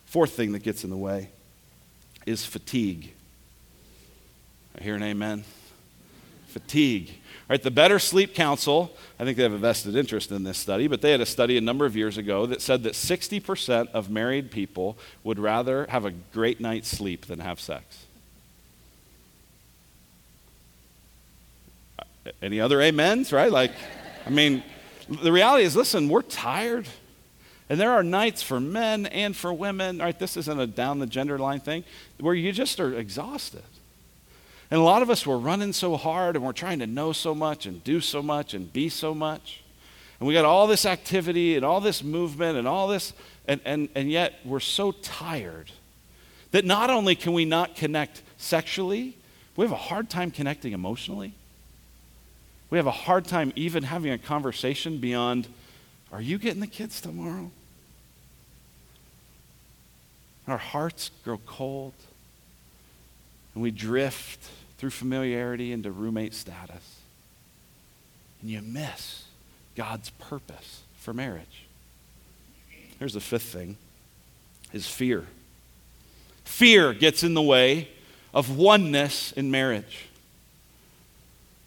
Fourth 0.07 0.33
thing 0.33 0.53
that 0.53 0.62
gets 0.62 0.85
in 0.85 0.90
the 0.90 0.97
way 0.97 1.31
is 2.27 2.45
fatigue. 2.45 3.12
I 4.79 4.83
hear 4.83 4.97
an 4.97 5.03
amen. 5.03 5.45
Fatigue. 6.49 7.11
Right, 7.48 7.62
the 7.62 7.70
Better 7.70 7.98
Sleep 7.98 8.35
Council, 8.35 8.96
I 9.18 9.24
think 9.24 9.37
they 9.37 9.42
have 9.42 9.52
a 9.52 9.59
vested 9.59 9.96
interest 9.96 10.33
in 10.33 10.44
this 10.44 10.57
study, 10.57 10.87
but 10.87 11.02
they 11.02 11.11
had 11.11 11.20
a 11.20 11.26
study 11.26 11.59
a 11.59 11.61
number 11.61 11.85
of 11.85 11.94
years 11.94 12.16
ago 12.16 12.46
that 12.46 12.62
said 12.62 12.85
that 12.85 12.94
60% 12.94 13.90
of 13.92 14.09
married 14.09 14.50
people 14.50 14.96
would 15.24 15.38
rather 15.38 15.87
have 15.90 16.07
a 16.07 16.11
great 16.11 16.59
night's 16.59 16.88
sleep 16.88 17.26
than 17.26 17.40
have 17.40 17.61
sex. 17.61 18.07
Any 22.40 22.61
other 22.61 22.83
amens, 22.83 23.30
right? 23.30 23.52
Like, 23.52 23.72
I 24.26 24.30
mean, 24.30 24.62
the 25.09 25.30
reality 25.30 25.64
is 25.64 25.76
listen, 25.76 26.09
we're 26.09 26.22
tired. 26.22 26.88
And 27.68 27.80
there 27.80 27.92
are 27.92 28.02
nights 28.02 28.42
for 28.42 28.61
men 28.61 29.07
and 29.07 29.35
for 29.35 29.52
women, 29.52 29.98
right? 29.98 30.18
This 30.18 30.37
isn't 30.37 30.61
a 30.61 30.66
down 30.66 30.98
the 30.98 31.07
gender 31.07 31.38
line 31.38 31.61
thing, 31.61 31.85
where 32.20 32.35
you 32.35 32.52
just 32.52 32.78
are 32.78 32.94
exhausted. 32.94 33.62
And 34.75 34.81
a 34.81 34.85
lot 34.85 35.03
of 35.03 35.09
us, 35.09 35.25
we're 35.25 35.37
running 35.37 35.73
so 35.73 35.97
hard 35.97 36.35
and 36.35 36.45
we're 36.45 36.51
trying 36.51 36.81
to 36.81 36.89
know 36.89 37.13
so 37.13 37.33
much 37.33 37.65
and 37.65 37.85
do 37.85 38.01
so 38.01 38.21
much 38.21 38.55
and 38.55 38.73
be 38.73 38.89
so 38.89 39.15
much. 39.15 39.63
And 40.19 40.27
we 40.27 40.35
got 40.35 40.45
all 40.45 40.67
this 40.67 40.85
activity 40.85 41.55
and 41.55 41.65
all 41.65 41.81
this 41.81 42.03
movement 42.03 42.59
and 42.59 42.67
all 42.67 42.89
this, 42.89 43.13
and, 43.47 43.61
and, 43.65 43.89
and 43.95 44.11
yet 44.11 44.35
we're 44.45 44.59
so 44.59 44.91
tired 44.91 45.71
that 46.51 46.65
not 46.65 46.91
only 46.91 47.15
can 47.15 47.35
we 47.35 47.45
not 47.45 47.77
connect 47.77 48.23
sexually, 48.37 49.17
we 49.55 49.65
have 49.65 49.71
a 49.71 49.77
hard 49.77 50.11
time 50.11 50.33
connecting 50.33 50.73
emotionally. 50.73 51.35
We 52.69 52.77
have 52.77 52.89
a 52.89 52.91
hard 52.91 53.27
time 53.27 53.53
even 53.55 53.85
having 53.85 54.11
a 54.11 54.19
conversation 54.19 54.99
beyond 54.99 55.47
are 56.11 56.21
you 56.21 56.37
getting 56.37 56.61
the 56.61 56.67
kids 56.67 57.01
tomorrow? 57.01 57.53
Our 60.49 60.59
hearts 60.59 61.13
grow 61.23 61.39
cold, 61.47 61.95
and 63.55 63.63
we 63.63 63.71
drift 63.71 64.41
through 64.79 64.91
familiarity 64.91 65.73
into 65.73 65.91
roommate 65.91 66.35
status. 66.35 66.99
And 68.41 68.51
you 68.51 68.61
miss 68.63 69.25
God's 69.77 70.11
purpose 70.11 70.83
for 70.97 71.13
marriage. 71.13 71.65
Here's 72.99 73.15
the 73.15 73.21
fifth 73.21 73.45
thing 73.45 73.77
is 74.73 74.87
fear. 74.87 75.27
Fear 76.45 76.95
gets 76.95 77.23
in 77.23 77.35
the 77.35 77.43
way 77.43 77.89
of 78.33 78.57
oneness 78.57 79.33
in 79.33 79.51
marriage. 79.51 80.09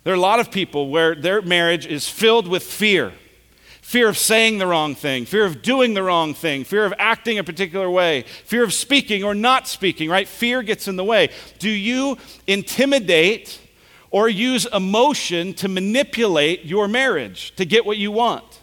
There 0.04 0.14
are 0.14 0.18
a 0.18 0.20
lot 0.20 0.40
of 0.40 0.52
people 0.52 0.90
where 0.90 1.16
their 1.16 1.42
marriage 1.42 1.86
is 1.86 2.08
filled 2.08 2.48
with 2.48 2.64
fear 2.64 3.14
fear 3.88 4.10
of 4.10 4.18
saying 4.18 4.58
the 4.58 4.68
wrong 4.68 4.96
thing, 4.96 5.24
fear 5.24 5.46
of 5.46 5.62
doing 5.62 5.94
the 5.94 6.04
wrong 6.04 6.34
thing, 6.34 6.66
fear 6.66 6.84
of 6.84 6.94
acting 7.00 7.40
a 7.40 7.44
particular 7.44 7.90
way, 7.90 8.22
fear 8.44 8.62
of 8.62 8.74
speaking 8.74 9.24
or 9.24 9.34
not 9.34 9.66
speaking, 9.66 10.10
right? 10.10 10.28
Fear 10.28 10.64
gets 10.64 10.90
in 10.90 10.98
the 10.98 11.06
way. 11.06 11.30
Do 11.58 11.70
you 11.70 12.18
intimidate 12.48 13.62
or 14.12 14.28
use 14.28 14.66
emotion 14.74 15.54
to 15.54 15.70
manipulate 15.70 16.66
your 16.66 16.90
marriage 16.90 17.56
to 17.56 17.64
get 17.64 17.86
what 17.86 17.96
you 17.96 18.12
want? 18.12 18.60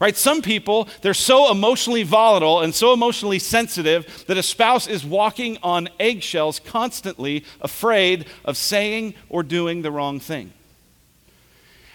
Right? 0.00 0.16
Some 0.16 0.42
people, 0.42 0.88
they're 1.02 1.14
so 1.14 1.52
emotionally 1.52 2.02
volatile 2.02 2.58
and 2.60 2.74
so 2.74 2.92
emotionally 2.92 3.38
sensitive 3.38 4.24
that 4.26 4.36
a 4.36 4.42
spouse 4.42 4.88
is 4.88 5.04
walking 5.04 5.58
on 5.62 5.88
eggshells 6.00 6.58
constantly, 6.58 7.44
afraid 7.60 8.26
of 8.44 8.56
saying 8.56 9.14
or 9.28 9.44
doing 9.44 9.82
the 9.82 9.92
wrong 9.92 10.18
thing. 10.18 10.52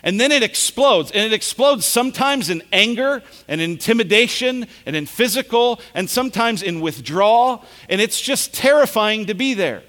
And 0.06 0.22
then 0.22 0.32
it 0.32 0.44
explodes. 0.44 1.12
And 1.12 1.26
it 1.26 1.34
explodes 1.34 1.86
sometimes 1.86 2.52
in 2.52 2.62
anger 2.72 3.24
and 3.48 3.60
intimidation 3.60 4.68
and 4.86 4.96
in 4.96 5.08
physical 5.08 5.82
and 5.96 6.08
sometimes 6.08 6.62
in 6.62 6.80
withdrawal. 6.80 7.66
And 7.90 8.00
it's 8.00 8.22
just 8.22 8.54
terrifying 8.54 9.26
to 9.26 9.34
be 9.34 9.56
there. 9.56 9.82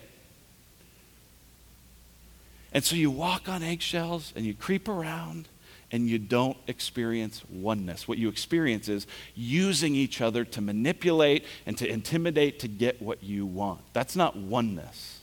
And 2.73 2.83
so 2.83 2.97
you 2.97 3.11
walk 3.11 3.49
on 3.49 3.63
eggshells 3.63 4.33
and 4.35 4.45
you 4.45 4.55
creep 4.55 4.89
around 4.89 5.49
and 5.93 6.09
you 6.09 6.19
don't 6.19 6.57
experience 6.67 7.43
oneness. 7.51 8.09
What 8.09 8.19
you 8.19 8.29
experience 8.29 8.89
is 8.89 9.07
using 9.35 9.95
each 9.95 10.21
other 10.21 10.45
to 10.47 10.61
manipulate 10.61 11.45
and 11.67 11.77
to 11.79 11.89
intimidate 11.89 12.59
to 12.61 12.69
get 12.69 13.01
what 13.01 13.23
you 13.23 13.47
want. 13.47 13.81
That's 13.93 14.17
not 14.17 14.37
oneness, 14.37 15.21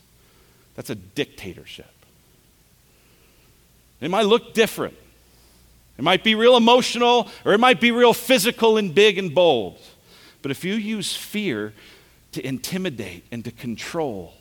that's 0.75 0.89
a 0.89 0.95
dictatorship. 0.95 1.92
It 4.03 4.11
might 4.11 4.25
look 4.25 4.53
different. 4.53 4.95
It 5.97 6.01
might 6.01 6.25
be 6.25 6.35
real 6.35 6.57
emotional 6.57 7.29
or 7.45 7.53
it 7.53 7.59
might 7.59 7.79
be 7.79 7.91
real 7.91 8.13
physical 8.13 8.75
and 8.77 8.93
big 8.93 9.17
and 9.17 9.33
bold. 9.33 9.79
But 10.41 10.51
if 10.51 10.65
you 10.65 10.73
use 10.73 11.15
fear 11.15 11.73
to 12.33 12.45
intimidate 12.45 13.23
and 13.31 13.45
to 13.45 13.51
control, 13.51 14.33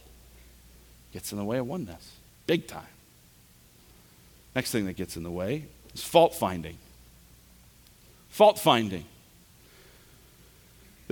it 1.10 1.14
gets 1.14 1.30
in 1.30 1.38
the 1.38 1.44
way 1.44 1.58
of 1.58 1.66
oneness. 1.68 2.10
Big 2.48 2.66
time. 2.66 2.82
Next 4.56 4.72
thing 4.72 4.86
that 4.86 4.94
gets 4.94 5.16
in 5.16 5.22
the 5.22 5.30
way 5.30 5.66
is 5.94 6.02
fault 6.02 6.34
finding. 6.34 6.78
Fault 8.30 8.58
finding. 8.58 9.04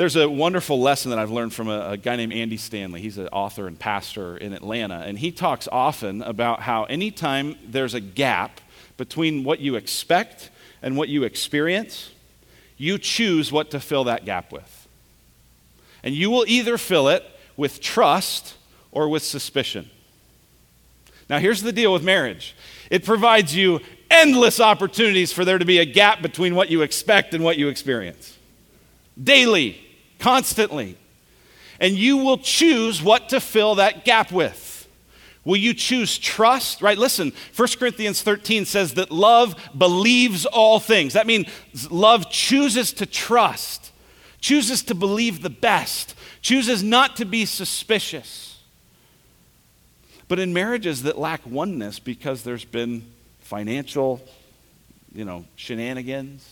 There's 0.01 0.17
a 0.17 0.31
wonderful 0.31 0.81
lesson 0.81 1.11
that 1.11 1.19
I've 1.19 1.31
learned 1.31 1.53
from 1.53 1.69
a, 1.69 1.91
a, 1.91 1.97
guy 1.99 2.17
named 2.17 2.33
Andy 2.33 2.57
Stanley. 2.57 3.03
He's 3.03 3.19
an 3.19 3.29
author 3.29 3.67
and 3.67 3.79
pastor 3.79 4.35
in 4.35 4.55
Atlanta. 4.55 4.95
And 4.95 5.19
he 5.19 5.31
talks 5.31 5.69
often 5.71 6.23
about 6.23 6.63
how 6.63 6.85
anytime 6.85 7.57
there's 7.67 7.93
a 7.93 8.01
gap 8.01 8.63
between 8.97 9.45
what 9.45 9.61
you 9.61 9.75
expect 9.75 10.49
and 10.81 10.97
what 10.97 11.11
you 11.11 11.25
experience, 11.25 12.13
you 12.79 12.97
choose 12.97 13.53
what 13.53 13.71
to 13.73 13.79
fill 13.79 14.05
that 14.05 14.25
gap 14.25 14.51
with. 14.51 14.89
And 16.03 16.15
you 16.15 16.31
will 16.31 16.47
either 16.49 16.79
fill 16.79 17.09
it 17.09 17.23
with 17.59 17.83
trust 17.83 18.55
or 18.93 19.07
with 19.07 19.23
suspicion. 19.23 19.91
Now, 21.29 21.41
here's 21.41 21.61
the 21.61 21.73
deal 21.73 21.93
with 21.93 22.03
marriage 22.03 22.57
it 22.89 23.05
provides 23.05 23.55
you 23.55 23.81
endless 24.11 24.61
opportunities 24.61 25.31
for 25.31 25.45
there 25.45 25.59
to 25.59 25.67
be 25.67 25.77
a 25.77 25.85
gap 25.85 26.23
between 26.23 26.55
what 26.55 26.71
you 26.71 26.81
expect 26.81 27.35
and 27.35 27.45
what 27.45 27.59
you 27.59 27.69
experience. 27.69 28.39
Daily 29.23 29.89
constantly. 30.21 30.97
And 31.81 31.97
you 31.97 32.19
will 32.19 32.39
choose 32.39 33.03
what 33.03 33.31
to 33.31 33.41
fill 33.41 33.77
that 33.77 34.05
gap 34.05 34.31
with. 34.31 34.71
Will 35.45 35.57
you 35.57 35.73
choose 35.73 36.19
trust? 36.19 36.83
Right? 36.83 36.99
Listen, 36.99 37.33
1 37.57 37.69
Corinthians 37.79 38.23
13 38.23 38.67
says 38.67 38.95
that 38.95 39.11
love 39.11 39.57
believes 39.77 40.45
all 40.47 40.79
things. 40.79 41.15
That 41.15 41.27
means 41.27 41.49
love 41.91 42.31
chooses 42.31 42.93
to 42.95 43.07
trust, 43.07 43.91
chooses 44.41 44.83
to 44.85 44.95
believe 44.95 45.43
the 45.43 45.51
best, 45.51 46.15
chooses 46.43 46.83
not 46.83 47.17
to 47.17 47.25
be 47.25 47.47
suspicious. 47.47 48.59
But 50.29 50.39
in 50.39 50.53
marriages 50.53 51.03
that 51.05 51.19
lack 51.19 51.45
oneness 51.47 51.99
because 51.99 52.45
there's 52.45 52.65
been 52.65 53.03
financial, 53.41 54.21
you 55.13 55.25
know, 55.25 55.45
shenanigans, 55.57 56.49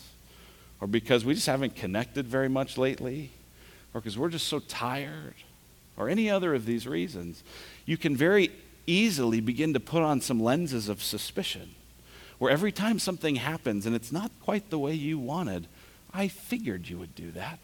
or 0.81 0.89
because 0.89 1.25
we 1.25 1.35
just 1.35 1.47
haven't 1.47 1.77
connected 1.77 2.27
very 2.27 2.49
much 2.49 2.77
lately, 2.77 3.31
or 3.95 4.01
because 4.01 4.19
we're 4.19 4.29
just 4.29 4.49
so 4.49 4.61
tired, 4.61 5.35
or 5.97 6.09
any 6.09 6.31
other 6.31 6.55
of 6.55 6.65
these 6.65 6.87
reasons, 6.87 7.43
you 7.85 7.97
can 7.97 8.17
very 8.17 8.51
easily 8.87 9.41
begin 9.41 9.75
to 9.75 9.81
put 9.81 10.03
on 10.03 10.21
some 10.21 10.41
lenses 10.41 10.89
of 10.89 11.03
suspicion. 11.03 11.75
Where 12.39 12.53
every 12.53 12.71
time 12.71 12.99
something 12.99 13.37
happens 13.37 13.85
and 13.85 13.97
it's 13.97 14.13
not 14.13 14.31
quite 14.43 14.71
the 14.71 14.79
way 14.79 14.95
you 14.95 15.19
wanted, 15.19 15.67
I 16.15 16.29
figured 16.29 16.89
you 16.89 16.99
would 16.99 17.15
do 17.15 17.33
that. 17.33 17.59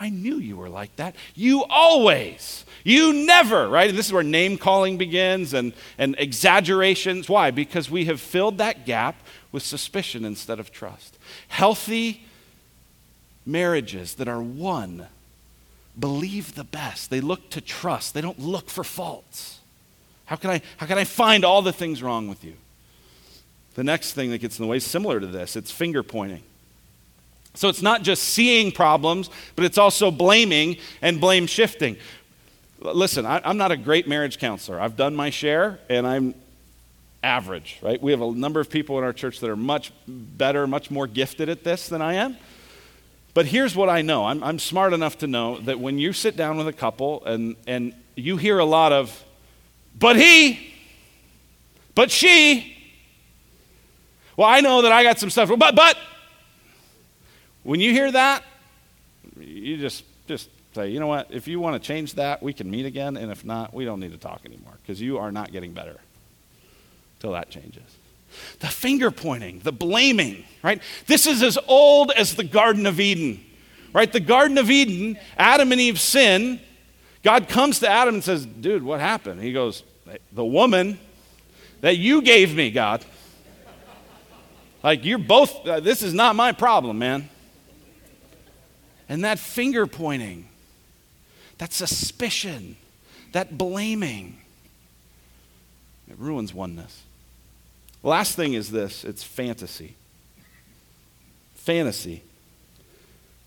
I 0.00 0.10
knew 0.10 0.36
you 0.36 0.56
were 0.56 0.68
like 0.68 0.94
that. 0.96 1.14
You 1.34 1.64
always, 1.64 2.64
you 2.84 3.12
never, 3.12 3.68
right? 3.68 3.90
And 3.90 3.98
this 3.98 4.06
is 4.06 4.12
where 4.12 4.22
name 4.22 4.56
calling 4.56 4.96
begins 4.96 5.52
and, 5.54 5.72
and 5.98 6.14
exaggerations. 6.18 7.28
Why? 7.28 7.50
Because 7.50 7.90
we 7.90 8.04
have 8.04 8.20
filled 8.20 8.58
that 8.58 8.86
gap 8.86 9.16
with 9.50 9.62
suspicion 9.62 10.24
instead 10.24 10.60
of 10.60 10.70
trust. 10.70 11.18
Healthy 11.48 12.24
marriages 13.44 14.14
that 14.14 14.28
are 14.28 14.42
one 14.42 15.08
believe 15.98 16.54
the 16.54 16.64
best. 16.64 17.10
They 17.10 17.20
look 17.20 17.50
to 17.50 17.60
trust, 17.60 18.14
they 18.14 18.20
don't 18.20 18.38
look 18.38 18.70
for 18.70 18.84
faults. 18.84 19.58
How 20.26 20.36
can 20.36 20.50
I, 20.50 20.62
how 20.76 20.86
can 20.86 20.98
I 20.98 21.04
find 21.04 21.44
all 21.44 21.62
the 21.62 21.72
things 21.72 22.02
wrong 22.02 22.28
with 22.28 22.44
you? 22.44 22.54
the 23.78 23.84
next 23.84 24.14
thing 24.14 24.30
that 24.30 24.38
gets 24.38 24.58
in 24.58 24.64
the 24.64 24.68
way 24.68 24.78
is 24.78 24.84
similar 24.84 25.20
to 25.20 25.26
this 25.28 25.54
it's 25.54 25.70
finger 25.70 26.02
pointing. 26.02 26.42
So 27.54 27.68
it's 27.68 27.80
not 27.80 28.02
just 28.02 28.24
seeing 28.24 28.72
problems, 28.72 29.30
but 29.54 29.64
it's 29.64 29.78
also 29.78 30.10
blaming 30.10 30.78
and 31.00 31.20
blame 31.20 31.46
shifting. 31.46 31.96
Listen, 32.80 33.24
I, 33.24 33.40
am 33.48 33.56
not 33.56 33.70
a 33.70 33.76
great 33.76 34.08
marriage 34.08 34.38
counselor. 34.38 34.80
I've 34.80 34.96
done 34.96 35.14
my 35.14 35.30
share, 35.30 35.78
and 35.88 36.06
I'm 36.06 36.34
average, 37.22 37.78
right? 37.80 38.00
We 38.02 38.10
have 38.10 38.20
a 38.20 38.30
number 38.32 38.58
of 38.58 38.68
people 38.68 38.98
in 38.98 39.04
our 39.04 39.12
church 39.12 39.38
that 39.40 39.48
are 39.48 39.56
much 39.56 39.92
better, 40.06 40.66
much 40.66 40.90
more 40.90 41.06
gifted 41.06 41.48
at 41.48 41.62
this 41.62 41.88
than 41.88 42.02
I 42.02 42.14
am. 42.14 42.36
But 43.38 43.46
here's 43.46 43.76
what 43.76 43.88
I 43.88 44.02
know 44.02 44.24
I'm, 44.24 44.42
I'm 44.42 44.58
smart 44.58 44.92
enough 44.92 45.18
to 45.18 45.28
know 45.28 45.60
that 45.60 45.78
when 45.78 45.96
you 45.96 46.12
sit 46.12 46.36
down 46.36 46.56
with 46.56 46.66
a 46.66 46.72
couple 46.72 47.24
and, 47.24 47.54
and 47.68 47.94
you 48.16 48.36
hear 48.36 48.58
a 48.58 48.64
lot 48.64 48.90
of, 48.90 49.24
but 49.96 50.16
he, 50.16 50.74
but 51.94 52.10
she, 52.10 52.76
well, 54.36 54.48
I 54.48 54.60
know 54.60 54.82
that 54.82 54.90
I 54.90 55.04
got 55.04 55.20
some 55.20 55.30
stuff, 55.30 55.50
but, 55.56 55.76
but, 55.76 55.96
when 57.62 57.78
you 57.78 57.92
hear 57.92 58.10
that, 58.10 58.42
you 59.38 59.76
just, 59.76 60.02
just 60.26 60.50
say, 60.74 60.88
you 60.88 60.98
know 60.98 61.06
what, 61.06 61.28
if 61.30 61.46
you 61.46 61.60
want 61.60 61.80
to 61.80 61.86
change 61.86 62.14
that, 62.14 62.42
we 62.42 62.52
can 62.52 62.68
meet 62.68 62.86
again, 62.86 63.16
and 63.16 63.30
if 63.30 63.44
not, 63.44 63.72
we 63.72 63.84
don't 63.84 64.00
need 64.00 64.10
to 64.10 64.18
talk 64.18 64.40
anymore 64.46 64.74
because 64.82 65.00
you 65.00 65.18
are 65.18 65.30
not 65.30 65.52
getting 65.52 65.72
better 65.72 66.00
till 67.20 67.30
that 67.34 67.50
changes. 67.50 67.97
The 68.60 68.66
finger 68.66 69.10
pointing, 69.10 69.60
the 69.60 69.72
blaming, 69.72 70.44
right? 70.62 70.82
This 71.06 71.26
is 71.26 71.42
as 71.42 71.58
old 71.66 72.10
as 72.12 72.34
the 72.34 72.44
Garden 72.44 72.86
of 72.86 73.00
Eden, 73.00 73.44
right? 73.92 74.12
The 74.12 74.20
Garden 74.20 74.58
of 74.58 74.70
Eden, 74.70 75.18
Adam 75.36 75.72
and 75.72 75.80
Eve 75.80 76.00
sin. 76.00 76.60
God 77.22 77.48
comes 77.48 77.80
to 77.80 77.88
Adam 77.88 78.14
and 78.14 78.24
says, 78.24 78.46
Dude, 78.46 78.82
what 78.82 79.00
happened? 79.00 79.42
He 79.42 79.52
goes, 79.52 79.82
The 80.32 80.44
woman 80.44 80.98
that 81.80 81.96
you 81.96 82.22
gave 82.22 82.54
me, 82.54 82.70
God. 82.70 83.04
Like, 84.82 85.04
you're 85.04 85.18
both, 85.18 85.66
uh, 85.66 85.80
this 85.80 86.02
is 86.02 86.14
not 86.14 86.36
my 86.36 86.52
problem, 86.52 86.98
man. 86.98 87.28
And 89.08 89.24
that 89.24 89.38
finger 89.38 89.86
pointing, 89.86 90.48
that 91.58 91.72
suspicion, 91.72 92.76
that 93.32 93.58
blaming, 93.58 94.38
it 96.08 96.18
ruins 96.18 96.54
oneness. 96.54 97.02
Last 98.02 98.36
thing 98.36 98.54
is 98.54 98.70
this 98.70 99.04
it's 99.04 99.22
fantasy. 99.22 99.94
Fantasy 101.54 102.22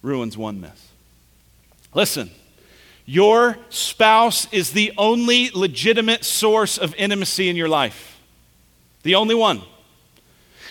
ruins 0.01 0.37
oneness. 0.37 0.89
Listen, 1.93 2.29
your 3.05 3.57
spouse 3.69 4.51
is 4.53 4.71
the 4.71 4.93
only 4.97 5.49
legitimate 5.53 6.23
source 6.23 6.77
of 6.77 6.95
intimacy 6.95 7.49
in 7.49 7.55
your 7.55 7.69
life, 7.69 8.19
the 9.03 9.15
only 9.15 9.35
one. 9.35 9.61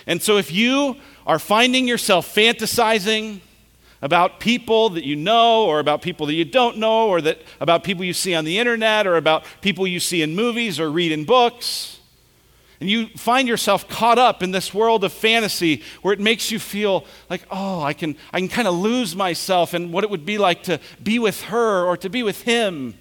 And 0.06 0.22
so 0.22 0.36
if 0.36 0.52
you 0.52 0.96
are 1.26 1.38
finding 1.38 1.86
yourself 1.86 2.32
fantasizing, 2.34 3.40
about 4.02 4.40
people 4.40 4.88
that 4.88 5.04
you 5.04 5.14
know 5.14 5.66
or 5.66 5.78
about 5.78 6.00
people 6.00 6.24
that 6.26 6.32
you 6.32 6.44
don't 6.44 6.78
know 6.78 7.08
or 7.08 7.20
that 7.20 7.38
about 7.60 7.84
people 7.84 8.02
you 8.02 8.14
see 8.14 8.34
on 8.34 8.46
the 8.46 8.58
internet 8.58 9.06
or 9.06 9.16
about 9.16 9.44
people 9.60 9.86
you 9.86 10.00
see 10.00 10.22
in 10.22 10.34
movies 10.34 10.80
or 10.80 10.90
read 10.90 11.12
in 11.12 11.24
books 11.24 11.99
and 12.80 12.88
you 12.88 13.08
find 13.08 13.46
yourself 13.46 13.88
caught 13.88 14.18
up 14.18 14.42
in 14.42 14.52
this 14.52 14.72
world 14.72 15.04
of 15.04 15.12
fantasy 15.12 15.82
where 16.00 16.14
it 16.14 16.20
makes 16.20 16.50
you 16.50 16.58
feel 16.58 17.04
like, 17.28 17.42
oh, 17.50 17.82
I 17.82 17.92
can, 17.92 18.16
I 18.32 18.40
can 18.40 18.48
kind 18.48 18.66
of 18.66 18.74
lose 18.74 19.14
myself 19.14 19.74
and 19.74 19.92
what 19.92 20.02
it 20.02 20.08
would 20.08 20.24
be 20.24 20.38
like 20.38 20.62
to 20.64 20.80
be 21.02 21.18
with 21.18 21.42
her 21.42 21.84
or 21.84 21.98
to 21.98 22.08
be 22.08 22.22
with 22.22 22.42
him. 22.42 22.94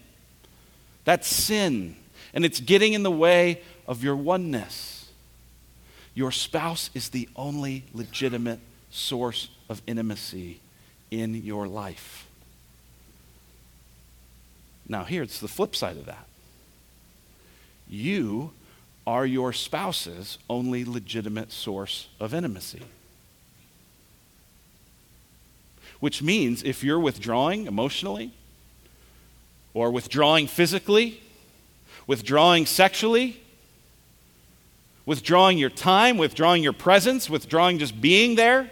That's 1.05 1.27
sin. 1.27 1.95
And 2.34 2.43
it's 2.43 2.59
getting 2.59 2.91
in 2.91 3.03
the 3.03 3.11
way 3.11 3.61
of 3.88 4.03
your 4.03 4.17
oneness. 4.17 5.09
Your 6.13 6.32
spouse 6.32 6.89
is 6.93 7.09
the 7.09 7.30
only 7.38 7.86
legitimate 7.93 8.59
source 8.91 9.47
of 9.69 9.82
intimacy 9.88 10.59
in 11.09 11.36
your 11.36 11.67
life. 11.69 12.27
Now, 14.89 15.05
here's 15.05 15.39
the 15.39 15.47
flip 15.47 15.73
side 15.73 15.95
of 15.95 16.05
that. 16.07 16.25
You 17.88 18.51
are 19.10 19.26
your 19.26 19.51
spouse's 19.51 20.38
only 20.51 20.86
legitimate 20.86 21.51
source 21.51 22.10
of 22.20 22.32
intimacy. 22.32 22.84
Which 25.99 26.22
means 26.22 26.62
if 26.62 26.84
you're 26.84 26.99
withdrawing 26.99 27.66
emotionally, 27.66 28.32
or 29.74 29.89
withdrawing 29.89 30.45
physically, 30.45 31.22
withdrawing 32.05 32.68
sexually, 32.68 33.41
withdrawing 35.07 35.57
your 35.57 35.72
time, 35.72 36.20
withdrawing 36.20 36.62
your 36.62 36.72
presence, 36.72 37.32
withdrawing 37.32 37.80
just 37.80 37.99
being 37.99 38.36
there, 38.36 38.70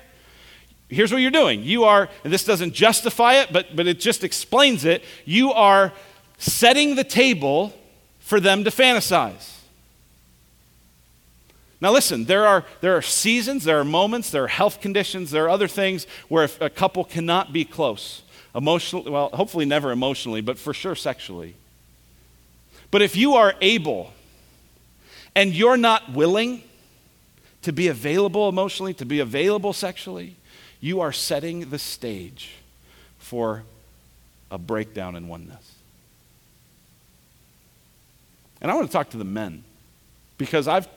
here's 0.88 1.12
what 1.12 1.20
you're 1.24 1.32
doing. 1.32 1.64
You 1.64 1.86
are, 1.86 2.10
and 2.24 2.32
this 2.32 2.44
doesn't 2.44 2.76
justify 2.76 3.42
it, 3.42 3.52
but, 3.52 3.76
but 3.76 3.88
it 3.88 4.00
just 4.00 4.24
explains 4.24 4.86
it. 4.86 5.04
You 5.26 5.52
are 5.52 5.94
setting 6.38 6.94
the 6.94 7.04
table 7.04 7.74
for 8.20 8.40
them 8.40 8.66
to 8.66 8.70
fantasize. 8.70 9.57
Now, 11.80 11.92
listen, 11.92 12.26
there 12.26 12.48
are, 12.48 12.66
there 12.82 12.98
are 12.98 13.04
seasons, 13.04 13.64
there 13.64 13.80
are 13.80 13.86
moments, 13.86 14.32
there 14.32 14.44
are 14.44 14.48
health 14.48 14.82
conditions, 14.82 15.30
there 15.30 15.46
are 15.46 15.50
other 15.50 15.68
things 15.68 16.08
where 16.28 16.44
if 16.44 16.60
a 16.60 16.70
couple 16.70 17.04
cannot 17.04 17.54
be 17.54 17.66
close. 17.66 18.24
Emotionally, 18.56 19.12
well, 19.12 19.30
hopefully 19.30 19.66
never 19.66 19.92
emotionally, 19.92 20.42
but 20.42 20.58
for 20.58 20.74
sure 20.74 20.96
sexually. 20.96 21.56
But 22.90 23.04
if 23.04 23.16
you 23.16 23.36
are 23.36 23.54
able 23.62 24.12
and 25.36 25.54
you're 25.54 25.78
not 25.78 26.14
willing 26.14 26.64
to 27.62 27.72
be 27.72 27.90
available 27.90 28.50
emotionally, 28.50 28.96
to 28.96 29.06
be 29.06 29.20
available 29.20 29.74
sexually, 29.74 30.36
you 30.80 31.02
are 31.02 31.12
setting 31.12 31.70
the 31.70 31.78
stage 31.78 32.56
for 33.20 33.64
a 34.50 34.58
breakdown 34.58 35.16
in 35.16 35.28
oneness. 35.28 35.74
And 38.62 38.72
I 38.72 38.74
want 38.74 38.88
to 38.88 38.94
talk 38.94 39.12
to 39.12 39.18
the 39.18 39.24
men 39.24 39.64
because 40.40 40.68
I've 40.68 40.88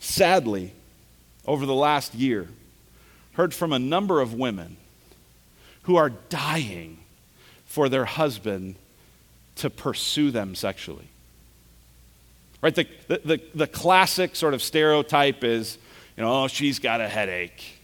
sadly, 0.00 0.72
over 1.46 1.64
the 1.64 1.74
last 1.74 2.14
year, 2.14 2.48
heard 3.34 3.54
from 3.54 3.72
a 3.72 3.78
number 3.78 4.20
of 4.20 4.34
women 4.34 4.76
who 5.82 5.96
are 5.96 6.10
dying 6.10 6.98
for 7.66 7.88
their 7.88 8.04
husband 8.04 8.74
to 9.56 9.70
pursue 9.70 10.30
them 10.30 10.54
sexually. 10.54 11.08
Right? 12.60 12.74
The, 12.74 12.86
the, 13.08 13.40
the, 13.54 13.66
classic 13.66 14.36
sort 14.36 14.52
of 14.52 14.62
stereotype 14.62 15.44
is, 15.44 15.78
you 16.16 16.22
know, 16.22 16.44
oh, 16.44 16.48
she's 16.48 16.78
got 16.78 17.00
a 17.00 17.08
headache. 17.08 17.80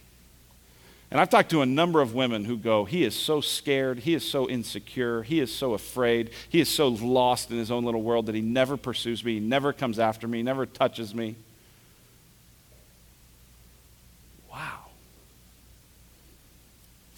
And 1.09 1.21
I've 1.21 1.29
talked 1.29 1.51
to 1.51 1.61
a 1.61 1.65
number 1.65 2.01
of 2.01 2.13
women 2.13 2.45
who 2.45 2.57
go, 2.57 2.85
he 2.85 3.03
is 3.03 3.15
so 3.15 3.41
scared, 3.41 3.99
he 3.99 4.13
is 4.13 4.29
so 4.29 4.49
insecure, 4.49 5.23
he 5.23 5.39
is 5.39 5.53
so 5.55 5.73
afraid, 5.73 6.31
he 6.49 6.59
is 6.59 6.67
so 6.67 6.89
lost 6.89 7.49
in 7.49 7.57
his 7.57 7.71
own 7.71 7.85
little 7.85 8.01
world 8.01 8.25
that 8.25 8.35
he 8.35 8.41
never 8.41 8.75
pursues 8.75 9.23
me, 9.23 9.35
he 9.35 9.39
never 9.39 9.71
comes 9.71 9.99
after 9.99 10.27
me, 10.27 10.39
he 10.39 10.43
never 10.43 10.65
touches 10.65 11.15
me. 11.15 11.35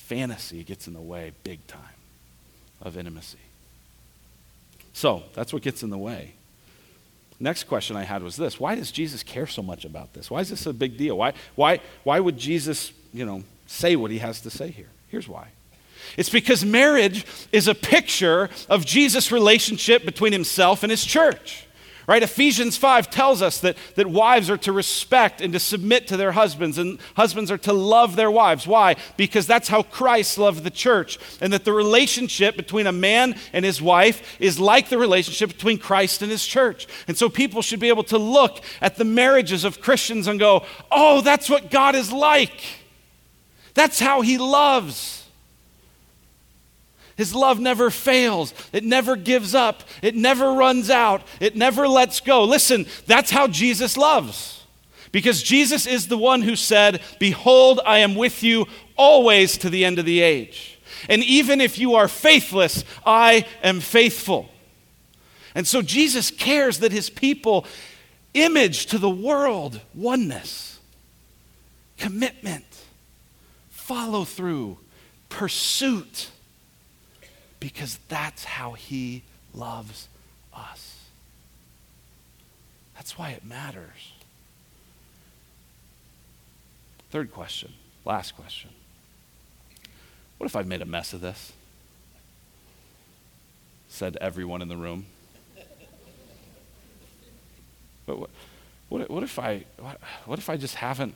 Fantasy 0.10 0.64
gets 0.64 0.88
in 0.88 0.96
the 0.96 1.02
way 1.02 1.32
big 1.44 1.66
time 1.68 1.80
of 2.82 2.98
intimacy. 2.98 3.38
So 4.92 5.22
that's 5.36 5.54
what 5.54 5.62
gets 5.62 5.84
in 5.84 5.92
the 5.92 6.00
way. 6.00 6.34
Next 7.40 7.66
question 7.66 7.96
I 7.96 8.04
had 8.04 8.24
was 8.24 8.36
this 8.36 8.60
Why 8.60 8.74
does 8.74 8.92
Jesus 8.92 9.22
care 9.22 9.46
so 9.46 9.62
much 9.62 9.86
about 9.86 10.14
this? 10.14 10.32
Why 10.32 10.40
is 10.40 10.50
this 10.50 10.66
a 10.66 10.74
big 10.74 10.98
deal? 10.98 11.16
Why, 11.16 11.34
why, 11.54 11.80
why 12.04 12.20
would 12.20 12.40
Jesus, 12.40 12.92
you 13.14 13.24
know, 13.24 13.44
say 13.68 13.96
what 13.96 14.10
he 14.10 14.18
has 14.18 14.42
to 14.42 14.50
say 14.50 14.72
here? 14.72 14.90
Here's 15.10 15.28
why. 15.28 15.50
It's 16.18 16.30
because 16.30 16.66
marriage 16.66 17.26
is 17.52 17.68
a 17.68 17.76
picture 17.76 18.50
of 18.68 18.88
Jesus' 18.88 19.32
relationship 19.32 20.06
between 20.06 20.34
himself 20.34 20.82
and 20.82 20.90
his 20.90 21.06
church. 21.06 21.68
Right? 22.10 22.24
Ephesians 22.24 22.76
5 22.76 23.12
tells 23.12 23.44
us 23.44 23.60
that, 23.60 23.78
that 23.94 24.08
wives 24.08 24.50
are 24.50 24.58
to 24.58 24.72
respect 24.72 25.42
and 25.42 25.54
to 25.54 25.60
submit 25.60 26.08
to 26.08 26.18
their 26.18 26.32
husbands, 26.32 26.80
and 26.80 26.98
husbands 27.16 27.52
are 27.52 27.58
to 27.60 27.72
love 27.72 28.16
their 28.16 28.32
wives. 28.32 28.66
Why? 28.66 28.96
Because 29.16 29.46
that's 29.46 29.68
how 29.68 29.84
Christ 29.84 30.40
loved 30.40 30.64
the 30.64 30.72
church, 30.72 31.20
and 31.40 31.54
that 31.54 31.66
the 31.66 31.72
relationship 31.72 32.58
between 32.58 32.88
a 32.88 32.92
man 32.92 33.36
and 33.54 33.64
his 33.64 33.80
wife 33.80 34.38
is 34.40 34.60
like 34.60 34.90
the 34.90 34.98
relationship 34.98 35.50
between 35.50 35.78
Christ 35.78 36.24
and 36.24 36.32
his 36.32 36.48
church. 36.48 36.88
And 37.08 37.16
so 37.16 37.30
people 37.30 37.62
should 37.62 37.80
be 37.80 37.90
able 37.90 38.06
to 38.06 38.18
look 38.18 38.64
at 38.82 38.96
the 38.96 39.06
marriages 39.06 39.64
of 39.64 39.80
Christians 39.80 40.26
and 40.26 40.40
go, 40.40 40.66
oh, 40.90 41.22
that's 41.22 41.48
what 41.48 41.70
God 41.70 41.94
is 41.94 42.12
like. 42.12 42.60
That's 43.76 44.00
how 44.00 44.22
he 44.22 44.40
loves. 44.40 45.19
His 47.20 47.36
love 47.36 47.60
never 47.60 47.90
fails. 47.90 48.54
It 48.72 48.86
never 48.86 49.18
gives 49.18 49.54
up. 49.54 49.84
It 50.02 50.16
never 50.16 50.54
runs 50.54 50.90
out. 50.90 51.22
It 51.42 51.54
never 51.54 51.86
lets 51.86 52.22
go. 52.22 52.46
Listen, 52.46 52.86
that's 53.08 53.30
how 53.30 53.50
Jesus 53.50 53.98
loves. 53.98 54.64
Because 55.12 55.44
Jesus 55.44 55.86
is 55.86 56.08
the 56.08 56.18
one 56.18 56.44
who 56.44 56.56
said, 56.56 57.02
Behold, 57.20 57.82
I 57.86 57.98
am 57.98 58.16
with 58.16 58.42
you 58.42 58.68
always 58.96 59.58
to 59.58 59.70
the 59.70 59.84
end 59.84 60.00
of 60.00 60.06
the 60.06 60.22
age. 60.22 60.80
And 61.10 61.22
even 61.26 61.60
if 61.60 61.78
you 61.78 61.96
are 61.96 62.08
faithless, 62.08 62.86
I 63.06 63.46
am 63.62 63.82
faithful. 63.82 64.48
And 65.54 65.68
so 65.68 65.82
Jesus 65.82 66.32
cares 66.32 66.80
that 66.80 66.94
his 66.94 67.10
people 67.10 67.66
image 68.34 68.86
to 68.86 68.98
the 68.98 69.10
world 69.10 69.82
oneness. 69.94 70.80
commitment, 71.98 72.64
follow 73.70 74.24
through, 74.24 74.78
pursuit, 75.28 76.30
because 77.60 78.00
that's 78.08 78.44
how 78.44 78.74
He 78.74 79.24
loves 79.54 80.08
us. 80.54 81.04
That's 82.96 83.18
why 83.18 83.32
it 83.32 83.46
matters. 83.46 84.14
Third 87.12 87.32
question, 87.32 87.74
last 88.06 88.36
question. 88.36 88.70
What 90.38 90.46
if 90.46 90.56
I've 90.56 90.68
made 90.68 90.82
a 90.82 90.86
mess 90.86 91.14
of 91.14 91.22
this? 91.22 91.54
Said 93.88 94.18
everyone 94.22 94.62
in 94.62 94.68
the 94.68 94.78
room. 94.78 95.06
But 98.06 98.20
what, 98.20 98.30
what, 98.90 99.10
what 99.10 99.24
if 99.24 99.38
I 99.38 99.66
what, 99.78 100.00
what, 100.26 100.40
if 100.40 100.50
I 100.50 100.58
just 100.58 100.76
haven't 100.76 101.16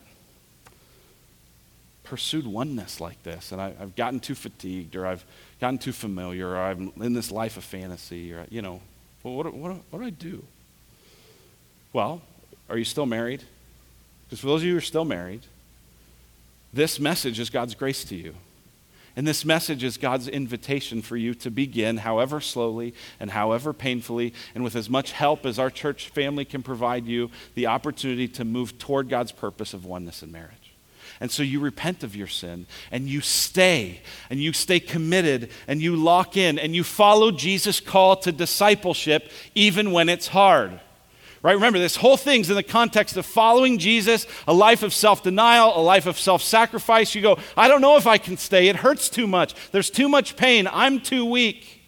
pursued 2.03 2.45
oneness 2.45 2.99
like 2.99 3.21
this 3.23 3.51
and 3.51 3.61
I, 3.61 3.71
have 3.73 3.95
gotten 3.95 4.19
too 4.19 4.35
fatigued 4.35 4.95
or 4.95 5.05
I've 5.05 5.23
gotten 5.61 5.77
too 5.77 5.93
familiar 5.93 6.49
or 6.49 6.57
I'm 6.57 6.91
in 7.01 7.13
this 7.13 7.31
life 7.31 7.55
of 7.57 7.63
fantasy 7.63 8.33
or 8.33 8.45
you 8.49 8.61
know 8.61 8.81
well, 9.23 9.35
what, 9.35 9.53
what, 9.53 9.77
what 9.89 9.99
do 9.99 10.05
I 10.05 10.09
do? 10.09 10.43
Well, 11.93 12.21
are 12.69 12.77
you 12.77 12.83
still 12.83 13.05
married? 13.05 13.43
Because 14.25 14.39
for 14.39 14.47
those 14.47 14.61
of 14.61 14.65
you 14.65 14.73
who 14.73 14.77
are 14.79 14.81
still 14.81 15.05
married, 15.05 15.41
this 16.73 16.99
message 16.99 17.39
is 17.39 17.49
God's 17.49 17.75
grace 17.75 18.03
to 18.05 18.15
you. 18.15 18.35
And 19.15 19.27
this 19.27 19.45
message 19.45 19.83
is 19.83 19.97
God's 19.97 20.27
invitation 20.27 21.03
for 21.03 21.15
you 21.15 21.35
to 21.35 21.51
begin, 21.51 21.97
however 21.97 22.41
slowly 22.41 22.95
and 23.19 23.29
however 23.29 23.71
painfully, 23.71 24.33
and 24.55 24.63
with 24.63 24.75
as 24.75 24.89
much 24.89 25.11
help 25.11 25.45
as 25.45 25.59
our 25.59 25.69
church 25.69 26.09
family 26.09 26.45
can 26.45 26.63
provide 26.63 27.05
you, 27.05 27.29
the 27.53 27.67
opportunity 27.67 28.27
to 28.29 28.43
move 28.43 28.79
toward 28.79 29.09
God's 29.09 29.31
purpose 29.31 29.73
of 29.75 29.85
oneness 29.85 30.23
in 30.23 30.31
marriage. 30.31 30.62
And 31.19 31.31
so 31.31 31.43
you 31.43 31.59
repent 31.59 32.03
of 32.03 32.15
your 32.15 32.27
sin 32.27 32.65
and 32.91 33.07
you 33.07 33.21
stay 33.21 34.01
and 34.29 34.41
you 34.41 34.53
stay 34.53 34.79
committed 34.79 35.49
and 35.67 35.81
you 35.81 35.95
lock 35.95 36.35
in 36.37 36.59
and 36.59 36.75
you 36.75 36.83
follow 36.83 37.31
Jesus' 37.31 37.79
call 37.79 38.15
to 38.17 38.31
discipleship 38.31 39.29
even 39.55 39.91
when 39.91 40.09
it's 40.09 40.27
hard. 40.27 40.79
Right? 41.43 41.53
Remember, 41.53 41.77
this 41.77 41.97
whole 41.97 42.15
thing's 42.15 42.49
in 42.49 42.55
the 42.55 42.63
context 42.63 43.17
of 43.17 43.25
following 43.25 43.77
Jesus, 43.77 44.25
a 44.47 44.53
life 44.53 44.81
of 44.81 44.93
self 44.93 45.23
denial, 45.23 45.77
a 45.77 45.83
life 45.83 46.05
of 46.05 46.17
self 46.17 46.41
sacrifice. 46.41 47.13
You 47.13 47.21
go, 47.21 47.37
I 47.57 47.67
don't 47.67 47.81
know 47.81 47.97
if 47.97 48.07
I 48.07 48.17
can 48.17 48.37
stay. 48.37 48.69
It 48.69 48.77
hurts 48.77 49.09
too 49.09 49.27
much. 49.27 49.53
There's 49.71 49.89
too 49.89 50.07
much 50.07 50.37
pain. 50.37 50.69
I'm 50.71 51.01
too 51.01 51.25
weak. 51.25 51.81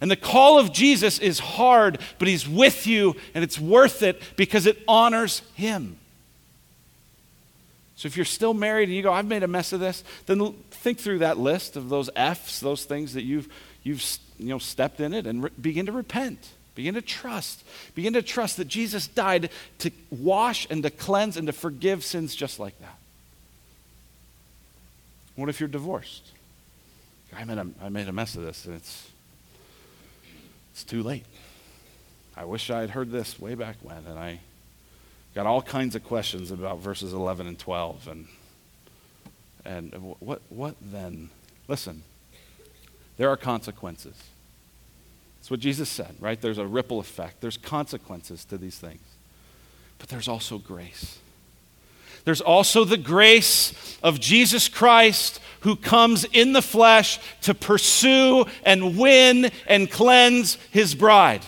And 0.00 0.10
the 0.10 0.16
call 0.16 0.58
of 0.58 0.72
Jesus 0.72 1.18
is 1.18 1.38
hard, 1.38 1.98
but 2.18 2.28
He's 2.28 2.48
with 2.48 2.86
you, 2.86 3.14
and 3.34 3.44
it's 3.44 3.58
worth 3.58 4.02
it 4.02 4.20
because 4.36 4.64
it 4.64 4.82
honors 4.88 5.42
Him. 5.54 5.98
So 8.02 8.08
if 8.08 8.16
you're 8.16 8.24
still 8.24 8.52
married 8.52 8.88
and 8.88 8.96
you 8.96 9.02
go, 9.04 9.12
I've 9.12 9.28
made 9.28 9.44
a 9.44 9.46
mess 9.46 9.72
of 9.72 9.78
this, 9.78 10.02
then 10.26 10.54
think 10.72 10.98
through 10.98 11.20
that 11.20 11.38
list 11.38 11.76
of 11.76 11.88
those 11.88 12.10
F's, 12.16 12.58
those 12.58 12.84
things 12.84 13.14
that 13.14 13.22
you've, 13.22 13.46
you've 13.84 14.18
you 14.40 14.48
know, 14.48 14.58
stepped 14.58 14.98
in 14.98 15.14
it, 15.14 15.24
and 15.24 15.44
re- 15.44 15.50
begin 15.60 15.86
to 15.86 15.92
repent. 15.92 16.48
Begin 16.74 16.94
to 16.94 17.00
trust. 17.00 17.62
Begin 17.94 18.14
to 18.14 18.22
trust 18.22 18.56
that 18.56 18.66
Jesus 18.66 19.06
died 19.06 19.50
to 19.78 19.92
wash 20.10 20.66
and 20.68 20.82
to 20.82 20.90
cleanse 20.90 21.36
and 21.36 21.46
to 21.46 21.52
forgive 21.52 22.02
sins 22.02 22.34
just 22.34 22.58
like 22.58 22.76
that. 22.80 22.98
What 25.36 25.48
if 25.48 25.60
you're 25.60 25.68
divorced? 25.68 26.28
I 27.32 27.44
made 27.44 27.58
a, 27.58 27.68
I 27.80 27.88
made 27.88 28.08
a 28.08 28.12
mess 28.12 28.34
of 28.34 28.42
this 28.42 28.64
and 28.64 28.74
it's, 28.74 29.08
it's 30.72 30.82
too 30.82 31.04
late. 31.04 31.24
I 32.36 32.46
wish 32.46 32.68
I 32.68 32.80
had 32.80 32.90
heard 32.90 33.12
this 33.12 33.38
way 33.38 33.54
back 33.54 33.76
when, 33.80 34.04
and 34.08 34.18
I 34.18 34.40
got 35.34 35.46
all 35.46 35.62
kinds 35.62 35.94
of 35.94 36.04
questions 36.04 36.50
about 36.50 36.78
verses 36.78 37.12
11 37.12 37.46
and 37.46 37.58
12. 37.58 38.08
And, 38.08 38.26
and 39.64 39.92
what, 40.20 40.42
what 40.48 40.74
then? 40.80 41.30
Listen, 41.68 42.02
there 43.16 43.30
are 43.30 43.36
consequences. 43.36 44.14
That's 45.38 45.50
what 45.50 45.60
Jesus 45.60 45.88
said, 45.88 46.14
right? 46.20 46.40
There's 46.40 46.58
a 46.58 46.66
ripple 46.66 47.00
effect, 47.00 47.40
there's 47.40 47.56
consequences 47.56 48.44
to 48.46 48.58
these 48.58 48.78
things. 48.78 49.00
But 49.98 50.08
there's 50.08 50.28
also 50.28 50.58
grace. 50.58 51.18
There's 52.24 52.40
also 52.40 52.84
the 52.84 52.96
grace 52.96 53.98
of 54.02 54.20
Jesus 54.20 54.68
Christ 54.68 55.40
who 55.60 55.76
comes 55.76 56.24
in 56.24 56.52
the 56.52 56.62
flesh 56.62 57.18
to 57.42 57.54
pursue 57.54 58.44
and 58.64 58.96
win 58.96 59.50
and 59.66 59.90
cleanse 59.90 60.56
his 60.70 60.94
bride. 60.94 61.42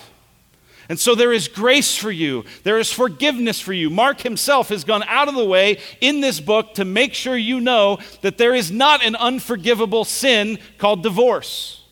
And 0.88 1.00
so 1.00 1.14
there 1.14 1.32
is 1.32 1.48
grace 1.48 1.96
for 1.96 2.10
you. 2.10 2.44
There 2.62 2.78
is 2.78 2.92
forgiveness 2.92 3.60
for 3.60 3.72
you. 3.72 3.88
Mark 3.88 4.20
himself 4.20 4.68
has 4.68 4.84
gone 4.84 5.02
out 5.04 5.28
of 5.28 5.34
the 5.34 5.44
way 5.44 5.78
in 6.00 6.20
this 6.20 6.40
book 6.40 6.74
to 6.74 6.84
make 6.84 7.14
sure 7.14 7.36
you 7.36 7.60
know 7.60 7.98
that 8.20 8.36
there 8.36 8.54
is 8.54 8.70
not 8.70 9.04
an 9.04 9.16
unforgivable 9.16 10.04
sin 10.04 10.58
called 10.78 11.02
divorce. 11.02 11.82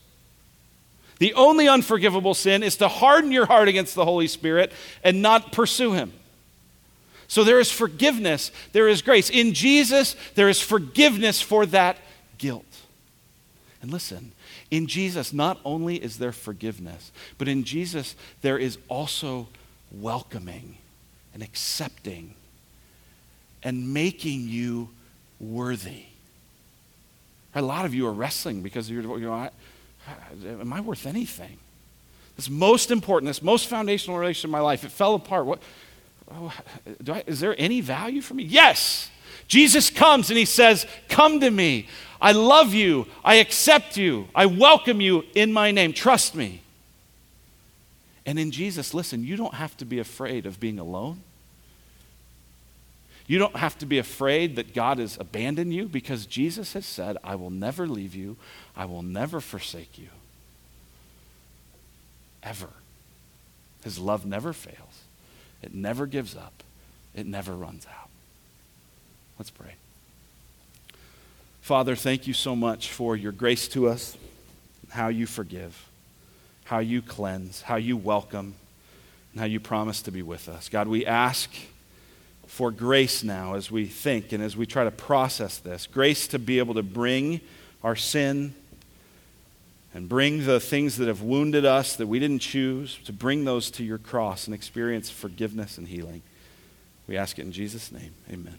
The 1.18 1.34
only 1.34 1.68
unforgivable 1.68 2.34
sin 2.34 2.62
is 2.62 2.76
to 2.78 2.88
harden 2.88 3.30
your 3.30 3.46
heart 3.46 3.68
against 3.68 3.94
the 3.94 4.04
Holy 4.04 4.26
Spirit 4.26 4.72
and 5.04 5.22
not 5.22 5.52
pursue 5.52 5.92
Him. 5.92 6.12
So 7.28 7.44
there 7.44 7.60
is 7.60 7.70
forgiveness, 7.70 8.50
there 8.72 8.88
is 8.88 9.00
grace. 9.00 9.30
In 9.30 9.54
Jesus, 9.54 10.16
there 10.34 10.50
is 10.50 10.60
forgiveness 10.60 11.40
for 11.40 11.64
that 11.66 11.96
guilt. 12.36 12.66
And 13.80 13.90
listen, 13.90 14.32
in 14.72 14.86
Jesus, 14.86 15.34
not 15.34 15.60
only 15.66 16.02
is 16.02 16.16
there 16.16 16.32
forgiveness, 16.32 17.12
but 17.36 17.46
in 17.46 17.62
Jesus, 17.62 18.16
there 18.40 18.56
is 18.56 18.78
also 18.88 19.48
welcoming 19.92 20.78
and 21.34 21.42
accepting 21.42 22.34
and 23.62 23.92
making 23.92 24.48
you 24.48 24.88
worthy. 25.38 26.04
A 27.54 27.60
lot 27.60 27.84
of 27.84 27.92
you 27.92 28.06
are 28.06 28.12
wrestling 28.12 28.62
because 28.62 28.90
you're, 28.90 29.02
you 29.02 29.26
know, 29.26 29.50
am 30.42 30.72
I 30.72 30.80
worth 30.80 31.06
anything? 31.06 31.58
This 32.36 32.48
most 32.48 32.90
important, 32.90 33.28
this 33.28 33.42
most 33.42 33.68
foundational 33.68 34.18
relation 34.18 34.48
in 34.48 34.52
my 34.52 34.60
life, 34.60 34.84
it 34.84 34.90
fell 34.90 35.14
apart. 35.14 35.44
What, 35.44 35.60
oh, 36.30 36.50
I, 37.08 37.22
is 37.26 37.40
there 37.40 37.54
any 37.58 37.82
value 37.82 38.22
for 38.22 38.32
me? 38.32 38.44
Yes. 38.44 39.10
Jesus 39.48 39.90
comes 39.90 40.30
and 40.30 40.38
he 40.38 40.44
says, 40.44 40.86
Come 41.08 41.40
to 41.40 41.50
me. 41.50 41.88
I 42.20 42.32
love 42.32 42.72
you. 42.72 43.06
I 43.24 43.36
accept 43.36 43.96
you. 43.96 44.28
I 44.34 44.46
welcome 44.46 45.00
you 45.00 45.24
in 45.34 45.52
my 45.52 45.72
name. 45.72 45.92
Trust 45.92 46.34
me. 46.34 46.62
And 48.24 48.38
in 48.38 48.52
Jesus, 48.52 48.94
listen, 48.94 49.24
you 49.24 49.36
don't 49.36 49.54
have 49.54 49.76
to 49.78 49.84
be 49.84 49.98
afraid 49.98 50.46
of 50.46 50.60
being 50.60 50.78
alone. 50.78 51.22
You 53.26 53.38
don't 53.38 53.56
have 53.56 53.78
to 53.78 53.86
be 53.86 53.98
afraid 53.98 54.56
that 54.56 54.74
God 54.74 54.98
has 54.98 55.16
abandoned 55.18 55.72
you 55.74 55.86
because 55.86 56.26
Jesus 56.26 56.74
has 56.74 56.86
said, 56.86 57.16
I 57.24 57.34
will 57.34 57.50
never 57.50 57.86
leave 57.86 58.14
you, 58.14 58.36
I 58.76 58.84
will 58.84 59.02
never 59.02 59.40
forsake 59.40 59.98
you. 59.98 60.08
Ever. 62.42 62.68
His 63.84 63.98
love 63.98 64.24
never 64.24 64.52
fails, 64.52 65.04
it 65.62 65.74
never 65.74 66.06
gives 66.06 66.36
up, 66.36 66.62
it 67.14 67.26
never 67.26 67.54
runs 67.54 67.86
out. 67.86 68.11
Let's 69.42 69.50
pray. 69.50 69.74
Father, 71.62 71.96
thank 71.96 72.28
you 72.28 72.32
so 72.32 72.54
much 72.54 72.92
for 72.92 73.16
your 73.16 73.32
grace 73.32 73.66
to 73.66 73.88
us, 73.88 74.16
how 74.90 75.08
you 75.08 75.26
forgive, 75.26 75.88
how 76.62 76.78
you 76.78 77.02
cleanse, 77.02 77.62
how 77.62 77.74
you 77.74 77.96
welcome, 77.96 78.54
and 79.32 79.40
how 79.40 79.46
you 79.46 79.58
promise 79.58 80.00
to 80.02 80.12
be 80.12 80.22
with 80.22 80.48
us. 80.48 80.68
God, 80.68 80.86
we 80.86 81.04
ask 81.04 81.50
for 82.46 82.70
grace 82.70 83.24
now 83.24 83.54
as 83.54 83.68
we 83.68 83.86
think 83.86 84.30
and 84.30 84.40
as 84.44 84.56
we 84.56 84.64
try 84.64 84.84
to 84.84 84.92
process 84.92 85.58
this. 85.58 85.88
Grace 85.88 86.28
to 86.28 86.38
be 86.38 86.60
able 86.60 86.74
to 86.74 86.84
bring 86.84 87.40
our 87.82 87.96
sin 87.96 88.54
and 89.92 90.08
bring 90.08 90.46
the 90.46 90.60
things 90.60 90.98
that 90.98 91.08
have 91.08 91.22
wounded 91.22 91.64
us 91.64 91.96
that 91.96 92.06
we 92.06 92.20
didn't 92.20 92.42
choose, 92.42 92.96
to 93.06 93.12
bring 93.12 93.44
those 93.44 93.72
to 93.72 93.82
your 93.82 93.98
cross 93.98 94.46
and 94.46 94.54
experience 94.54 95.10
forgiveness 95.10 95.78
and 95.78 95.88
healing. 95.88 96.22
We 97.08 97.16
ask 97.16 97.40
it 97.40 97.42
in 97.42 97.50
Jesus' 97.50 97.90
name. 97.90 98.14
Amen. 98.30 98.58